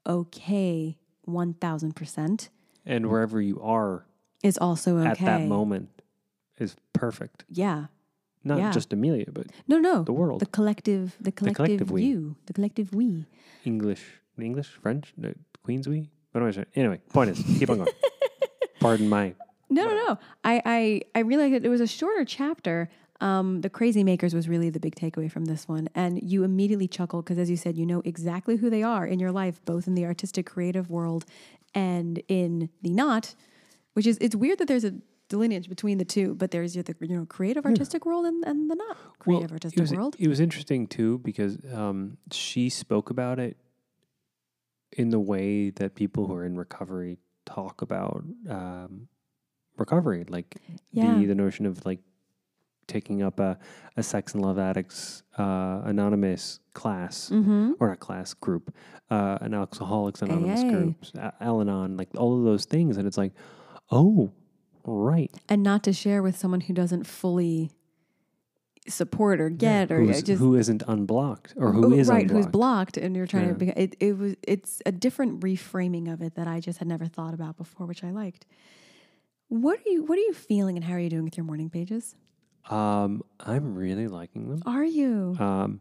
okay, 0.07 0.97
one 1.23 1.53
thousand 1.53 1.95
percent, 1.95 2.49
And 2.85 3.07
wherever 3.07 3.41
you 3.41 3.61
are 3.61 4.05
is 4.43 4.57
also 4.57 4.97
okay 4.97 5.09
at 5.09 5.19
that 5.19 5.47
moment 5.47 5.89
is 6.57 6.75
perfect. 6.93 7.45
Yeah. 7.49 7.85
Not 8.45 8.59
Yeah. 8.59 8.71
just 8.71 8.93
Amelia, 8.93 9.25
but 9.33 9.47
No, 9.67 9.79
no. 9.79 10.03
the 10.03 10.13
world. 10.13 10.39
The 10.39 10.45
collective, 10.45 11.15
the 11.19 11.31
collective, 11.31 11.55
collective 11.65 11.91
we. 11.91 12.03
you, 12.03 12.35
the 12.45 12.53
collective 12.53 12.93
we. 12.93 13.25
English, 13.65 14.03
English, 14.39 14.67
French, 14.81 15.13
the 15.17 15.33
Queens 15.63 15.87
we. 15.89 16.09
What 16.31 16.41
am 16.41 16.47
I 16.47 16.51
saying? 16.51 16.67
Anyway, 16.75 17.01
point 17.09 17.31
is, 17.31 17.41
keep 17.59 17.69
on 17.69 17.77
going. 17.77 17.89
Pardon 18.79 19.09
my. 19.09 19.33
No, 19.69 19.83
no, 19.85 19.95
no. 19.95 20.19
I, 20.43 20.61
I, 20.63 21.01
I 21.15 21.19
realized 21.21 21.55
that 21.55 21.65
it 21.65 21.69
was 21.69 21.81
a 21.81 21.87
shorter 21.87 22.23
chapter. 22.23 22.87
Um, 23.19 23.61
the 23.61 23.69
Crazy 23.69 24.03
Makers 24.03 24.35
was 24.35 24.47
really 24.47 24.69
the 24.69 24.79
big 24.79 24.93
takeaway 24.95 25.31
from 25.31 25.45
this 25.45 25.67
one. 25.67 25.87
And 25.95 26.21
you 26.21 26.43
immediately 26.43 26.87
chuckle 26.87 27.21
because, 27.23 27.39
as 27.39 27.49
you 27.49 27.57
said, 27.57 27.77
you 27.77 27.85
know 27.85 28.01
exactly 28.05 28.57
who 28.57 28.69
they 28.69 28.83
are 28.83 29.07
in 29.07 29.19
your 29.19 29.31
life, 29.31 29.59
both 29.65 29.87
in 29.87 29.95
the 29.95 30.05
artistic 30.05 30.45
creative 30.45 30.89
world 30.91 31.25
and 31.73 32.21
in 32.27 32.69
the 32.83 32.89
not, 32.91 33.33
which 33.93 34.05
is, 34.05 34.17
it's 34.21 34.35
weird 34.35 34.59
that 34.59 34.67
there's 34.67 34.83
a 34.85 34.93
delineage 35.29 35.67
between 35.69 35.97
the 35.97 36.05
two, 36.05 36.35
but 36.35 36.51
there's 36.51 36.73
the 36.73 36.95
you 37.01 37.07
know 37.17 37.25
creative 37.25 37.65
artistic 37.65 38.05
world 38.05 38.25
and, 38.25 38.43
and 38.45 38.69
the 38.69 38.75
not 38.75 38.97
creative 39.19 39.51
artistic 39.51 39.77
it 39.79 39.81
was, 39.81 39.91
world. 39.93 40.15
It 40.19 40.27
was 40.27 40.39
interesting 40.39 40.87
too 40.87 41.19
because 41.19 41.57
um, 41.73 42.17
she 42.31 42.69
spoke 42.69 43.09
about 43.09 43.39
it 43.39 43.57
in 44.91 45.09
the 45.09 45.19
way 45.19 45.71
that 45.71 45.95
people 45.95 46.27
who 46.27 46.33
are 46.35 46.45
in 46.45 46.55
recovery 46.57 47.17
talk 47.45 47.81
about 47.81 48.23
um, 48.49 49.07
recovery, 49.77 50.25
like 50.29 50.55
Yeah. 50.91 51.03
the 51.17 51.25
the 51.25 51.35
notion 51.35 51.65
of 51.65 51.85
like 51.85 51.99
taking 52.87 53.23
up 53.23 53.39
a, 53.39 53.57
a 53.97 54.03
sex 54.03 54.35
and 54.35 54.43
love 54.43 54.59
addicts 54.59 55.23
uh, 55.39 55.81
anonymous 55.85 56.59
class 56.73 57.29
Mm-hmm. 57.31 57.71
or 57.79 57.89
not 57.89 57.99
class 57.99 58.33
group, 58.35 58.73
uh, 59.09 59.39
an 59.41 59.53
alcoholics 59.55 60.21
anonymous 60.21 60.61
AA. 60.63 60.69
groups, 60.69 61.11
Al-Anon, 61.41 61.97
like 61.97 62.09
all 62.15 62.37
of 62.37 62.43
those 62.45 62.65
things, 62.65 62.97
and 62.97 63.07
it's 63.07 63.17
like, 63.17 63.33
oh, 63.91 64.31
right, 64.85 65.31
And 65.49 65.63
not 65.63 65.83
to 65.83 65.93
share 65.93 66.21
with 66.21 66.37
someone 66.37 66.61
who 66.61 66.73
doesn't 66.73 67.05
fully 67.05 67.71
support 68.87 69.41
or 69.41 69.49
get 69.49 69.91
or 69.91 69.99
Who's- 70.01 70.21
just 70.21 70.39
who 70.39 70.53
isn't 70.55 70.83
unblocked 70.87 71.55
or 71.57 71.71
who 71.71 71.85
Oh, 71.95 71.97
is 71.97 72.07
right 72.07 72.21
unblocked. 72.21 72.45
who's 72.45 72.51
blocked 72.51 72.97
and 72.97 73.15
you're 73.15 73.25
trying 73.25 73.47
Yeah. 73.47 73.53
to 73.53 73.57
be, 73.57 73.69
it, 73.69 73.95
it 73.99 74.15
was 74.17 74.35
it's 74.43 74.79
a 74.85 74.91
different 74.91 75.39
reframing 75.39 76.11
of 76.13 76.21
it 76.21 76.35
that 76.35 76.47
i 76.47 76.59
just 76.59 76.77
had 76.77 76.87
never 76.87 77.07
thought 77.07 77.33
about 77.33 77.57
before 77.57 77.87
which 77.87 78.03
i 78.03 78.11
liked 78.11 78.45
what 79.47 79.79
are 79.79 79.89
you 79.89 80.03
what 80.03 80.19
are 80.19 80.21
you 80.21 80.33
feeling 80.33 80.75
and 80.75 80.83
how 80.85 80.93
are 80.93 80.99
you 80.99 81.09
doing 81.09 81.23
with 81.23 81.35
your 81.35 81.45
morning 81.45 81.67
pages 81.71 82.15
Um, 82.69 83.23
I'm 83.39 83.73
really 83.75 84.07
liking 84.07 84.49
them. 84.49 84.61
are 84.67 84.85
you 84.85 85.35
Um, 85.39 85.79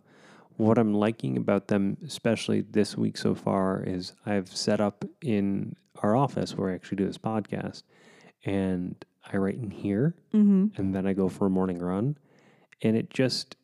what 0.56 0.78
I'm 0.78 0.94
liking 0.94 1.36
about 1.36 1.68
them, 1.68 1.98
especially 2.06 2.62
this 2.62 2.96
week 2.96 3.18
so 3.18 3.34
far, 3.34 3.82
is 3.82 4.14
I've 4.24 4.48
set 4.48 4.80
up 4.80 5.04
in 5.20 5.74
our 6.02 6.16
office 6.16 6.56
where 6.56 6.70
I 6.70 6.74
actually 6.74 6.96
do 6.96 7.06
this 7.06 7.18
podcast, 7.18 7.82
and 8.44 9.02
I 9.32 9.36
write 9.36 9.56
in 9.56 9.70
here, 9.70 10.14
mm-hmm. 10.32 10.66
and 10.76 10.94
then 10.94 11.06
I 11.06 11.12
go 11.12 11.28
for 11.28 11.46
a 11.46 11.50
morning 11.50 11.78
run, 11.78 12.18
and 12.82 12.96
it 12.96 13.10
just 13.10 13.56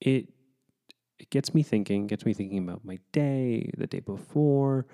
it 0.00 0.28
it 1.18 1.30
gets 1.30 1.54
me 1.54 1.62
thinking, 1.62 2.06
gets 2.06 2.24
me 2.24 2.32
thinking 2.34 2.58
about 2.58 2.84
my 2.84 2.98
day, 3.12 3.70
the 3.76 3.86
day 3.86 4.00
before. 4.00 4.86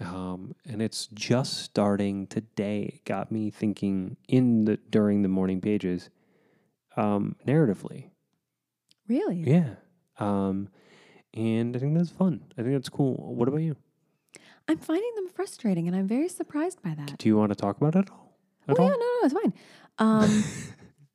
Um, 0.00 0.54
and 0.66 0.80
it's 0.80 1.08
just 1.08 1.58
starting 1.62 2.26
today. 2.26 2.90
It 2.94 3.04
got 3.04 3.30
me 3.30 3.50
thinking 3.50 4.16
in 4.28 4.64
the 4.64 4.78
during 4.88 5.22
the 5.22 5.28
morning 5.28 5.60
pages, 5.60 6.08
um, 6.96 7.36
narratively. 7.46 8.06
really 9.08 9.40
Yeah. 9.40 9.74
Um, 10.18 10.68
and 11.34 11.76
I 11.76 11.78
think 11.78 11.96
that's 11.96 12.10
fun. 12.10 12.44
I 12.58 12.62
think 12.62 12.74
that's 12.74 12.88
cool. 12.88 13.34
What 13.34 13.48
about 13.48 13.58
you? 13.58 13.76
i'm 14.68 14.78
finding 14.78 15.10
them 15.16 15.28
frustrating 15.28 15.88
and 15.88 15.96
i'm 15.96 16.06
very 16.06 16.28
surprised 16.28 16.80
by 16.82 16.94
that 16.94 17.18
Do 17.18 17.28
you 17.28 17.36
want 17.36 17.50
to 17.50 17.56
talk 17.56 17.76
about 17.76 17.96
it 17.96 18.00
at 18.00 18.10
all? 18.10 18.29
At 18.70 18.78
oh 18.78 18.82
all? 18.82 18.88
yeah 18.88 18.94
no 18.94 18.98
no 18.98 19.18
it's 19.24 19.34
fine 19.34 19.52
um 19.98 20.44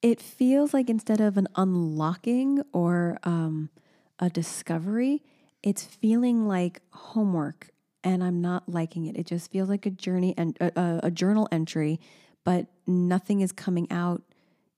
it 0.05 0.21
feels 0.21 0.71
like 0.71 0.87
instead 0.87 1.19
of 1.19 1.35
an 1.35 1.47
unlocking 1.55 2.61
or 2.71 3.17
um, 3.23 3.71
a 4.19 4.29
discovery, 4.29 5.23
it's 5.63 5.83
feeling 5.83 6.47
like 6.47 6.81
homework, 6.91 7.69
and 8.03 8.23
I'm 8.23 8.39
not 8.39 8.69
liking 8.69 9.07
it. 9.07 9.17
It 9.17 9.25
just 9.25 9.49
feels 9.49 9.67
like 9.67 9.87
a 9.87 9.89
journey 9.89 10.35
and 10.37 10.55
a, 10.61 10.79
a, 10.79 10.99
a 11.05 11.11
journal 11.11 11.47
entry, 11.51 11.99
but 12.43 12.67
nothing 12.85 13.41
is 13.41 13.51
coming 13.51 13.91
out 13.91 14.21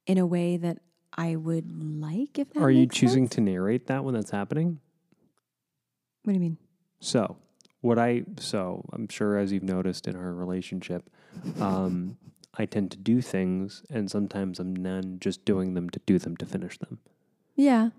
in 0.06 0.18
a 0.18 0.26
way 0.26 0.56
that 0.56 0.78
I 1.12 1.36
would 1.36 1.70
like. 1.78 2.40
If 2.40 2.54
that 2.54 2.62
Are 2.62 2.72
you 2.72 2.88
choosing 2.88 3.26
sense. 3.26 3.36
to 3.36 3.42
narrate 3.42 3.88
that 3.88 4.06
when 4.06 4.14
that's 4.14 4.32
happening? 4.32 4.80
What 6.24 6.32
do 6.32 6.36
you 6.36 6.42
mean? 6.42 6.58
So, 7.02 7.36
what 7.82 8.00
I 8.00 8.24
so 8.40 8.86
I'm 8.94 9.10
sure 9.10 9.38
as 9.38 9.52
you've 9.52 9.64
noticed 9.64 10.08
in 10.08 10.16
our 10.16 10.34
relationship, 10.34 11.10
um, 11.60 12.18
I 12.58 12.66
tend 12.66 12.92
to 12.92 12.98
do 12.98 13.22
things, 13.22 13.84
and 13.90 14.10
sometimes 14.10 14.60
I'm 14.60 14.74
then 14.76 15.18
just 15.20 15.46
doing 15.46 15.74
them 15.76 15.90
to 15.92 16.00
do 16.06 16.18
them 16.18 16.36
to 16.38 16.46
finish 16.46 16.78
them. 16.80 17.00
Yeah, 17.56 17.90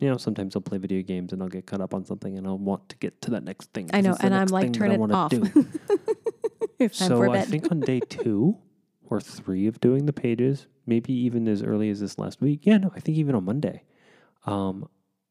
You 0.00 0.10
know, 0.10 0.16
sometimes 0.16 0.56
I'll 0.56 0.62
play 0.62 0.78
video 0.78 1.02
games 1.02 1.32
and 1.32 1.42
I'll 1.42 1.48
get 1.48 1.66
caught 1.66 1.80
up 1.80 1.94
on 1.94 2.04
something, 2.04 2.36
and 2.36 2.46
I'll 2.46 2.58
want 2.58 2.88
to 2.90 2.96
get 2.96 3.20
to 3.22 3.30
that 3.32 3.44
next 3.44 3.72
thing. 3.72 3.90
I 3.92 4.00
know, 4.00 4.16
and 4.20 4.34
I'm 4.34 4.48
like, 4.48 4.72
turn 4.72 4.90
I 4.90 4.94
it 4.94 5.10
off. 5.12 5.30
do. 5.30 5.44
it's 6.78 6.98
time 6.98 7.08
so 7.08 7.32
I 7.32 7.42
think 7.42 7.70
on 7.70 7.80
day 7.80 8.00
two 8.08 8.58
or 9.08 9.20
three 9.20 9.66
of 9.66 9.80
doing 9.80 10.06
the 10.06 10.12
pages, 10.12 10.66
maybe 10.86 11.12
even 11.12 11.46
as 11.46 11.62
early 11.62 11.90
as 11.90 12.00
this 12.00 12.18
last 12.18 12.40
week. 12.40 12.60
Yeah, 12.62 12.78
no, 12.78 12.92
I 12.96 13.00
think 13.00 13.18
even 13.18 13.34
on 13.34 13.44
Monday. 13.44 13.84
Um, 14.46 14.88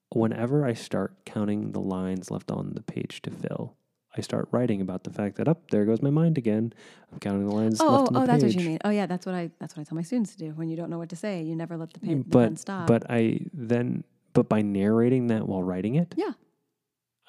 whenever 0.09 0.65
I 0.65 0.73
start 0.73 1.25
counting 1.25 1.71
the 1.71 1.81
lines 1.81 2.31
left 2.31 2.51
on 2.51 2.73
the 2.73 2.81
page 2.83 3.21
to 3.23 3.31
fill, 3.31 3.75
I 4.15 4.21
start 4.21 4.47
writing 4.51 4.79
about 4.81 5.03
the 5.03 5.09
fact 5.09 5.37
that 5.37 5.47
up 5.47 5.71
there 5.71 5.85
goes 5.85 6.01
my 6.01 6.11
mind 6.11 6.37
again. 6.37 6.71
I'm 7.11 7.19
counting 7.19 7.47
the 7.47 7.55
lines 7.55 7.81
oh, 7.81 7.85
left 7.85 8.03
oh, 8.03 8.05
on 8.07 8.13
the 8.13 8.19
oh, 8.21 8.25
that's 8.27 8.43
what 8.43 8.53
you 8.53 8.67
mean. 8.67 8.79
Oh, 8.85 8.89
yeah, 8.91 9.05
that's 9.07 9.25
what 9.25 9.33
I 9.33 9.49
that's 9.59 9.75
what 9.75 9.81
I 9.81 9.83
tell 9.85 9.95
my 9.95 10.03
students 10.03 10.33
to 10.33 10.37
do. 10.37 10.51
When 10.51 10.69
you 10.69 10.75
don't 10.77 10.89
know 10.89 10.99
what 10.99 11.09
to 11.09 11.15
say, 11.15 11.41
you 11.41 11.55
never 11.55 11.77
let 11.77 11.93
the, 11.93 11.99
pa- 11.99 12.07
the 12.07 12.23
pen 12.23 12.55
stop. 12.55 12.87
but 12.87 13.09
I 13.09 13.39
then 13.53 14.03
but 14.33 14.49
by 14.49 14.61
narrating 14.61 15.27
that 15.27 15.47
while 15.47 15.63
writing 15.63 15.95
it, 15.95 16.13
Yeah. 16.17 16.31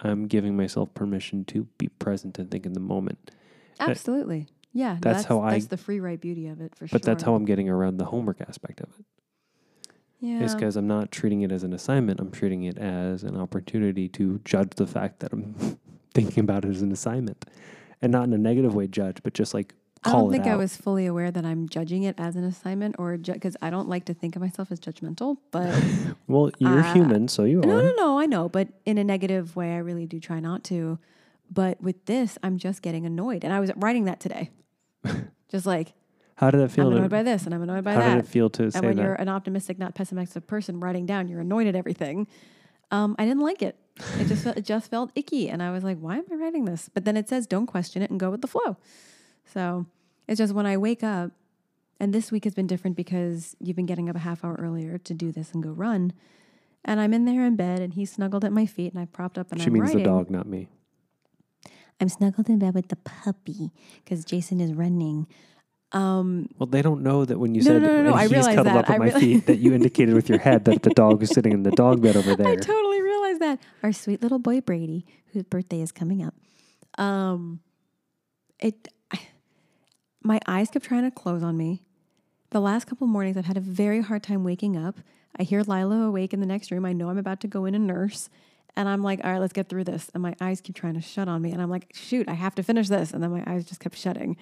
I'm 0.01 0.27
giving 0.27 0.57
myself 0.57 0.93
permission 0.95 1.45
to 1.47 1.65
be 1.79 1.89
present 1.89 2.39
and 2.39 2.51
think 2.51 2.67
in 2.67 2.73
the 2.73 2.81
moment. 2.81 3.31
Uh, 3.79 3.87
Absolutely, 3.91 4.49
yeah. 4.73 4.95
no, 4.95 4.99
that's 5.01 5.19
that's 5.19 5.25
how 5.27 5.41
I- 5.41 5.53
That's 5.53 5.67
the 5.67 5.77
free 5.77 6.01
write 6.01 6.21
beauty 6.21 6.49
of 6.49 6.61
it 6.61 6.75
for 6.75 6.87
sure. 6.87 6.99
But 6.99 7.03
that's 7.03 7.23
how 7.23 7.35
I'm 7.35 7.45
getting 7.45 7.69
around 7.69 7.97
the 7.99 8.07
homework 8.07 8.41
aspect 8.41 8.81
of 8.81 8.89
it. 8.99 9.07
yeah. 10.21 10.41
Is 10.43 10.55
because 10.55 10.77
I'm 10.77 10.87
not 10.87 11.11
treating 11.13 11.43
it 11.43 11.53
as 11.53 11.63
an 11.63 11.73
assignment. 11.73 12.21
I'm 12.21 12.31
treating 12.31 12.65
it 12.65 12.77
as 12.79 13.23
an 13.23 13.37
opportunity 13.37 14.09
to 14.11 14.41
judge 14.45 14.71
the 14.77 14.87
fact 14.87 15.21
that 15.21 15.33
I'm 15.33 15.79
thinking 16.15 16.41
about 16.43 16.65
it 16.65 16.71
as 16.71 16.83
an 16.83 16.93
assignment, 16.93 17.45
and 18.01 18.11
not 18.13 18.25
in 18.25 18.33
a 18.33 18.39
negative 18.39 18.75
way 18.75 18.87
judge, 18.87 19.19
but 19.23 19.35
just 19.35 19.53
like 19.55 19.75
I 20.07 20.13
don't 20.13 20.31
think 20.31 20.47
out. 20.47 20.53
I 20.53 20.57
was 20.57 20.77
fully 20.77 21.07
aware 21.07 21.31
that 21.31 21.45
I'm 21.47 21.67
judging 21.69 22.03
it 22.03 22.15
as 22.19 22.37
an 22.37 22.45
assignment 22.45 22.97
or 22.99 23.17
because 23.17 23.57
I 23.63 23.71
don't 23.71 23.89
like 23.89 24.05
to 24.07 24.15
think 24.15 24.37
of 24.37 24.43
myself 24.43 24.71
as 24.71 24.79
judgmental. 24.79 25.39
But 25.51 25.75
well, 26.29 26.51
you're 26.59 26.81
Uh, 26.81 26.93
human, 26.93 27.27
so 27.29 27.45
you 27.45 27.61
no, 27.61 27.79
are. 27.79 27.83
no, 27.83 27.89
no, 27.89 27.95
no, 27.97 28.19
I 28.19 28.27
know. 28.27 28.49
But 28.51 28.69
in 28.85 28.99
a 28.99 29.05
negative 29.05 29.57
way, 29.57 29.73
I 29.73 29.79
really 29.79 30.05
do 30.07 30.21
try 30.21 30.41
not 30.41 30.63
to. 30.65 30.99
But 31.51 31.81
with 31.81 32.05
this, 32.07 32.37
I'm 32.43 32.59
just 32.59 32.83
getting 32.83 33.07
annoyed, 33.07 33.45
and 33.45 33.53
I 33.53 33.61
was 33.61 33.71
writing 33.77 34.05
that 34.05 34.21
today, 34.21 34.51
just 35.51 35.67
like 35.67 35.93
How 36.37 36.51
did 36.51 36.61
it 36.61 36.71
feel? 36.71 36.87
I'm 36.87 36.93
To, 36.93 36.97
annoyed 36.99 37.11
by 37.11 37.23
this, 37.23 37.45
and 37.47 37.55
I'm 37.55 37.63
annoyed 37.63 37.85
by 37.85 37.93
how 37.95 38.01
that. 38.01 38.09
How 38.09 38.15
did 38.17 38.25
it 38.25 38.29
feel 38.29 38.51
to 38.51 38.71
say 38.71 38.79
that? 38.81 38.85
and 38.87 38.97
when 38.97 39.05
you're 39.05 39.15
an 39.15 39.29
optimistic, 39.29 39.79
not 39.79 39.95
pessimistic 39.95 40.47
person 40.47 40.81
writing 40.81 41.07
down, 41.07 41.29
you're 41.29 41.41
annoyed 41.41 41.67
at 41.67 41.75
everything. 41.77 42.27
Um, 42.91 43.17
I 43.19 43.25
didn't 43.25 43.43
like 43.43 43.63
it. 43.63 43.77
It 44.19 44.27
just 44.27 44.45
felt, 44.45 44.57
it 44.61 44.65
just 44.65 44.91
felt 44.91 45.11
icky, 45.15 45.49
and 45.49 45.63
I 45.63 45.71
was 45.71 45.85
like, 45.85 45.99
"Why 45.99 46.17
am 46.17 46.25
I 46.31 46.35
writing 46.35 46.65
this?" 46.65 46.89
But 46.93 47.05
then 47.05 47.17
it 47.17 47.29
says, 47.29 47.47
"Don't 47.47 47.67
question 47.67 48.03
it 48.03 48.11
and 48.11 48.19
go 48.19 48.31
with 48.31 48.41
the 48.41 48.49
flow." 48.49 48.77
So 49.45 49.87
it's 50.29 50.39
just 50.39 50.55
when 50.55 50.67
I 50.67 50.77
wake 50.77 51.03
up, 51.03 51.31
and 52.01 52.13
this 52.13 52.33
week 52.33 52.45
has 52.45 52.55
been 52.55 52.67
different 52.67 52.97
because 52.97 53.57
you've 53.61 53.77
been 53.77 53.87
getting 53.87 54.09
up 54.09 54.17
a 54.17 54.21
half 54.21 54.45
hour 54.45 54.57
earlier 54.59 54.99
to 54.99 55.15
do 55.15 55.33
this 55.33 55.53
and 55.53 55.63
go 55.63 55.71
run, 55.71 56.13
and 56.85 57.01
I'm 57.01 57.15
in 57.15 57.25
there 57.25 57.45
in 57.45 57.57
bed, 57.57 57.81
and 57.81 57.95
he's 57.95 58.13
snuggled 58.13 58.45
at 58.45 58.53
my 58.53 58.67
feet, 58.67 58.93
and 58.93 59.01
I 59.01 59.07
propped 59.07 59.39
up 59.39 59.53
and 59.53 59.61
she 59.61 59.67
I'm 59.69 59.75
means 59.75 59.87
writing. 59.87 60.03
the 60.03 60.09
dog, 60.09 60.31
not 60.31 60.47
me. 60.47 60.69
I'm 62.01 62.09
snuggled 62.09 62.49
in 62.49 62.59
bed 62.59 62.75
with 62.75 62.89
the 62.89 62.97
puppy 62.97 63.71
because 64.05 64.25
Jason 64.25 64.61
is 64.61 64.73
running. 64.73 65.27
Um, 65.93 66.49
Well, 66.59 66.67
they 66.67 66.83
don't 66.83 67.03
know 67.03 67.25
that 67.25 67.39
when 67.39 67.55
you 67.55 67.61
No, 67.63 67.67
said 67.67 67.83
no, 67.83 68.03
no, 68.03 68.11
no, 68.11 68.17
he's 68.17 68.31
cuddled 68.47 68.67
that. 68.67 68.77
up 68.77 68.91
at 68.91 68.97
I 68.97 68.99
my 68.99 69.11
feet 69.11 69.47
that 69.47 69.59
you 69.59 69.73
indicated 69.79 70.15
with 70.15 70.29
your 70.29 70.39
head 70.39 70.65
that 70.65 70.83
the 70.83 70.91
dog 70.91 71.23
is 71.23 71.31
sitting 71.31 71.53
in 71.53 71.63
the 71.63 71.71
dog 71.71 72.03
bed 72.03 72.17
over 72.17 72.35
there. 72.37 72.49
I 72.49 72.57
totally 72.57 73.01
realize 73.01 73.39
that. 73.39 73.61
Our 73.83 73.93
sweet 73.93 74.23
little 74.23 74.39
boy 74.41 74.61
Brady, 74.61 75.07
whose 75.33 75.45
birthday 75.45 75.81
is 75.81 75.93
coming 75.93 76.23
up. 76.25 76.35
Um 77.01 77.61
it 78.59 78.89
I, 79.13 79.21
my 80.23 80.41
eyes 80.47 80.71
kept 80.71 80.85
trying 80.85 81.03
to 81.05 81.11
close 81.11 81.43
on 81.43 81.57
me. 81.57 81.83
The 82.51 82.61
last 82.61 82.87
couple 82.87 83.07
mornings 83.07 83.37
I've 83.37 83.45
had 83.47 83.57
a 83.57 83.61
very 83.61 84.01
hard 84.01 84.23
time 84.23 84.43
waking 84.45 84.77
up. 84.77 84.97
I 85.39 85.43
hear 85.43 85.63
Lila 85.63 86.07
awake 86.07 86.33
in 86.33 86.41
the 86.41 86.47
next 86.47 86.71
room. 86.71 86.85
I 86.85 86.93
know 86.93 87.09
I'm 87.09 87.19
about 87.19 87.41
to 87.41 87.49
go 87.49 87.65
in 87.67 87.75
and 87.75 87.87
nurse. 87.87 88.29
And 88.77 88.89
I'm 88.89 89.03
like, 89.03 89.21
all 89.25 89.31
right, 89.33 89.41
let's 89.41 89.53
get 89.53 89.69
through 89.69 89.85
this. 89.85 90.11
And 90.15 90.23
my 90.23 90.35
eyes 90.41 90.61
keep 90.61 90.75
trying 90.75 90.95
to 90.95 91.01
shut 91.01 91.29
on 91.29 91.41
me. 91.43 91.53
And 91.53 91.61
I'm 91.63 91.71
like, 91.71 91.91
shoot, 91.95 92.29
I 92.29 92.35
have 92.35 92.55
to 92.57 92.63
finish 92.65 92.89
this. 92.89 93.13
And 93.13 93.23
then 93.23 93.31
my 93.31 93.43
eyes 93.47 93.65
just 93.67 93.81
kept 93.81 93.97
shutting. 93.97 94.37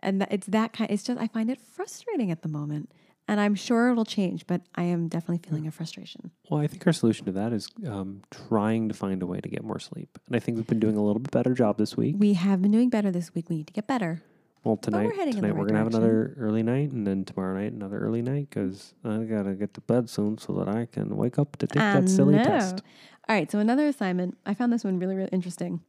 And 0.00 0.26
it's 0.30 0.46
that 0.48 0.72
kind, 0.72 0.90
it's 0.90 1.02
just, 1.02 1.20
I 1.20 1.26
find 1.26 1.50
it 1.50 1.60
frustrating 1.60 2.30
at 2.30 2.42
the 2.42 2.48
moment. 2.48 2.92
And 3.30 3.38
I'm 3.40 3.54
sure 3.54 3.90
it'll 3.90 4.06
change, 4.06 4.46
but 4.46 4.62
I 4.74 4.84
am 4.84 5.08
definitely 5.08 5.46
feeling 5.46 5.66
a 5.66 5.70
frustration. 5.70 6.30
Well, 6.48 6.62
I 6.62 6.66
think 6.66 6.86
our 6.86 6.94
solution 6.94 7.26
to 7.26 7.32
that 7.32 7.52
is 7.52 7.68
um, 7.86 8.22
trying 8.30 8.88
to 8.88 8.94
find 8.94 9.22
a 9.22 9.26
way 9.26 9.38
to 9.40 9.48
get 9.50 9.62
more 9.62 9.78
sleep. 9.78 10.18
And 10.26 10.34
I 10.34 10.38
think 10.38 10.56
we've 10.56 10.66
been 10.66 10.80
doing 10.80 10.96
a 10.96 11.02
little 11.02 11.20
bit 11.20 11.30
better 11.30 11.52
job 11.52 11.76
this 11.76 11.94
week. 11.94 12.16
We 12.18 12.32
have 12.34 12.62
been 12.62 12.70
doing 12.70 12.88
better 12.88 13.10
this 13.10 13.34
week. 13.34 13.50
We 13.50 13.56
need 13.56 13.66
to 13.66 13.74
get 13.74 13.86
better. 13.86 14.22
Well, 14.64 14.76
tonight, 14.76 15.06
we're 15.06 15.14
heading 15.14 15.34
in 15.34 15.40
the 15.40 15.48
tonight 15.48 15.56
we're 15.58 15.66
gonna 15.66 15.78
have 15.78 15.86
another 15.86 16.34
early 16.36 16.62
night, 16.62 16.90
and 16.90 17.06
then 17.06 17.24
tomorrow 17.24 17.58
night 17.58 17.72
another 17.72 17.98
early 18.00 18.22
night 18.22 18.48
because 18.50 18.92
I 19.04 19.18
gotta 19.18 19.54
get 19.54 19.72
to 19.74 19.80
bed 19.82 20.10
soon 20.10 20.36
so 20.36 20.52
that 20.54 20.68
I 20.68 20.86
can 20.86 21.16
wake 21.16 21.38
up 21.38 21.56
to 21.58 21.66
take 21.66 21.80
I 21.80 22.00
that 22.00 22.08
silly 22.08 22.34
know. 22.34 22.44
test. 22.44 22.82
All 23.28 23.36
right, 23.36 23.50
so 23.50 23.60
another 23.60 23.86
assignment. 23.86 24.36
I 24.44 24.54
found 24.54 24.72
this 24.72 24.84
one 24.84 24.98
really, 24.98 25.14
really 25.14 25.30
interesting. 25.32 25.80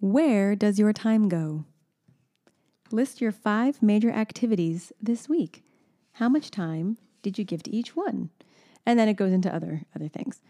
Where 0.00 0.54
does 0.54 0.78
your 0.78 0.92
time 0.92 1.28
go? 1.28 1.64
List 2.90 3.20
your 3.20 3.32
five 3.32 3.82
major 3.82 4.10
activities 4.10 4.92
this 5.00 5.28
week. 5.28 5.62
How 6.12 6.28
much 6.28 6.50
time 6.50 6.96
did 7.20 7.38
you 7.38 7.44
give 7.44 7.62
to 7.64 7.70
each 7.70 7.94
one? 7.94 8.30
And 8.86 8.98
then 8.98 9.08
it 9.08 9.14
goes 9.14 9.32
into 9.32 9.54
other 9.54 9.82
other 9.94 10.08
things. 10.08 10.40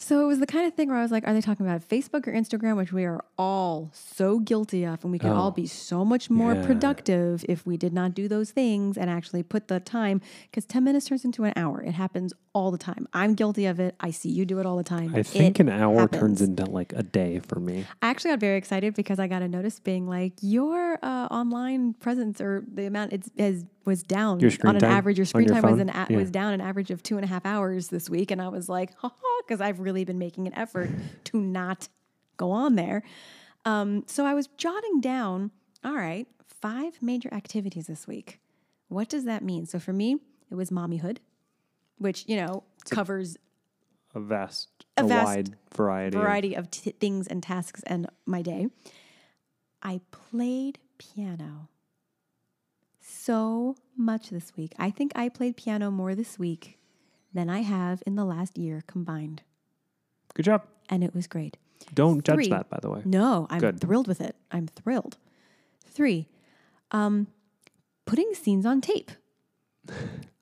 So 0.00 0.22
it 0.22 0.26
was 0.26 0.38
the 0.38 0.46
kind 0.46 0.64
of 0.64 0.74
thing 0.74 0.88
where 0.90 0.96
I 0.98 1.02
was 1.02 1.10
like, 1.10 1.26
are 1.26 1.34
they 1.34 1.40
talking 1.40 1.66
about 1.66 1.86
Facebook 1.86 2.28
or 2.28 2.32
Instagram, 2.32 2.76
which 2.76 2.92
we 2.92 3.04
are 3.04 3.24
all 3.36 3.90
so 3.92 4.38
guilty 4.38 4.84
of, 4.84 5.02
and 5.02 5.10
we 5.10 5.18
could 5.18 5.32
Oh, 5.32 5.34
all 5.34 5.50
be 5.50 5.66
so 5.66 6.04
much 6.04 6.30
more 6.30 6.54
yeah. 6.54 6.64
productive 6.64 7.44
if 7.48 7.66
we 7.66 7.76
did 7.76 7.92
not 7.92 8.14
do 8.14 8.28
those 8.28 8.52
things 8.52 8.96
and 8.96 9.10
actually 9.10 9.42
put 9.42 9.66
the 9.66 9.80
time, 9.80 10.20
because 10.50 10.64
10 10.66 10.84
minutes 10.84 11.06
turns 11.06 11.24
into 11.24 11.42
an 11.42 11.52
hour. 11.56 11.82
It 11.82 11.92
happens 11.94 12.32
all 12.52 12.70
the 12.70 12.78
time. 12.78 13.08
I'm 13.12 13.34
guilty 13.34 13.66
of 13.66 13.80
it. 13.80 13.96
I 13.98 14.12
see 14.12 14.28
you 14.30 14.44
do 14.46 14.60
it 14.60 14.66
all 14.66 14.76
the 14.76 14.84
time. 14.84 15.14
I 15.16 15.24
think 15.24 15.58
It 15.58 15.62
an 15.62 15.68
hour 15.68 16.06
turns 16.06 16.40
into 16.40 16.64
like 16.64 16.92
a 16.92 17.02
day 17.02 17.40
for 17.40 17.58
me. 17.58 17.84
I 18.00 18.08
actually 18.10 18.30
got 18.30 18.40
very 18.40 18.56
excited 18.56 18.94
because 18.94 19.18
I 19.18 19.26
got 19.26 19.42
a 19.42 19.48
notice 19.48 19.80
being 19.80 20.06
like, 20.06 20.34
your 20.40 20.98
uh, 21.02 21.26
online 21.30 21.94
presence 21.94 22.40
or 22.40 22.64
the 22.72 22.86
amount 22.86 23.12
it's 23.12 23.30
has 23.36 23.64
was 23.88 24.02
down 24.04 24.38
Your 24.38 24.50
screen 24.52 24.68
on 24.68 24.76
an 24.76 24.82
time 24.82 24.92
average. 24.92 25.18
Your 25.18 25.26
screen 25.26 25.48
your 25.48 25.60
time 25.60 25.70
was 25.72 25.80
an 25.80 25.88
a- 25.90 26.06
Yeah. 26.10 26.16
was 26.18 26.30
down 26.30 26.52
an 26.52 26.60
average 26.60 26.90
of 26.92 27.02
two 27.02 27.16
and 27.16 27.24
a 27.24 27.28
half 27.28 27.44
hours 27.44 27.88
this 27.88 28.08
week, 28.08 28.30
and 28.30 28.40
I 28.40 28.48
was 28.48 28.68
like, 28.68 28.94
ha 28.98 29.08
ha, 29.08 29.42
because 29.46 29.60
I've 29.60 29.80
really 29.80 30.04
been 30.04 30.18
making 30.18 30.46
an 30.46 30.54
effort 30.54 30.90
to 31.24 31.36
not 31.38 31.88
go 32.36 32.52
on 32.52 32.76
there. 32.76 33.02
Um, 33.64 34.04
so 34.06 34.24
I 34.24 34.34
was 34.34 34.46
jotting 34.56 35.00
down. 35.00 35.50
All 35.84 35.94
right, 35.96 36.26
five 36.46 37.02
major 37.02 37.32
activities 37.34 37.86
this 37.88 38.06
week. 38.06 38.40
What 38.88 39.08
does 39.08 39.24
that 39.24 39.42
mean? 39.42 39.66
So 39.66 39.78
for 39.78 39.92
me, 39.92 40.18
it 40.50 40.54
was 40.54 40.70
mommyhood, 40.70 41.18
which 41.98 42.24
you 42.28 42.36
know 42.36 42.62
covers 42.90 43.36
A 44.14 44.20
vast, 44.20 44.68
A 44.96 45.04
a, 45.04 45.08
vast 45.08 45.24
wide 45.26 45.56
variety. 45.74 46.16
of- 46.16 46.22
variety 46.22 46.54
of 46.54 46.70
t- 46.70 46.90
things 46.92 47.26
and 47.26 47.42
tasks 47.42 47.82
and 47.86 48.08
my 48.26 48.42
day. 48.42 48.68
I 49.82 50.00
played 50.10 50.78
piano 50.98 51.68
so 53.08 53.76
much 53.96 54.30
this 54.30 54.52
week. 54.56 54.74
I 54.78 54.90
think 54.90 55.12
I 55.14 55.28
played 55.28 55.56
piano 55.56 55.90
more 55.90 56.14
this 56.14 56.38
week 56.38 56.78
than 57.32 57.48
I 57.50 57.60
have 57.60 58.02
in 58.06 58.14
the 58.16 58.24
last 58.24 58.58
year 58.58 58.82
combined. 58.86 59.42
Good 60.34 60.44
job. 60.44 60.62
And 60.88 61.02
it 61.02 61.14
was 61.14 61.26
great. 61.26 61.56
Don't 61.94 62.24
judge 62.24 62.48
that, 62.48 62.68
by 62.68 62.78
the 62.80 62.90
way. 62.90 63.02
No, 63.04 63.46
I'm 63.50 63.60
Good. 63.60 63.80
thrilled 63.80 64.08
with 64.08 64.20
it. 64.20 64.36
I'm 64.50 64.66
thrilled. 64.66 65.16
Three, 65.84 66.28
um, 66.90 67.28
putting 68.04 68.34
scenes 68.34 68.66
on 68.66 68.80
tape 68.80 69.10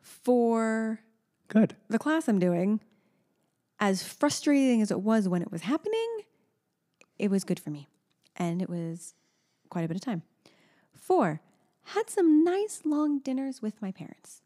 for 0.01 1.01
Good. 1.49 1.77
the 1.89 1.99
class 1.99 2.29
I'm 2.29 2.39
doing, 2.39 2.81
as 3.79 4.03
frustrating 4.03 4.81
as 4.83 4.91
it 4.91 5.01
was 5.01 5.29
when 5.29 5.43
it 5.43 5.53
was 5.53 5.63
happening, 5.63 6.21
it 7.19 7.31
was 7.31 7.45
good 7.45 7.61
for 7.61 7.71
me. 7.71 7.89
And 8.37 8.61
it 8.61 8.69
was 8.69 9.15
quite 9.71 9.85
a 9.85 9.89
bit 9.89 9.97
of 9.97 10.03
time. 10.03 10.23
Four, 10.95 11.41
had 11.95 12.11
some 12.11 12.45
nice 12.45 12.83
long 12.85 13.19
dinners 13.21 13.63
with 13.63 13.81
my 13.83 13.91
parents. 13.93 14.43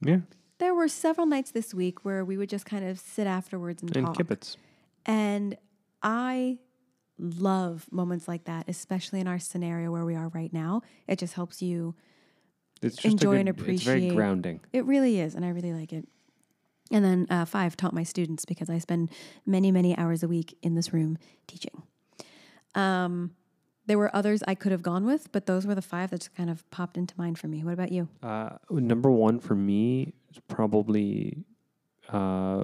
Yeah. 0.00 0.20
There 0.58 0.74
were 0.74 0.88
several 0.88 1.26
nights 1.26 1.50
this 1.52 1.72
week 1.74 2.04
where 2.04 2.24
we 2.24 2.36
would 2.36 2.48
just 2.50 2.66
kind 2.66 2.84
of 2.84 2.98
sit 2.98 3.26
afterwards 3.26 3.82
and, 3.82 3.96
And 3.96 4.06
talk. 4.06 4.16
kibbutz. 4.16 4.56
And 5.06 5.56
I 6.02 6.58
love 7.18 7.86
moments 7.90 8.28
like 8.28 8.44
that, 8.44 8.68
especially 8.68 9.20
in 9.20 9.26
our 9.28 9.38
scenario 9.38 9.90
where 9.90 10.04
we 10.04 10.14
are 10.14 10.28
right 10.28 10.52
now. 10.52 10.82
It 11.06 11.18
just 11.18 11.34
helps 11.34 11.60
you 11.62 11.94
It's 12.82 12.96
just 12.96 13.06
Enjoy 13.06 13.36
a 13.36 13.40
and 13.40 13.56
good, 13.56 13.68
It's 13.68 13.82
very 13.82 13.98
appreciate- 13.98 14.16
grounding. 14.16 14.60
It 14.72 14.84
really 14.84 15.20
is, 15.20 15.34
and 15.34 15.44
I 15.44 15.48
really 15.50 15.72
like 15.72 15.92
it. 15.92 16.06
And 16.92 17.04
then 17.04 17.26
uh, 17.30 17.44
five 17.44 17.76
taught 17.76 17.92
my 17.94 18.02
students 18.02 18.44
because 18.44 18.68
I 18.68 18.78
spend 18.78 19.10
many, 19.46 19.70
many 19.70 19.96
hours 19.96 20.22
a 20.22 20.28
week 20.28 20.56
in 20.62 20.74
this 20.74 20.92
room 20.92 21.18
teaching. 21.46 21.82
Um, 22.74 23.32
there 23.90 23.98
were 23.98 24.14
others 24.14 24.40
I 24.46 24.54
could 24.54 24.70
have 24.70 24.82
gone 24.84 25.04
with, 25.04 25.32
but 25.32 25.46
those 25.46 25.66
were 25.66 25.74
the 25.74 25.82
five 25.82 26.10
that 26.10 26.18
just 26.20 26.32
kind 26.36 26.48
of 26.48 26.68
popped 26.70 26.96
into 26.96 27.12
mind 27.18 27.40
for 27.40 27.48
me. 27.48 27.64
What 27.64 27.72
about 27.74 27.90
you? 27.90 28.06
Uh, 28.22 28.50
number 28.70 29.10
one 29.10 29.40
for 29.40 29.56
me 29.56 30.14
is 30.30 30.38
probably 30.46 31.42
uh, 32.08 32.62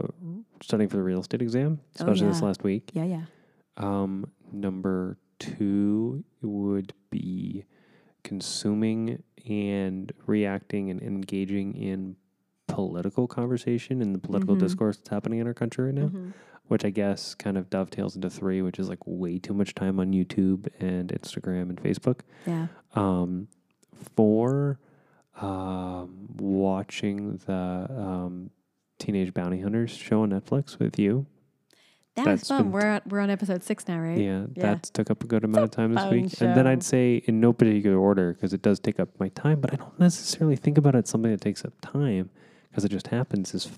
studying 0.63 0.89
for 0.89 0.97
the 0.99 1.03
real 1.03 1.19
estate 1.19 1.43
exam, 1.43 1.81
Oh, 1.83 1.91
especially 1.97 2.29
this 2.29 2.43
last 2.43 2.63
week. 2.63 2.91
Yeah, 2.93 3.07
yeah. 3.07 3.23
Um, 3.77 4.31
number 4.53 5.19
two 5.41 6.23
would 6.43 6.93
be 7.11 7.65
consuming 8.23 9.21
and 9.49 10.13
reacting 10.27 10.91
and 10.91 11.03
engaging 11.03 11.75
in 11.75 12.15
political 12.69 13.27
conversation 13.27 14.01
and 14.01 14.15
the 14.15 14.21
political 14.21 14.55
Mhm. 14.55 14.61
discourse 14.61 14.97
that's 14.99 15.09
happening 15.09 15.41
in 15.41 15.49
our 15.49 15.55
country 15.55 15.87
right 15.87 15.95
now. 15.95 16.07
Mhm. 16.09 16.33
Which 16.69 16.85
I 16.85 16.91
guess 16.91 17.35
kind 17.35 17.57
of 17.57 17.71
dovetails 17.71 18.17
into 18.17 18.29
three, 18.31 18.63
which 18.63 18.79
is 18.79 18.89
like 18.89 18.99
way 19.07 19.39
too 19.39 19.55
much 19.55 19.75
time 19.75 20.01
on 20.01 20.13
YouTube 20.13 20.69
and 20.81 21.09
Instagram 21.11 21.63
and 21.71 21.77
Facebook. 21.83 22.21
Yeah. 22.47 22.67
Um, 22.95 23.49
four, 24.17 24.79
um, 25.41 26.29
watching 26.39 27.37
the 27.47 27.53
um, 27.91 28.51
Teenage 28.99 29.35
Bounty 29.35 29.61
Hunters 29.61 29.91
show 29.91 30.23
on 30.23 30.31
Netflix 30.31 30.79
with 30.79 30.99
you. 30.99 31.27
That 32.15 32.25
That's 32.25 32.43
was 32.43 32.49
fun. 32.49 32.63
been- 32.65 32.73
We're 32.73 32.81
at, 32.87 33.07
we're 33.07 33.21
on 33.21 33.29
episode 33.29 33.63
six 33.63 33.87
now, 33.87 33.99
right? 34.01 34.17
Yeah, 34.19 34.47
Yeah. 34.55 34.63
that 34.75 34.85
took 34.85 35.11
up 35.11 35.23
a 35.23 35.27
good 35.27 35.45
amount 35.45 35.65
of 35.65 35.71
time 35.71 35.93
this 35.95 36.11
week. 36.11 36.41
And 36.41 36.57
then. 36.57 36.67
I'd 36.67 36.83
say 36.83 37.17
in 37.27 37.41
no 37.41 37.53
particular 37.53 37.99
order 37.99 38.33
because 38.33 38.55
it 38.55 38.63
does 38.63 38.81
take 38.81 38.99
up 38.99 39.11
my 39.21 39.29
time, 39.29 39.61
but 39.61 39.73
I 39.75 39.77
don't 39.77 39.99
necessarily 40.01 40.57
think 40.57 40.79
about 40.79 40.95
it 40.95 41.05
as 41.05 41.11
something 41.11 41.31
that 41.31 41.43
takes 41.43 41.63
up 41.65 41.75
time 41.83 42.31
because 42.71 42.87
it 42.87 42.89
just 42.91 43.09
happens 43.09 43.55
is 43.55 43.71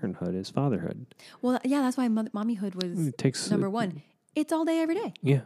parenthood, 0.00 0.34
is 0.34 0.50
fatherhood. 0.50 1.06
Well, 1.42 1.58
yeah, 1.64 1.80
that's 1.82 1.96
why 1.96 2.08
mother, 2.08 2.30
mommyhood 2.30 2.74
was 2.74 3.08
It 3.08 3.18
takes 3.18 3.50
number 3.50 3.70
one. 3.70 4.02
It's 4.34 4.52
all 4.52 4.64
day, 4.64 4.80
every 4.80 4.94
day. 4.94 5.12
Yeah. 5.22 5.40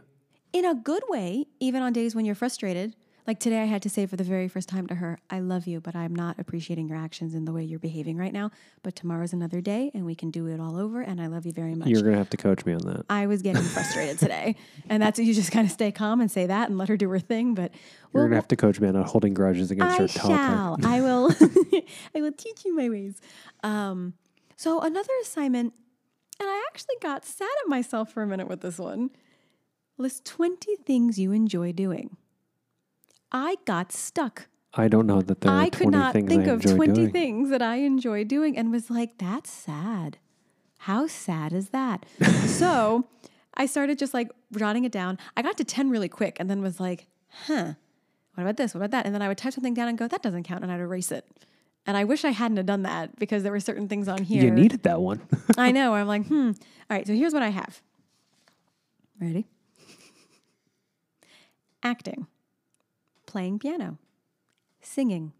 in 0.51 0.65
a 0.65 0.75
good 0.75 1.03
way, 1.09 1.45
even 1.59 1.81
on 1.81 1.93
days 1.93 2.13
when 2.15 2.25
you're 2.25 2.35
frustrated. 2.35 2.95
Like 3.25 3.39
today, 3.39 3.61
I 3.61 3.65
had 3.65 3.81
to 3.83 3.89
say 3.89 4.05
for 4.05 4.17
the 4.17 4.23
very 4.25 4.49
first 4.49 4.67
time 4.67 4.85
to 4.87 4.95
her, 4.95 5.17
I 5.29 5.39
love 5.39 5.65
you, 5.65 5.79
but 5.79 5.95
I'm 5.95 6.13
not 6.13 6.37
appreciating 6.39 6.89
your 6.89 6.97
actions 6.97 7.33
in 7.33 7.45
the 7.45 7.53
way 7.53 7.63
you're 7.63 7.79
behaving 7.79 8.17
right 8.17 8.33
now. 8.33 8.51
But 8.83 8.97
tomorrow's 8.97 9.31
another 9.31 9.61
day 9.61 9.91
and 9.93 10.05
we 10.05 10.13
can 10.13 10.29
do 10.29 10.47
it 10.47 10.59
all 10.59 10.77
over. 10.77 10.99
And 10.99 11.21
I 11.21 11.27
love 11.27 11.45
you 11.45 11.53
very 11.53 11.73
much. 11.73 11.87
You're 11.87 12.01
going 12.01 12.11
to 12.11 12.17
have 12.17 12.29
to 12.31 12.37
coach 12.37 12.65
me 12.65 12.73
on 12.73 12.81
that. 12.81 13.05
I 13.09 13.27
was 13.27 13.41
getting 13.41 13.61
frustrated 13.63 14.19
today. 14.19 14.57
And 14.89 15.01
that's 15.01 15.17
you 15.19 15.33
just 15.33 15.53
kind 15.53 15.65
of 15.65 15.71
stay 15.71 15.89
calm 15.93 16.19
and 16.19 16.29
say 16.29 16.45
that 16.47 16.67
and 16.67 16.77
let 16.77 16.89
her 16.89 16.97
do 16.97 17.09
her 17.11 17.19
thing. 17.19 17.53
But 17.55 17.71
You're 17.71 17.79
well, 18.11 18.23
going 18.23 18.31
to 18.31 18.35
have 18.35 18.47
to 18.49 18.57
coach 18.57 18.81
me 18.81 18.89
on 18.89 18.93
not 18.95 19.07
holding 19.07 19.33
grudges 19.33 19.71
against 19.71 19.95
I 19.95 19.99
your 19.99 20.07
toddler. 20.09 20.35
shall. 20.37 20.77
I 20.83 20.99
will. 20.99 21.31
I 22.15 22.21
will 22.21 22.33
teach 22.33 22.65
you 22.65 22.75
my 22.75 22.89
ways. 22.89 23.21
Um, 23.63 24.15
so 24.63 24.79
another 24.79 25.11
assignment, 25.21 25.73
and 26.39 26.47
I 26.47 26.63
actually 26.69 26.95
got 27.01 27.25
sad 27.25 27.49
at 27.63 27.69
myself 27.69 28.11
for 28.13 28.23
a 28.23 28.27
minute 28.27 28.47
with 28.47 28.61
this 28.61 28.79
one. 28.79 29.09
List 29.97 30.23
twenty 30.23 30.77
things 30.77 31.19
you 31.19 31.33
enjoy 31.33 31.73
doing. 31.73 32.15
I 33.31 33.57
got 33.65 33.91
stuck. 33.91 34.47
I 34.73 34.87
don't 34.87 35.05
know 35.05 35.21
that 35.21 35.41
there 35.41 35.51
are 35.51 35.61
I 35.61 35.69
20 35.69 35.77
could 35.77 35.91
not 35.91 36.13
think 36.13 36.47
I 36.47 36.51
of 36.51 36.61
twenty 36.61 36.93
doing. 36.93 37.11
things 37.11 37.49
that 37.49 37.61
I 37.61 37.75
enjoy 37.77 38.23
doing, 38.23 38.57
and 38.57 38.71
was 38.71 38.89
like, 38.89 39.17
"That's 39.17 39.51
sad. 39.51 40.17
How 40.79 41.07
sad 41.07 41.51
is 41.51 41.69
that?" 41.69 42.05
so 42.45 43.07
I 43.55 43.65
started 43.65 43.99
just 43.99 44.13
like 44.13 44.31
jotting 44.55 44.85
it 44.85 44.93
down. 44.93 45.19
I 45.35 45.41
got 45.41 45.57
to 45.57 45.65
ten 45.65 45.89
really 45.89 46.09
quick, 46.09 46.37
and 46.39 46.49
then 46.49 46.61
was 46.61 46.79
like, 46.79 47.07
"Huh." 47.47 47.73
what 48.35 48.43
about 48.43 48.57
this? 48.57 48.73
What 48.73 48.79
about 48.79 48.91
that? 48.91 49.05
And 49.05 49.13
then 49.13 49.21
I 49.21 49.27
would 49.27 49.37
type 49.37 49.53
something 49.53 49.73
down 49.73 49.87
and 49.87 49.97
go, 49.97 50.07
that 50.07 50.23
doesn't 50.23 50.43
count. 50.43 50.63
And 50.63 50.71
I'd 50.71 50.79
erase 50.79 51.11
it. 51.11 51.25
And 51.85 51.97
I 51.97 52.05
wish 52.05 52.23
I 52.23 52.29
hadn't 52.29 52.57
have 52.57 52.65
done 52.65 52.83
that 52.83 53.17
because 53.19 53.43
there 53.43 53.51
were 53.51 53.59
certain 53.59 53.87
things 53.87 54.07
on 54.07 54.23
here. 54.23 54.43
You 54.43 54.51
needed 54.51 54.83
that 54.83 55.01
one. 55.01 55.21
I 55.57 55.71
know. 55.71 55.93
I'm 55.95 56.07
like, 56.07 56.25
hmm. 56.27 56.51
All 56.89 56.97
right. 56.97 57.05
So 57.05 57.13
here's 57.13 57.33
what 57.33 57.43
I 57.43 57.49
have. 57.49 57.81
Ready? 59.19 59.47
Acting, 61.83 62.27
playing 63.25 63.59
piano, 63.59 63.97
singing, 64.81 65.33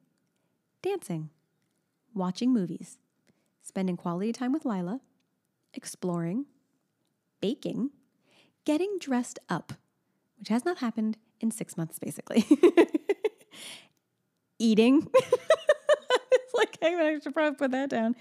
dancing, 0.81 1.29
watching 2.13 2.53
movies, 2.53 2.97
spending 3.61 3.95
quality 3.95 4.33
time 4.33 4.51
with 4.51 4.65
Lila, 4.65 4.99
exploring, 5.73 6.45
baking, 7.39 7.91
getting 8.65 8.97
dressed 8.99 9.39
up, 9.47 9.73
which 10.37 10.49
has 10.49 10.65
not 10.65 10.79
happened 10.79 11.17
in 11.39 11.49
six 11.49 11.77
months, 11.77 11.97
basically. 11.97 12.45
Eating. 14.59 15.07
like, 16.57 16.77
on, 16.81 16.95
I 16.95 17.19
should 17.19 17.33
probably 17.33 17.57
put 17.57 17.71
that 17.71 17.89
down. 17.89 18.15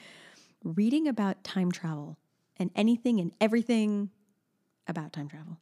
Reading 0.65 1.09
about 1.09 1.45
time 1.45 1.73
travel 1.73 2.17
and 2.57 2.71
anything 2.75 3.21
and 3.21 3.33
everything 3.41 4.11
about 4.87 5.13
time 5.13 5.29
travel. 5.29 5.59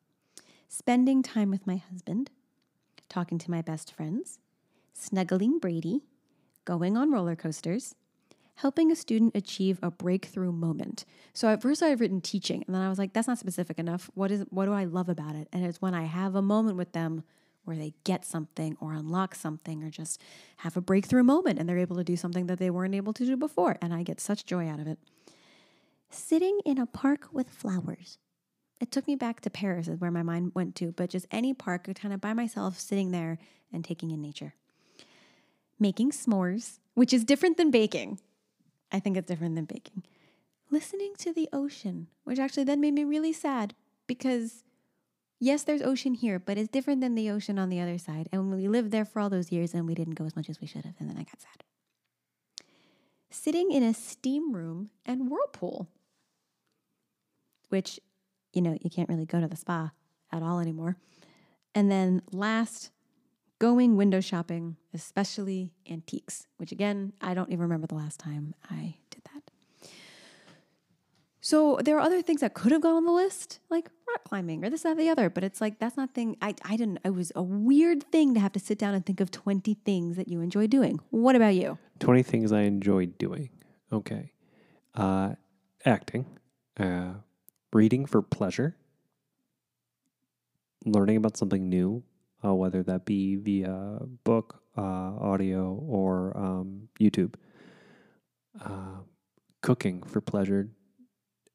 Spending 0.69 1.23
time 1.23 1.51
with 1.51 1.67
my 1.67 1.77
husband, 1.77 2.31
talking 3.09 3.39
to 3.39 3.51
my 3.51 3.63
best 3.63 3.93
friends, 3.93 4.39
snuggling 4.93 5.59
Brady, 5.59 6.03
going 6.65 6.97
on 6.97 7.11
roller 7.11 7.35
coasters, 7.35 7.95
helping 8.57 8.93
a 8.93 8.97
student 8.97 9.35
achieve 9.35 9.79
a 9.83 9.91
breakthrough 9.91 10.53
moment. 10.53 11.05
So 11.33 11.49
at 11.49 11.63
first 11.63 11.83
I've 11.83 12.01
written 12.01 12.21
teaching, 12.21 12.63
and 12.67 12.75
then 12.75 12.83
I 12.83 12.89
was 12.89 12.99
like, 12.99 13.13
that's 13.13 13.27
not 13.27 13.39
specific 13.39 13.79
enough. 13.79 14.11
What 14.15 14.31
is 14.31 14.45
what 14.51 14.67
do 14.67 14.73
I 14.73 14.85
love 14.85 15.09
about 15.09 15.35
it? 15.35 15.49
And 15.53 15.65
it's 15.65 15.81
when 15.81 15.95
I 15.95 16.05
have 16.05 16.35
a 16.35 16.43
moment 16.43 16.77
with 16.77 16.93
them 16.93 17.25
where 17.65 17.77
they 17.77 17.95
get 18.05 18.25
something 18.25 18.77
or 18.81 18.93
unlock 18.93 19.35
something 19.35 19.83
or 19.83 19.91
just 19.91 20.21
have 20.59 20.77
a 20.77 20.81
breakthrough 20.81 21.23
moment 21.23 21.59
and 21.59 21.69
they're 21.69 21.79
able 21.79 21.97
to 21.97 22.05
do 22.05 22.17
something 22.17 22.47
that 22.47 22.59
they 22.59 22.71
weren't 22.71 22.95
able 22.95 23.13
to 23.13 23.25
do 23.25 23.37
before. 23.37 23.77
And 23.81 23.93
I 23.95 24.03
get 24.03 24.21
such 24.21 24.47
joy 24.47 24.69
out 24.69 24.81
of 24.81 24.87
it. 24.87 24.99
Sitting 26.11 26.61
in 26.65 26.79
a 26.79 26.87
park 26.87 27.29
with 27.33 27.51
flowers. 27.51 28.19
It 28.81 28.91
took 28.91 29.07
me 29.07 29.15
back 29.15 29.41
to 29.43 29.51
Paris, 29.51 29.89
is 29.89 30.01
where 30.01 30.11
my 30.11 30.23
mind 30.23 30.53
went 30.55 30.75
to, 30.77 30.91
but 30.93 31.11
just 31.11 31.27
any 31.31 31.53
park, 31.53 31.89
kind 31.95 32.15
of 32.15 32.21
by 32.21 32.33
myself, 32.33 32.79
sitting 32.81 33.11
there 33.11 33.39
and 33.73 33.85
taking 33.85 34.11
in 34.11 34.23
nature. 34.23 34.55
Making 35.79 36.13
s'mores, 36.13 36.79
which 36.95 37.13
is 37.13 37.25
different 37.25 37.59
than 37.59 37.71
baking. 37.71 38.19
I 38.91 38.99
think 38.99 39.17
it's 39.17 39.29
different 39.29 39.55
than 39.55 39.67
baking. 39.67 40.03
Listening 40.71 41.13
to 41.19 41.33
the 41.33 41.49
ocean, 41.53 42.07
which 42.25 42.39
actually 42.39 42.65
then 42.65 42.81
made 42.81 42.95
me 42.95 43.05
really 43.05 43.33
sad 43.33 43.75
because 44.07 44.65
yes, 45.41 45.65
there's 45.65 45.83
ocean 45.83 46.15
here, 46.15 46.39
but 46.39 46.59
it's 46.59 46.69
different 46.69 47.01
than 47.01 47.15
the 47.15 47.31
ocean 47.31 47.59
on 47.59 47.71
the 47.71 47.81
other 47.81 47.99
side. 47.99 48.29
And 48.31 48.53
we 48.53 48.69
lived 48.69 48.93
there 48.93 49.05
for 49.05 49.21
all 49.21 49.31
those 49.31 49.51
years 49.51 49.75
and 49.75 49.87
we 49.87 49.95
didn't 49.95 50.15
go 50.15 50.27
as 50.27 50.37
much 50.37 50.49
as 50.49 50.61
we 50.61 50.67
should 50.67 50.85
have. 50.85 50.95
And 51.01 51.09
then 51.09 51.17
I 51.17 51.25
got 51.25 51.41
sad. 51.41 51.65
Sitting 53.31 53.73
in 53.73 53.83
a 53.83 53.95
steam 53.95 54.55
room 54.55 54.91
and 55.07 55.31
whirlpool, 55.31 55.89
which, 57.71 57.99
you 58.53 58.61
know, 58.61 58.77
you 58.81 58.91
can't 58.91 59.09
really 59.09 59.27
go 59.27 59.41
to 59.41 59.49
the 59.49 59.57
spa 59.57 59.93
at 60.31 60.43
all 60.43 60.61
anymore. 60.61 60.97
And 61.75 61.91
then 61.91 62.23
last, 62.33 62.91
going 63.61 63.97
window 63.97 64.21
shopping, 64.21 64.77
especially 64.93 65.71
antiques, 65.89 66.47
which 66.57 66.73
again, 66.73 67.13
I 67.21 67.35
don't 67.35 67.51
even 67.51 67.61
remember 67.61 67.87
the 67.87 67.95
last 67.95 68.19
time 68.19 68.55
I 68.69 68.97
did. 69.11 69.20
So 71.51 71.81
there 71.83 71.97
are 71.97 72.01
other 72.01 72.23
things 72.23 72.43
that 72.43 72.55
could 72.55 72.71
have 72.71 72.81
gone 72.81 72.95
on 72.95 73.05
the 73.05 73.11
list, 73.11 73.59
like 73.71 73.91
rock 74.09 74.23
climbing 74.23 74.65
or 74.65 74.71
this, 74.71 74.83
that, 74.83 74.97
the 74.97 75.09
other. 75.09 75.29
But 75.29 75.43
it's 75.43 75.61
like 75.61 75.81
that's 75.81 75.97
not 75.97 76.15
thing. 76.15 76.37
I 76.41 76.55
I 76.63 76.77
didn't. 76.77 77.01
It 77.05 77.11
was 77.11 77.33
a 77.35 77.43
weird 77.43 78.05
thing 78.13 78.35
to 78.35 78.41
have 78.41 78.53
to 78.53 78.61
sit 78.61 78.79
down 78.79 78.95
and 78.95 79.05
think 79.05 79.21
of 79.21 79.33
twenty 79.33 79.75
things 79.75 80.17
that 80.17 80.29
you 80.29 80.43
enjoy 80.43 80.69
doing. 80.69 81.01
What 81.11 81.35
about 81.35 81.57
you? 81.57 81.77
20 81.99 82.23
things 82.23 82.53
I 82.53 82.61
enjoy 82.63 83.07
doing. 83.07 83.51
Okay. 83.93 84.33
Uh, 84.95 85.35
acting, 85.85 86.25
uh, 86.79 87.15
reading 87.73 88.07
for 88.07 88.23
pleasure, 88.23 88.77
learning 90.87 91.17
about 91.17 91.37
something 91.37 91.69
new, 91.69 92.05
uh, 92.45 92.55
whether 92.55 92.85
that 92.85 93.05
be 93.05 93.35
via 93.35 93.99
book, 94.23 94.63
uh, 94.79 95.19
audio, 95.31 95.75
or 95.89 96.33
um, 96.39 96.89
YouTube, 97.01 97.35
uh, 98.65 99.01
cooking 99.63 100.05
for 100.05 100.21
pleasure. 100.21 100.71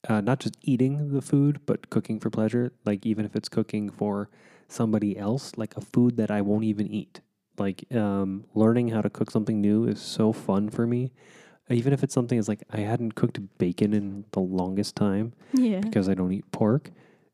Uh, 0.08 0.22
not 0.22 0.40
just 0.40 0.56
eating 0.62 1.12
the 1.14 1.22
food, 1.22 1.60
but 1.66 1.90
cooking 1.90 2.20
for 2.20 2.30
pleasure. 2.30 2.72
Like, 2.86 3.06
even 3.06 3.26
if 3.26 3.36
it's 3.36 3.50
cooking 3.50 3.90
for 3.90 4.30
somebody 4.68 5.18
else, 5.18 5.54
like 5.58 5.76
a 5.78 5.82
food 5.82 6.18
that 6.18 6.30
I 6.30 6.42
won't 6.42 6.64
even 6.64 6.88
eat. 6.88 7.22
Like, 7.58 7.86
um, 7.94 8.46
learning 8.54 8.90
how 8.90 9.02
to 9.02 9.10
cook 9.10 9.32
something 9.32 9.62
new 9.62 9.86
is 9.86 10.02
so 10.02 10.32
fun 10.34 10.70
for 10.70 10.86
me. 10.86 11.12
Even 11.70 11.94
if 11.94 12.04
it's 12.04 12.14
something 12.14 12.38
that's 12.38 12.48
like 12.48 12.64
I 12.72 12.82
hadn't 12.82 13.16
cooked 13.16 13.40
bacon 13.58 13.94
in 13.94 14.26
the 14.32 14.40
longest 14.40 14.96
time 14.96 15.34
Yeah. 15.54 15.80
because 15.80 16.08
I 16.08 16.14
don't 16.14 16.32
eat 16.32 16.52
pork. 16.52 16.92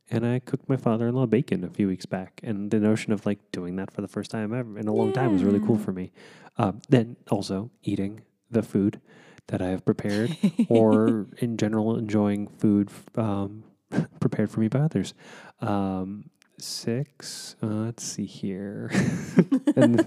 And 0.09 0.25
I 0.25 0.39
cooked 0.39 0.67
my 0.69 0.77
father 0.77 1.07
in 1.07 1.15
law 1.15 1.25
bacon 1.25 1.63
a 1.63 1.69
few 1.69 1.87
weeks 1.87 2.05
back. 2.05 2.39
And 2.43 2.69
the 2.71 2.79
notion 2.79 3.11
of 3.11 3.25
like 3.25 3.39
doing 3.51 3.75
that 3.77 3.91
for 3.91 4.01
the 4.01 4.07
first 4.07 4.31
time 4.31 4.53
ever 4.53 4.77
in 4.79 4.87
a 4.87 4.93
long 4.93 5.11
time 5.11 5.33
was 5.33 5.43
really 5.43 5.59
cool 5.59 5.77
for 5.77 5.91
me. 5.91 6.11
Um, 6.57 6.79
then 6.89 7.15
also 7.29 7.71
eating 7.83 8.21
the 8.49 8.61
food 8.61 9.01
that 9.47 9.61
I 9.61 9.69
have 9.69 9.83
prepared 9.85 10.35
or 10.69 11.27
in 11.39 11.57
general 11.57 11.97
enjoying 11.97 12.47
food 12.47 12.89
um, 13.15 13.63
prepared 14.19 14.49
for 14.49 14.59
me 14.59 14.67
by 14.67 14.79
others. 14.79 15.13
Um, 15.59 16.29
six, 16.57 17.55
uh, 17.63 17.65
let's 17.65 18.03
see 18.03 18.25
here. 18.25 18.91
and, 19.75 19.99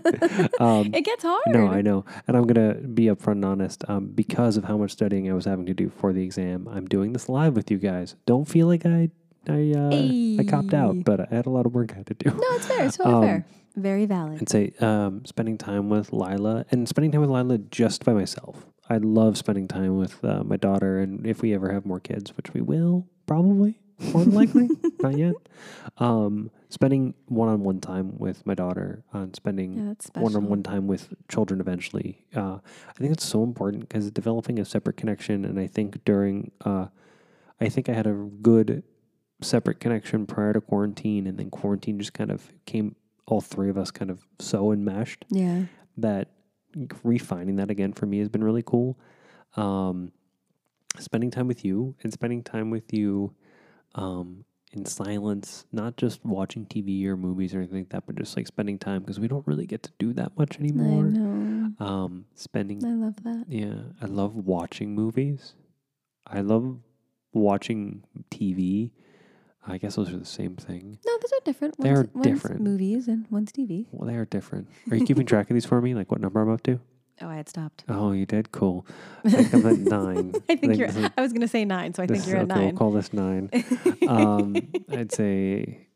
um, 0.61 0.95
it 0.95 1.05
gets 1.05 1.25
hard. 1.25 1.43
no, 1.49 1.67
I 1.67 1.83
know. 1.83 2.05
And 2.27 2.37
I'm 2.37 2.47
going 2.47 2.75
to 2.75 2.81
be 2.89 3.05
upfront 3.07 3.33
and 3.33 3.45
honest. 3.45 3.85
Um, 3.89 4.07
because 4.07 4.57
of 4.57 4.65
how 4.65 4.77
much 4.77 4.93
studying 4.93 5.29
I 5.31 5.35
was 5.35 5.45
having 5.45 5.67
to 5.67 5.75
do 5.75 5.91
for 5.91 6.13
the 6.13 6.23
exam, 6.23 6.69
I'm 6.71 6.87
doing 6.87 7.13
this 7.13 7.29
live 7.29 7.57
with 7.57 7.71
you 7.71 7.79
guys. 7.79 8.15
Don't 8.27 8.47
feel 8.47 8.67
like 8.69 8.87
I 8.87 9.11
I 9.47 9.73
uh, 9.77 10.41
I 10.41 10.45
copped 10.49 10.73
out, 10.73 11.05
but 11.05 11.21
I 11.21 11.27
had 11.35 11.45
a 11.47 11.51
lot 11.51 11.67
of 11.67 11.75
work 11.75 11.93
I 11.93 11.97
had 11.97 12.07
to 12.07 12.15
do. 12.15 12.31
No, 12.31 12.57
it's 12.57 12.67
fair. 12.67 12.87
It's 12.87 12.97
totally 12.97 13.15
Um, 13.17 13.23
fair. 13.23 13.47
Very 13.77 14.07
valid. 14.07 14.39
I'd 14.41 14.49
say 14.49 14.73
um, 14.81 15.25
spending 15.27 15.59
time 15.59 15.91
with 15.91 16.13
Lila 16.13 16.65
and 16.71 16.89
spending 16.89 17.11
time 17.13 17.21
with 17.21 17.31
Lila 17.31 17.59
just 17.59 18.05
by 18.05 18.13
myself. 18.15 18.65
I 18.89 18.99
love 18.99 19.39
spending 19.39 19.67
time 19.69 19.97
with 19.97 20.23
uh, 20.25 20.45
my 20.45 20.57
daughter, 20.57 20.99
and 20.99 21.27
if 21.27 21.41
we 21.43 21.55
ever 21.55 21.73
have 21.73 21.87
more 21.87 22.01
kids, 22.01 22.37
which 22.37 22.53
we 22.53 22.61
will 22.61 23.07
probably, 23.27 23.79
more 24.13 24.25
than 24.25 24.35
likely, 24.35 24.69
not 25.01 25.17
yet. 25.17 25.35
Um, 25.99 26.51
spending 26.69 27.15
one-on-one 27.27 27.81
time 27.81 28.19
with 28.19 28.45
my 28.47 28.55
daughter, 28.55 29.03
uh, 29.15 29.27
spending 29.33 29.75
Yeah, 29.75 30.21
one-on-one 30.21 30.63
time 30.63 30.87
with 30.87 31.15
children 31.29 31.61
eventually. 31.61 32.27
Uh, 32.37 32.59
I 32.89 32.93
think 32.99 33.13
it's 33.13 33.25
so 33.25 33.43
important 33.43 33.89
because 33.89 34.11
developing 34.11 34.59
a 34.59 34.65
separate 34.65 34.97
connection, 34.97 35.45
and 35.45 35.59
I 35.59 35.67
think 35.67 36.05
during 36.05 36.51
uh, 36.65 36.87
I 37.61 37.69
think 37.71 37.89
I 37.89 37.93
had 37.95 38.07
a 38.07 38.13
good 38.43 38.83
separate 39.41 39.81
connection 39.81 40.27
prior 40.27 40.53
to 40.53 40.61
quarantine, 40.61 41.27
and 41.27 41.39
then 41.39 41.49
quarantine 41.51 41.99
just 41.99 42.13
kind 42.13 42.31
of 42.31 42.53
came. 42.67 42.97
All 43.27 43.41
three 43.41 43.71
of 43.71 43.79
us 43.79 43.91
kind 43.91 44.11
of 44.11 44.27
so 44.39 44.71
enmeshed 44.71 45.25
Yeah. 45.31 45.63
that 45.97 46.29
refining 47.03 47.57
that 47.57 47.71
again 47.71 47.93
for 47.93 48.07
me 48.07 48.19
has 48.19 48.29
been 48.29 48.45
really 48.45 48.63
cool. 48.65 48.99
Um, 49.57 50.13
spending 50.99 51.31
time 51.31 51.47
with 51.49 51.65
you 51.65 51.95
and 52.03 52.13
spending 52.13 52.43
time 52.43 52.71
with 52.71 52.93
you 52.93 53.35
um, 53.95 54.45
in 54.73 54.85
silence, 54.85 55.67
not 55.73 55.97
just 55.97 56.25
watching 56.25 56.67
TV 56.67 57.07
or 57.07 57.17
movies 57.17 57.55
or 57.55 57.59
anything 57.59 57.79
like 57.79 57.91
that, 57.91 58.07
but 58.07 58.17
just 58.17 58.37
like 58.37 58.47
spending 58.47 58.79
time 58.79 59.03
because 59.03 59.21
we 59.21 59.29
don't 59.29 59.47
really 59.47 59.67
get 59.67 59.83
to 59.85 59.93
do 59.99 60.13
that 60.15 60.37
much 60.37 60.59
anymore. 60.59 61.07
I 61.07 61.09
know. 61.11 61.85
Um, 61.85 62.25
spending, 62.35 62.85
I 62.85 62.95
love 62.95 63.23
that. 63.25 63.45
yeah, 63.49 63.83
I 64.01 64.07
love 64.07 64.35
watching 64.35 64.95
movies. 64.95 65.55
I 66.27 66.41
love 66.41 66.79
watching 67.33 68.05
TV. 68.31 68.91
I 69.67 69.79
guess 69.79 69.97
those 69.97 70.13
are 70.13 70.17
the 70.19 70.25
same 70.27 70.57
thing. 70.57 70.99
No, 71.07 71.19
those 71.19 71.33
are 71.33 71.41
different. 71.45 71.79
They 71.81 71.91
one's, 71.93 72.07
are 72.07 72.11
one's 72.15 72.27
different. 72.27 72.61
movies 72.61 73.09
and 73.09 73.27
one's 73.31 73.51
TV. 73.51 73.87
Well, 73.93 74.07
they 74.09 74.17
are 74.17 74.27
different. 74.27 74.69
Are 74.91 74.97
you 74.97 75.07
keeping 75.07 75.25
track 75.27 75.49
of 75.51 75.55
these 75.55 75.65
for 75.65 75.81
me? 75.81 75.95
Like 75.95 76.11
what 76.11 76.21
number 76.21 76.41
I'm 76.43 76.51
up 76.51 76.63
to? 76.65 76.81
Oh, 77.23 77.29
I 77.29 77.37
had 77.37 77.49
stopped. 77.49 77.85
Oh, 77.89 78.11
you 78.11 78.27
did? 78.27 78.51
Cool. 78.51 78.85
I 79.25 79.31
think 79.31 79.55
I'm 79.55 79.67
at 79.67 79.79
nine. 79.79 80.35
I 80.51 80.57
think 80.57 80.77
you're. 80.77 80.89
this 80.89 80.97
is- 80.97 81.11
I 81.17 81.21
was 81.21 81.33
gonna 81.33 81.47
say 81.47 81.65
nine, 81.65 81.95
so 81.95 82.03
I 82.03 82.09
think 82.09 82.27
you're 82.27 82.39
at 82.39 82.51
okay, 82.51 82.61
We'll 82.67 82.73
call 82.73 82.91
this 82.91 83.13
nine. 83.13 83.51
um, 84.09 84.57
I'd 84.91 85.13
say 85.13 85.87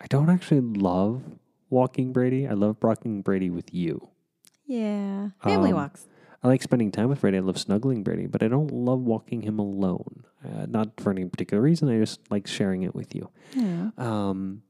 I 0.00 0.06
don't 0.08 0.28
actually 0.30 0.60
love 0.62 1.22
walking 1.70 2.12
Brady. 2.12 2.48
I 2.48 2.54
love 2.54 2.76
walking 2.82 3.22
Brady 3.22 3.50
with 3.50 3.72
you. 3.72 4.08
yeah, 4.66 5.28
family 5.44 5.70
Um, 5.70 5.76
walks. 5.76 6.08
I 6.42 6.48
like 6.48 6.62
spending 6.62 6.90
time 6.90 7.08
with 7.08 7.20
Brady. 7.20 7.36
I 7.36 7.40
love 7.40 7.58
snuggling 7.58 8.02
Brady, 8.02 8.26
but 8.26 8.42
I 8.42 8.48
don't 8.48 8.70
love 8.72 9.00
walking 9.00 9.42
him 9.42 9.58
alone. 9.60 10.24
Uh, 10.44 10.66
not 10.68 10.98
for 11.00 11.10
any 11.10 11.24
particular 11.24 11.62
reason. 11.62 11.88
I 11.88 11.98
just 11.98 12.20
like 12.30 12.46
sharing 12.48 12.82
it 12.82 12.94
with 12.94 13.14
you. 13.14 13.30
Yeah. 13.54 13.90
Um, 13.96 14.62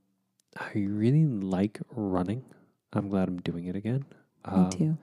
I 0.58 0.70
really 0.74 1.24
like 1.24 1.80
running. 1.90 2.44
I'm 2.92 3.08
glad 3.08 3.28
I'm 3.28 3.40
doing 3.40 3.66
it 3.66 3.76
again. 3.76 4.04
Me 4.46 4.52
Um, 4.52 4.70
too. 4.70 4.98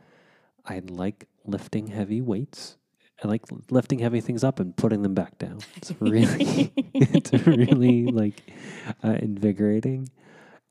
I 0.66 0.82
like 0.88 1.26
lifting 1.46 1.88
heavy 1.88 2.22
weights. 2.22 2.78
I 3.24 3.28
like 3.28 3.46
lifting 3.72 3.98
heavy 4.00 4.22
things 4.22 4.44
up 4.44 4.60
and 4.60 4.76
putting 4.78 5.02
them 5.02 5.16
back 5.16 5.40
down. 5.40 5.60
It's 5.76 5.92
really, 6.00 6.72
it's 6.94 7.34
really 7.48 8.06
like 8.06 8.44
uh, 9.04 9.18
invigorating. 9.20 10.10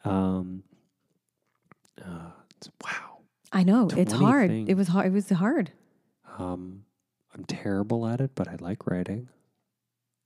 Um, 0.04 0.62
uh, 2.00 2.30
it's, 2.56 2.70
wow. 2.84 3.18
I 3.52 3.64
know 3.64 3.88
it's 3.94 4.12
hard. 4.12 4.50
things. 4.50 4.68
It 4.68 4.74
was 4.76 4.88
hard. 4.88 5.06
It 5.06 5.12
was 5.12 5.28
hard. 5.30 5.72
Um, 6.38 6.84
I'm 7.34 7.44
terrible 7.44 8.06
at 8.06 8.20
it, 8.20 8.32
but 8.34 8.48
I 8.48 8.56
like 8.60 8.86
writing. 8.86 9.28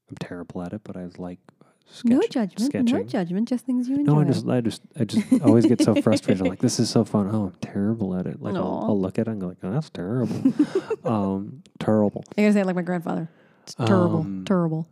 I'm 0.09 0.17
terrible 0.17 0.63
at 0.63 0.73
it, 0.73 0.83
but 0.85 0.97
I 0.97 1.09
like 1.19 1.39
sketch, 1.87 2.11
no 2.11 2.21
judgment. 2.31 2.91
No 2.91 3.03
judgment. 3.03 3.49
Just 3.49 3.65
things 3.65 3.89
you 3.89 3.97
enjoy. 3.97 4.13
No, 4.13 4.21
I 4.21 4.25
just, 4.25 4.47
I 4.49 4.61
just, 4.61 4.83
I 4.99 5.05
just 5.05 5.43
always 5.43 5.67
get 5.67 5.81
so 5.83 5.95
frustrated. 6.03 6.43
I'm 6.43 6.51
like, 6.51 6.61
this 6.61 6.79
is 6.79 6.91
so 6.91 7.05
fun. 7.05 7.29
Oh, 7.33 7.47
I'm 7.47 7.57
terrible 7.61 8.15
at 8.15 8.27
it. 8.27 8.41
Like, 8.41 8.55
I'll, 8.55 8.85
I'll 8.89 9.01
look 9.01 9.19
at 9.19 9.27
it 9.27 9.31
and 9.31 9.41
go 9.41 9.49
like, 9.49 9.59
oh, 9.63 9.71
that's 9.73 9.91
terrible. 9.91 10.53
um, 11.05 11.63
terrible. 11.79 12.25
I 12.37 12.43
gotta 12.43 12.53
say 12.53 12.61
it 12.61 12.67
like 12.67 12.77
my 12.77 12.83
grandfather. 12.83 13.29
It's 13.65 13.75
terrible. 13.75 14.21
Um, 14.21 14.45
terrible. 14.47 14.89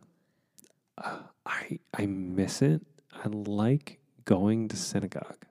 I, 1.46 1.78
I 1.94 2.06
miss 2.06 2.62
it. 2.62 2.82
I 3.12 3.28
like 3.28 3.98
going 4.24 4.68
to 4.68 4.76
synagogue. 4.76 5.44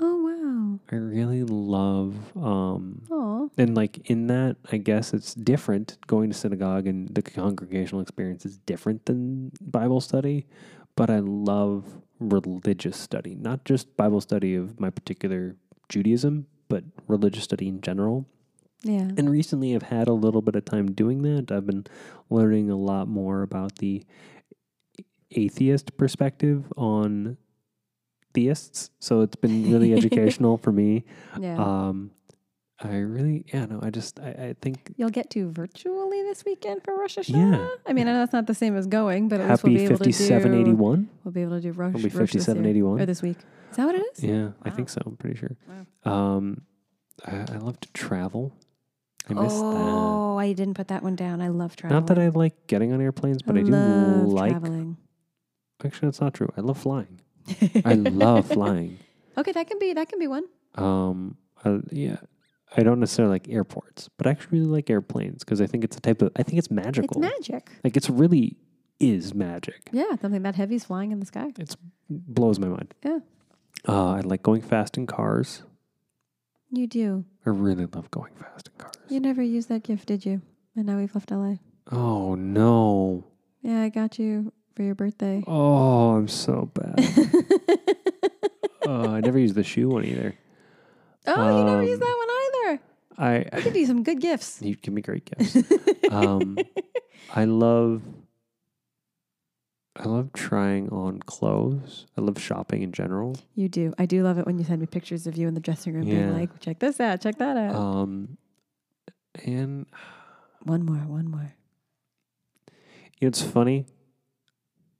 Oh 0.00 0.22
wow. 0.22 0.78
I 0.92 0.96
really 0.96 1.42
love, 1.42 2.14
um, 2.36 3.02
Oh. 3.10 3.50
and 3.58 3.74
like 3.74 3.98
in 4.10 4.28
that, 4.28 4.56
I 4.70 4.76
guess 4.78 5.12
it's 5.12 5.34
different. 5.34 5.98
Going 6.06 6.30
to 6.30 6.36
synagogue 6.36 6.86
and 6.86 7.08
the 7.08 7.22
congregational 7.22 8.00
experience 8.00 8.46
is 8.46 8.58
different 8.58 9.06
than 9.06 9.50
Bible 9.60 10.00
study, 10.00 10.46
but 10.96 11.10
I 11.10 11.18
love 11.18 11.84
religious 12.20 12.96
study, 12.96 13.34
not 13.34 13.64
just 13.64 13.96
Bible 13.96 14.20
study 14.20 14.54
of 14.54 14.78
my 14.80 14.90
particular 14.90 15.56
Judaism, 15.88 16.46
but 16.68 16.84
religious 17.08 17.44
study 17.44 17.66
in 17.68 17.80
general. 17.80 18.26
Yeah. 18.82 19.10
And 19.16 19.28
recently 19.30 19.74
I've 19.74 19.82
had 19.82 20.06
a 20.06 20.12
little 20.12 20.42
bit 20.42 20.54
of 20.54 20.64
time 20.64 20.92
doing 20.92 21.22
that. 21.22 21.50
I've 21.50 21.66
been 21.66 21.86
learning 22.30 22.70
a 22.70 22.76
lot 22.76 23.08
more 23.08 23.42
about 23.42 23.78
the 23.78 24.04
atheist 25.32 25.96
perspective 25.96 26.72
on 26.76 27.36
theists. 28.34 28.90
So 28.98 29.20
it's 29.22 29.36
been 29.36 29.70
really 29.72 29.92
educational 29.98 30.56
for 30.58 30.72
me. 30.72 31.04
yeah. 31.38 31.56
Um, 31.56 32.10
I 32.80 32.98
really, 32.98 33.44
yeah, 33.52 33.64
no, 33.64 33.80
I 33.82 33.90
just, 33.90 34.20
I, 34.20 34.28
I 34.28 34.56
think 34.62 34.92
You'll 34.96 35.10
get 35.10 35.30
to 35.30 35.50
virtually 35.50 36.22
this 36.22 36.44
weekend 36.44 36.84
for 36.84 36.96
Rosh 36.96 37.18
Hashanah. 37.18 37.58
Yeah. 37.58 37.68
I 37.84 37.92
mean, 37.92 38.06
I 38.06 38.12
know 38.12 38.18
that's 38.20 38.32
not 38.32 38.46
the 38.46 38.54
same 38.54 38.76
as 38.76 38.86
going, 38.86 39.28
but 39.28 39.40
at 39.40 39.50
least 39.50 39.64
we'll 39.64 39.72
happy 39.72 39.78
be 39.78 39.84
able 39.84 39.98
to 39.98 40.04
do. 40.04 40.12
5781. 40.12 41.08
We'll 41.24 41.32
be 41.32 41.42
able 41.42 41.56
to 41.56 41.60
do 41.60 41.72
Rosh. 41.72 41.96
It'll 41.96 42.08
be 42.08 42.16
Rosh 42.16 42.32
this 42.32 42.46
year, 42.46 42.54
5781. 42.54 43.00
or 43.00 43.06
this 43.06 43.20
week. 43.20 43.38
Is 43.72 43.76
that 43.78 43.86
what 43.86 43.96
it 43.96 44.04
is? 44.12 44.22
Yeah, 44.22 44.50
I 44.62 44.70
think 44.70 44.90
so. 44.90 45.00
I'm 45.04 45.16
pretty 45.16 45.36
sure. 45.36 45.56
Um, 46.04 46.62
I, 47.26 47.46
I 47.52 47.56
love 47.58 47.80
to 47.80 47.92
travel. 47.94 48.54
I 49.28 49.34
miss 49.34 49.52
that. 49.52 49.60
oh, 49.60 50.38
I 50.38 50.52
didn't 50.52 50.74
put 50.74 50.86
that 50.88 51.02
one 51.02 51.16
down. 51.16 51.42
I 51.42 51.48
love 51.48 51.70
that. 51.72 51.78
traveling. 51.78 52.00
Not 52.00 52.06
that 52.06 52.18
I 52.18 52.28
like 52.28 52.66
getting 52.68 52.92
on 52.92 53.00
airplanes, 53.00 53.42
but 53.42 53.56
I, 53.58 53.62
do 53.62 53.72
love 53.72 54.28
like. 54.28 54.52
traveling. 54.52 54.96
Actually, 55.84 56.06
that's 56.08 56.20
not 56.20 56.34
true. 56.34 56.48
I 56.56 56.60
love 56.60 56.78
flying. 56.78 57.20
I 57.84 57.94
love 57.94 58.48
flying. 58.48 58.98
Okay, 59.38 59.52
that 59.52 59.68
can 59.68 59.78
be 59.78 59.92
that 59.92 60.08
can 60.08 60.18
be 60.18 60.26
one. 60.26 60.42
Um, 60.74 61.36
I, 61.64 61.78
yeah, 61.92 62.16
I 62.76 62.82
don't 62.82 62.98
necessarily 62.98 63.34
like 63.34 63.48
airports, 63.48 64.08
but 64.18 64.26
I 64.26 64.30
actually 64.30 64.58
really 64.58 64.70
like 64.72 64.90
airplanes 64.90 65.44
because 65.44 65.60
I 65.60 65.66
think 65.66 65.84
it's 65.84 65.96
a 65.96 66.00
type 66.00 66.22
of. 66.22 66.32
I 66.34 66.42
think 66.42 66.58
it's 66.58 66.72
magical. 66.72 67.22
It's 67.22 67.32
magic. 67.48 67.70
like 67.84 67.96
it's 67.96 68.10
really 68.10 68.56
is 68.98 69.34
magic. 69.34 69.90
Yeah, 69.92 70.16
something 70.20 70.42
that 70.42 70.56
heavy's 70.56 70.86
flying 70.86 71.12
in 71.12 71.20
the 71.20 71.26
sky. 71.26 71.52
It 71.56 71.76
blows 72.10 72.58
my 72.58 72.66
mind. 72.66 72.94
Yeah. 73.04 73.20
Uh, 73.86 74.14
I 74.14 74.20
like 74.20 74.42
going 74.42 74.60
fast 74.60 74.96
in 74.96 75.06
cars. 75.06 75.62
You 76.70 76.88
do. 76.88 77.24
I 77.46 77.50
really 77.50 77.86
love 77.86 78.10
going 78.10 78.34
fast 78.34 78.68
in 78.68 78.74
cars. 78.76 78.94
You 79.08 79.20
never 79.20 79.40
used 79.40 79.68
that 79.68 79.84
gift, 79.84 80.06
did 80.06 80.26
you? 80.26 80.42
And 80.74 80.86
now 80.86 80.98
we've 80.98 81.14
left 81.14 81.30
LA. 81.30 81.54
Oh 81.92 82.34
no. 82.34 83.24
Yeah, 83.62 83.82
I 83.82 83.88
got 83.88 84.18
you 84.18 84.52
for 84.78 84.84
your 84.84 84.94
birthday. 84.94 85.42
Oh, 85.44 86.14
I'm 86.14 86.28
so 86.28 86.70
bad. 86.72 86.94
oh, 88.86 89.08
I 89.14 89.20
never 89.20 89.36
used 89.36 89.56
the 89.56 89.64
shoe 89.64 89.88
one 89.88 90.04
either. 90.04 90.36
oh, 91.26 91.58
you 91.58 91.64
never 91.64 91.82
used 91.82 92.00
Um, 92.00 92.06
that 92.06 92.16
one 92.16 92.30
either. 92.76 92.82
I 93.52 93.56
I 93.58 93.60
could 93.60 93.72
do 93.72 93.84
some 93.86 94.04
good 94.04 94.20
gifts. 94.20 94.62
you 94.62 94.76
give 94.76 94.94
me 94.94 95.02
great 95.02 95.24
gifts. 95.24 95.56
um, 96.12 96.64
I 97.34 97.44
love 97.44 98.02
I 99.96 100.04
love 100.04 100.32
trying 100.32 100.90
on 100.90 101.18
clothes. 101.18 102.06
I 102.16 102.20
love 102.20 102.40
shopping 102.40 102.82
in 102.82 102.92
general. 102.92 103.34
You 103.56 103.68
do. 103.68 103.92
I 103.98 104.06
do 104.06 104.22
love 104.22 104.38
it 104.38 104.46
when 104.46 104.56
you 104.60 104.64
send 104.64 104.80
me 104.80 104.86
pictures 104.86 105.26
of 105.26 105.36
you 105.36 105.48
in 105.48 105.54
the 105.54 105.60
dressing 105.60 105.92
room 105.92 106.06
Yeah. 106.06 106.26
being 106.26 106.34
like, 106.34 106.60
check 106.60 106.78
this 106.78 107.00
out, 107.00 107.20
check 107.20 107.36
that 107.38 107.56
out. 107.56 107.74
Um, 107.74 108.38
and 109.44 109.86
one 110.62 110.84
more, 110.84 110.98
one 110.98 111.28
more. 111.28 111.52
know, 113.20 113.26
it's 113.26 113.42
funny. 113.42 113.86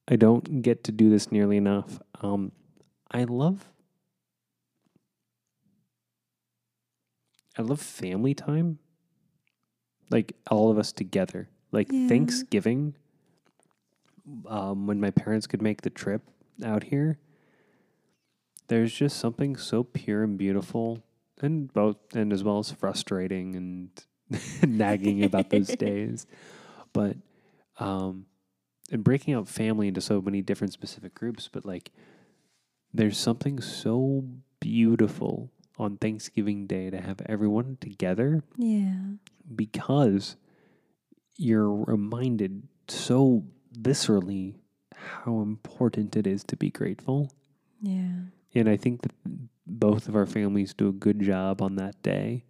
I 0.08 0.16
don't 0.16 0.62
get 0.62 0.84
to 0.84 0.92
do 0.92 1.10
this 1.10 1.30
nearly 1.30 1.58
enough. 1.58 2.00
Um, 2.22 2.52
I 3.10 3.24
love 3.24 3.66
I 7.58 7.62
love 7.62 7.80
family 7.80 8.34
time. 8.34 8.78
Like 10.10 10.34
all 10.50 10.70
of 10.70 10.78
us 10.78 10.92
together. 10.92 11.48
Like 11.72 11.88
Yeah. 11.90 12.08
Thanksgiving. 12.08 12.94
Um, 14.46 14.86
when 14.86 15.00
my 15.00 15.10
parents 15.10 15.46
could 15.46 15.62
make 15.62 15.82
the 15.82 15.90
trip 15.90 16.22
out 16.62 16.84
here, 16.84 17.18
there's 18.68 18.92
just 18.92 19.18
something 19.18 19.56
so 19.56 19.82
pure 19.82 20.22
and 20.22 20.36
beautiful, 20.36 21.02
and 21.40 21.72
both, 21.72 21.96
and 22.14 22.30
as 22.30 22.44
well 22.44 22.58
as 22.58 22.70
frustrating 22.70 23.56
and 23.56 24.04
nagging 24.66 25.24
about 25.24 25.48
those 25.48 25.68
days. 25.78 26.26
But 26.92 27.16
um, 27.78 28.26
and 28.90 29.04
breaking 29.04 29.34
out 29.34 29.48
family 29.48 29.88
into 29.88 30.00
so 30.00 30.20
many 30.20 30.42
different 30.42 30.72
specific 30.72 31.14
groups, 31.14 31.48
but 31.52 31.64
like 31.64 31.90
there's 32.92 33.18
something 33.18 33.60
so 33.60 34.24
beautiful 34.60 35.50
on 35.78 35.96
Thanksgiving 35.96 36.66
Day 36.66 36.90
to 36.90 37.00
have 37.00 37.20
everyone 37.26 37.76
together 37.80 38.42
Yeah. 38.56 38.98
because 39.54 40.36
you're 41.36 41.70
reminded 41.72 42.64
so 42.88 43.44
viscerally 43.78 44.54
how 44.96 45.40
important 45.40 46.16
it 46.16 46.26
is 46.26 46.42
to 46.44 46.56
be 46.56 46.70
grateful. 46.70 47.30
Yeah. 47.80 48.22
And 48.54 48.68
I 48.68 48.76
think 48.76 49.02
that 49.02 49.12
both 49.66 50.08
of 50.08 50.16
our 50.16 50.26
families 50.26 50.74
do 50.74 50.88
a 50.88 50.92
good 50.92 51.20
job 51.20 51.62
on 51.62 51.76
that 51.76 52.02
day 52.02 52.44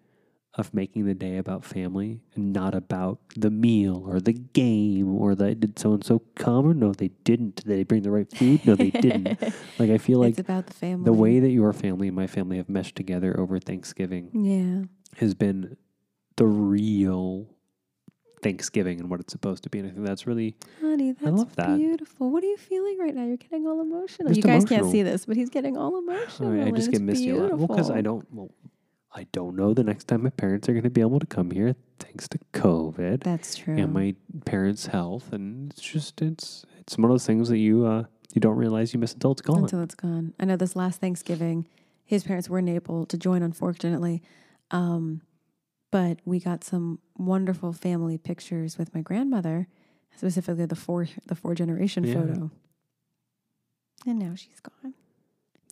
of 0.58 0.74
making 0.74 1.06
the 1.06 1.14
day 1.14 1.36
about 1.38 1.64
family 1.64 2.20
and 2.34 2.52
not 2.52 2.74
about 2.74 3.20
the 3.36 3.48
meal 3.50 4.04
or 4.06 4.20
the 4.20 4.32
game 4.32 5.14
or 5.16 5.34
the 5.34 5.54
did 5.54 5.78
so 5.78 5.92
and 5.94 6.04
so 6.04 6.20
come 6.34 6.66
or 6.66 6.74
no 6.74 6.92
they 6.92 7.08
didn't. 7.24 7.54
Did 7.56 7.66
they 7.66 7.84
bring 7.84 8.02
the 8.02 8.10
right 8.10 8.30
food? 8.30 8.66
No, 8.66 8.74
they 8.74 8.90
didn't. 8.90 9.38
Like 9.78 9.90
I 9.90 9.98
feel 9.98 10.18
like 10.18 10.30
it's 10.30 10.40
about 10.40 10.66
the 10.66 10.74
family. 10.74 11.04
the 11.04 11.12
way 11.12 11.38
that 11.38 11.50
your 11.50 11.72
family 11.72 12.08
and 12.08 12.16
my 12.16 12.26
family 12.26 12.56
have 12.56 12.68
meshed 12.68 12.96
together 12.96 13.38
over 13.38 13.58
Thanksgiving 13.60 14.30
Yeah. 14.34 14.86
has 15.20 15.34
been 15.34 15.76
the 16.36 16.46
real 16.46 17.46
Thanksgiving 18.42 19.00
and 19.00 19.10
what 19.10 19.18
it's 19.20 19.32
supposed 19.32 19.62
to 19.64 19.70
be. 19.70 19.78
And 19.80 19.88
I 19.88 19.92
think 19.92 20.06
that's 20.06 20.26
really 20.26 20.54
Honey, 20.80 21.12
that's 21.12 21.36
love 21.36 21.56
that. 21.56 21.76
beautiful. 21.76 22.30
What 22.30 22.42
are 22.44 22.46
you 22.46 22.56
feeling 22.56 22.98
right 22.98 23.14
now? 23.14 23.24
You're 23.24 23.36
getting 23.36 23.66
all 23.66 23.80
emotional. 23.80 24.28
Just 24.28 24.36
you 24.36 24.42
guys 24.42 24.64
can't 24.64 24.90
see 24.90 25.02
this, 25.02 25.26
but 25.26 25.36
he's 25.36 25.50
getting 25.50 25.76
all 25.76 25.98
emotional. 25.98 26.52
I, 26.52 26.56
I 26.56 26.66
and 26.66 26.76
just 26.76 26.90
get 26.90 27.00
misty 27.00 27.30
a 27.30 27.36
lot. 27.36 27.58
Well, 27.58 27.66
because 27.68 27.90
I 27.90 28.00
don't. 28.00 28.26
Well, 28.32 28.50
I 29.14 29.26
don't 29.32 29.56
know 29.56 29.72
the 29.74 29.82
next 29.84 30.04
time 30.08 30.22
my 30.22 30.30
parents 30.30 30.68
are 30.68 30.72
going 30.72 30.84
to 30.84 30.90
be 30.90 31.00
able 31.00 31.18
to 31.18 31.26
come 31.26 31.50
here 31.50 31.74
thanks 31.98 32.28
to 32.28 32.38
COVID 32.52 33.22
That's 33.24 33.56
true. 33.56 33.76
and 33.76 33.92
my 33.92 34.14
parents' 34.44 34.86
health, 34.86 35.32
and 35.32 35.72
it's 35.72 35.82
just 35.82 36.20
it's 36.22 36.64
it's 36.78 36.96
one 36.98 37.04
of 37.06 37.10
those 37.10 37.26
things 37.26 37.48
that 37.48 37.58
you 37.58 37.84
uh 37.86 38.04
you 38.34 38.40
don't 38.40 38.56
realize 38.56 38.92
you 38.92 39.00
miss 39.00 39.14
until 39.14 39.32
it's 39.32 39.40
gone. 39.42 39.60
until 39.62 39.80
it's 39.82 39.94
gone. 39.94 40.34
I 40.38 40.44
know 40.44 40.56
this 40.56 40.76
last 40.76 41.00
Thanksgiving, 41.00 41.66
his 42.04 42.22
parents 42.24 42.50
weren't 42.50 42.68
able 42.68 43.06
to 43.06 43.16
join, 43.16 43.42
unfortunately. 43.42 44.22
Um, 44.70 45.22
but 45.90 46.18
we 46.26 46.38
got 46.38 46.62
some 46.62 46.98
wonderful 47.16 47.72
family 47.72 48.18
pictures 48.18 48.76
with 48.76 48.94
my 48.94 49.00
grandmother, 49.00 49.66
specifically 50.14 50.66
the 50.66 50.76
four 50.76 51.08
the 51.26 51.34
four 51.34 51.54
generation 51.54 52.04
Yeah. 52.04 52.14
photo. 52.14 52.50
And 54.06 54.18
now 54.18 54.34
she's 54.36 54.60
gone. 54.60 54.92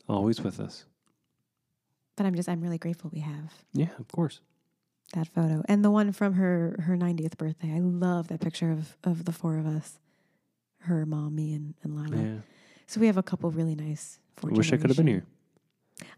Always 0.09 0.41
with 0.43 0.59
us. 0.59 0.87
But 2.17 2.27
I'm 2.27 2.35
just 2.35 2.49
I'm 2.49 2.61
really 2.61 2.79
grateful 2.79 3.11
we 3.13 3.21
have 3.21 3.53
Yeah, 3.73 3.89
of 3.99 4.09
course. 4.09 4.41
that 5.15 5.29
photo 5.29 5.63
and 5.69 5.85
the 5.85 5.91
one 5.91 6.13
from 6.13 6.35
her 6.35 6.77
her 6.81 6.97
90th 6.97 7.37
birthday. 7.37 7.73
I 7.75 7.79
love 7.81 8.29
that 8.29 8.41
picture 8.41 8.71
of 8.73 8.97
of 9.05 9.25
the 9.25 9.33
four 9.33 9.59
of 9.59 9.67
us, 9.67 9.99
her, 10.81 11.05
mom, 11.07 11.37
me, 11.37 11.55
and 11.55 11.75
and 11.83 11.95
Lila. 11.95 12.23
Yeah. 12.23 12.39
So 12.87 13.01
we 13.01 13.07
have 13.07 13.17
a 13.17 13.23
couple 13.23 13.51
really 13.51 13.75
nice. 13.75 14.19
I 14.45 14.49
wish 14.49 14.73
I 14.73 14.77
could 14.77 14.91
have 14.91 14.97
been 14.97 15.07
here. 15.07 15.25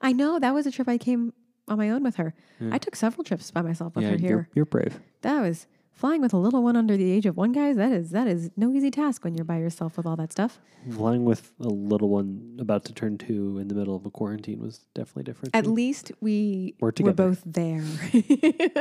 I 0.01 0.13
know 0.13 0.39
that 0.39 0.53
was 0.55 0.67
a 0.67 0.71
trip 0.71 0.89
I 0.89 0.99
came 0.99 1.33
on 1.69 1.79
my 1.79 1.91
own 1.91 2.03
with 2.03 2.17
her. 2.17 2.35
Yeah. 2.61 2.71
I 2.73 2.79
took 2.79 2.97
several 2.97 3.25
trips 3.25 3.51
by 3.51 3.63
myself 3.63 3.95
with 3.95 4.05
yeah, 4.05 4.11
her 4.11 4.17
you're, 4.17 4.29
here. 4.29 4.49
you're 4.55 4.65
brave. 4.65 5.01
That 5.23 5.41
was 5.43 5.67
flying 5.99 6.21
with 6.21 6.33
a 6.33 6.37
little 6.37 6.63
one 6.63 6.77
under 6.77 6.97
the 6.97 7.11
age 7.11 7.27
of 7.27 7.37
one, 7.37 7.51
guys. 7.53 7.77
That 7.77 7.91
is 7.93 8.11
that 8.11 8.29
is 8.29 8.51
no 8.57 8.73
easy 8.73 8.91
task 8.91 9.25
when 9.25 9.35
you're 9.35 9.45
by 9.45 9.59
yourself 9.59 9.97
with 9.97 10.07
all 10.07 10.17
that 10.17 10.33
stuff. 10.33 10.61
Flying 10.91 11.25
with 11.25 11.53
a 11.61 11.69
little 11.69 12.09
one 12.09 12.57
about 12.61 12.85
to 12.85 12.93
turn 12.93 13.19
two 13.19 13.59
in 13.59 13.69
the 13.69 13.75
middle 13.75 13.97
of 13.97 14.07
a 14.07 14.11
quarantine 14.11 14.61
was 14.61 14.87
definitely 14.95 15.25
different. 15.25 15.57
At 15.57 15.67
least 15.67 16.13
we 16.21 16.75
We're 16.81 16.93
were 17.01 17.13
both 17.13 17.43
there. 17.45 17.81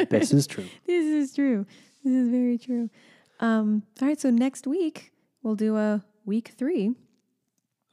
this 0.09 0.31
is 0.31 0.47
true. 0.47 0.65
This 0.85 1.05
is 1.05 1.33
true. 1.33 1.65
This 2.03 2.13
is 2.13 2.29
very 2.29 2.57
true. 2.57 2.89
Um, 3.39 3.83
all 4.01 4.07
right, 4.07 4.19
so 4.19 4.29
next 4.29 4.67
week 4.67 5.11
we'll 5.41 5.55
do 5.55 5.75
a 5.75 6.03
week 6.25 6.53
three 6.57 6.93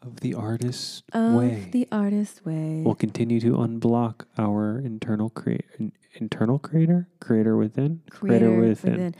Of 0.06 0.20
the 0.20 0.34
artist 0.34 1.04
of 1.12 1.34
way. 1.34 1.68
the 1.72 1.88
artist 1.90 2.44
way. 2.44 2.82
We'll 2.84 2.94
continue 2.94 3.40
to 3.40 3.52
unblock 3.56 4.26
our 4.36 4.78
internal 4.78 5.30
create 5.30 5.64
internal 6.14 6.58
creator, 6.58 7.08
creator 7.20 7.56
within, 7.56 8.02
Creator 8.10 8.50
within. 8.60 8.92
within. 8.92 9.14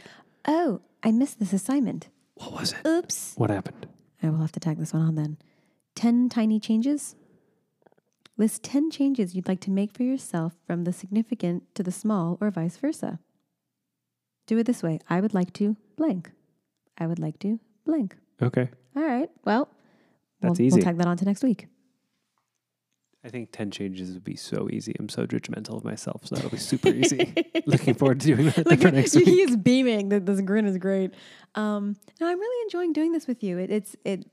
Oh, 0.47 0.81
I 1.03 1.11
missed 1.11 1.39
this 1.39 1.53
assignment. 1.53 2.09
What 2.35 2.53
was 2.53 2.73
it? 2.73 2.87
Oops. 2.87 3.33
What 3.35 3.49
happened? 3.49 3.87
I 4.23 4.29
will 4.29 4.39
have 4.39 4.51
to 4.53 4.59
tag 4.59 4.77
this 4.77 4.93
one 4.93 5.01
on 5.01 5.15
then. 5.15 5.37
10 5.95 6.29
tiny 6.29 6.59
changes. 6.59 7.15
List 8.37 8.63
10 8.63 8.91
changes 8.91 9.35
you'd 9.35 9.47
like 9.47 9.61
to 9.61 9.71
make 9.71 9.91
for 9.95 10.03
yourself 10.03 10.53
from 10.67 10.83
the 10.83 10.91
significant 10.93 11.63
to 11.75 11.83
the 11.83 11.91
small 11.91 12.37
or 12.41 12.51
vice 12.51 12.77
versa. 12.77 13.19
Do 14.47 14.57
it 14.57 14.65
this 14.65 14.83
way. 14.83 14.99
I 15.09 15.21
would 15.21 15.33
like 15.33 15.53
to 15.53 15.75
blank. 15.95 16.31
I 16.97 17.07
would 17.07 17.19
like 17.19 17.39
to 17.39 17.59
blank. 17.85 18.15
Okay, 18.41 18.69
All 18.95 19.03
right. 19.03 19.29
Well, 19.45 19.69
That's 20.41 20.59
we'll, 20.59 20.67
easy. 20.67 20.75
We'll 20.77 20.83
tag 20.85 20.97
that 20.97 21.07
on 21.07 21.17
to 21.17 21.25
next 21.25 21.43
week. 21.43 21.67
I 23.23 23.29
think 23.29 23.51
ten 23.51 23.71
changes 23.71 24.13
would 24.13 24.23
be 24.23 24.35
so 24.35 24.67
easy. 24.71 24.93
I'm 24.99 25.09
so 25.09 25.25
judgmental 25.25 25.77
of 25.77 25.83
myself, 25.83 26.21
so 26.27 26.35
that'll 26.35 26.51
be 26.51 26.57
super 26.57 26.89
easy. 26.89 27.33
Looking 27.65 27.95
forward 27.95 28.19
to 28.19 28.35
doing 28.35 28.45
that 28.51 28.67
Look, 28.67 28.81
for 28.81 28.91
next 28.91 29.15
week. 29.15 29.25
he 29.25 29.41
is 29.41 29.57
beaming. 29.57 30.11
Th- 30.11 30.21
This 30.23 30.41
grin 30.41 30.67
is 30.67 30.77
great. 30.77 31.11
Um, 31.55 31.95
no, 32.21 32.27
I'm 32.27 32.39
really 32.39 32.61
enjoying 32.63 32.93
doing 32.93 33.13
this 33.13 33.25
with 33.25 33.41
you. 33.43 33.57
It, 33.57 33.71
it's 33.71 33.95
it 34.05 34.25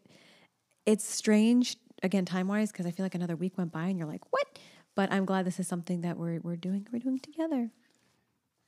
it's 0.85 1.07
strange 1.07 1.77
again 2.03 2.27
time 2.27 2.49
wise 2.49 2.71
because 2.71 2.85
I 2.85 2.91
feel 2.91 3.07
like 3.07 3.15
another 3.15 3.37
week 3.37 3.57
went 3.57 3.73
by 3.73 3.87
and 3.87 3.99
you're 3.99 4.09
like 4.09 4.31
what? 4.31 4.59
But 4.95 5.11
I'm 5.11 5.25
glad 5.25 5.47
this 5.47 5.59
is 5.59 5.67
something 5.67 6.03
that 6.03 6.19
we're 6.19 6.41
we're 6.43 6.57
doing 6.57 6.87
we're 6.93 6.99
doing 6.99 7.19
together. 7.19 7.71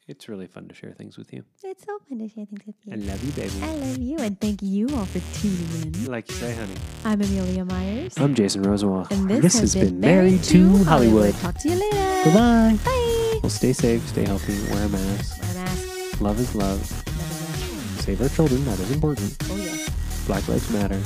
It's 0.06 0.28
really 0.28 0.46
fun 0.46 0.68
to 0.68 0.74
share 0.74 0.92
things 0.92 1.16
with 1.16 1.32
you. 1.32 1.44
It's 1.62 1.84
so 1.86 1.98
fun 2.06 2.18
to 2.18 2.28
share 2.28 2.44
things 2.44 2.60
with 2.66 2.74
you. 2.84 2.92
I 2.92 2.96
love 2.96 3.24
you, 3.24 3.32
baby. 3.32 3.52
I 3.62 3.74
love 3.74 3.96
you 3.98 4.18
and 4.18 4.38
thank 4.38 4.60
you 4.60 4.86
all 4.94 5.06
for 5.06 5.20
tuning 5.40 5.94
in. 5.94 6.04
Like 6.12 6.28
you 6.28 6.34
say, 6.36 6.54
honey. 6.54 6.74
I'm 7.06 7.22
Amelia 7.22 7.64
Myers. 7.64 8.12
I'm 8.18 8.34
Jason 8.34 8.62
Rosenwald. 8.64 9.06
and 9.10 9.30
this, 9.30 9.58
has, 9.58 9.74
been, 9.74 9.98
Married 10.00 10.42
to 10.44 10.84
Hollywood. 10.84 11.34
Talk 11.36 11.56
to 11.60 11.70
you 11.70 11.76
later. 11.76 12.30
Bye 12.30 12.76
bye. 12.84 13.38
Well, 13.42 13.48
stay 13.48 13.72
safe, 13.72 14.06
stay 14.08 14.24
healthy, 14.26 14.52
wear 14.74 14.84
a 14.84 14.88
mask. 14.90 15.40
Wear 15.40 15.50
a 15.50 15.54
mask. 15.54 16.20
Love 16.20 16.38
is 16.38 16.54
love. 16.54 16.80
Never 17.06 18.02
Save 18.02 18.20
our 18.22 18.28
children. 18.28 18.62
That 18.66 18.78
is 18.80 18.90
important. 18.90 19.34
Oh 19.50 19.56
yes. 19.56 19.88
Black 20.26 20.46
Lives 20.48 20.70
Matter. 20.70 21.00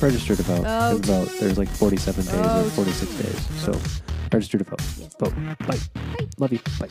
Register 0.00 0.34
to 0.34 0.42
vote. 0.42 0.64
Oh, 0.66 0.96
And 0.96 1.04
vote. 1.04 1.28
There's 1.38 1.58
like 1.58 1.68
47 1.68 2.24
days 2.24 2.34
Oh, 2.34 2.66
or 2.66 2.70
46 2.70 3.14
days. 3.16 3.60
So 3.60 3.72
register 4.32 4.56
to 4.58 4.64
vote. 4.64 4.80
Yes. 4.98 5.14
Vote. 5.20 5.34
Bye. 5.58 5.78
Bye. 6.16 6.26
Love 6.38 6.52
you. 6.52 6.60
Bye. 6.80 6.88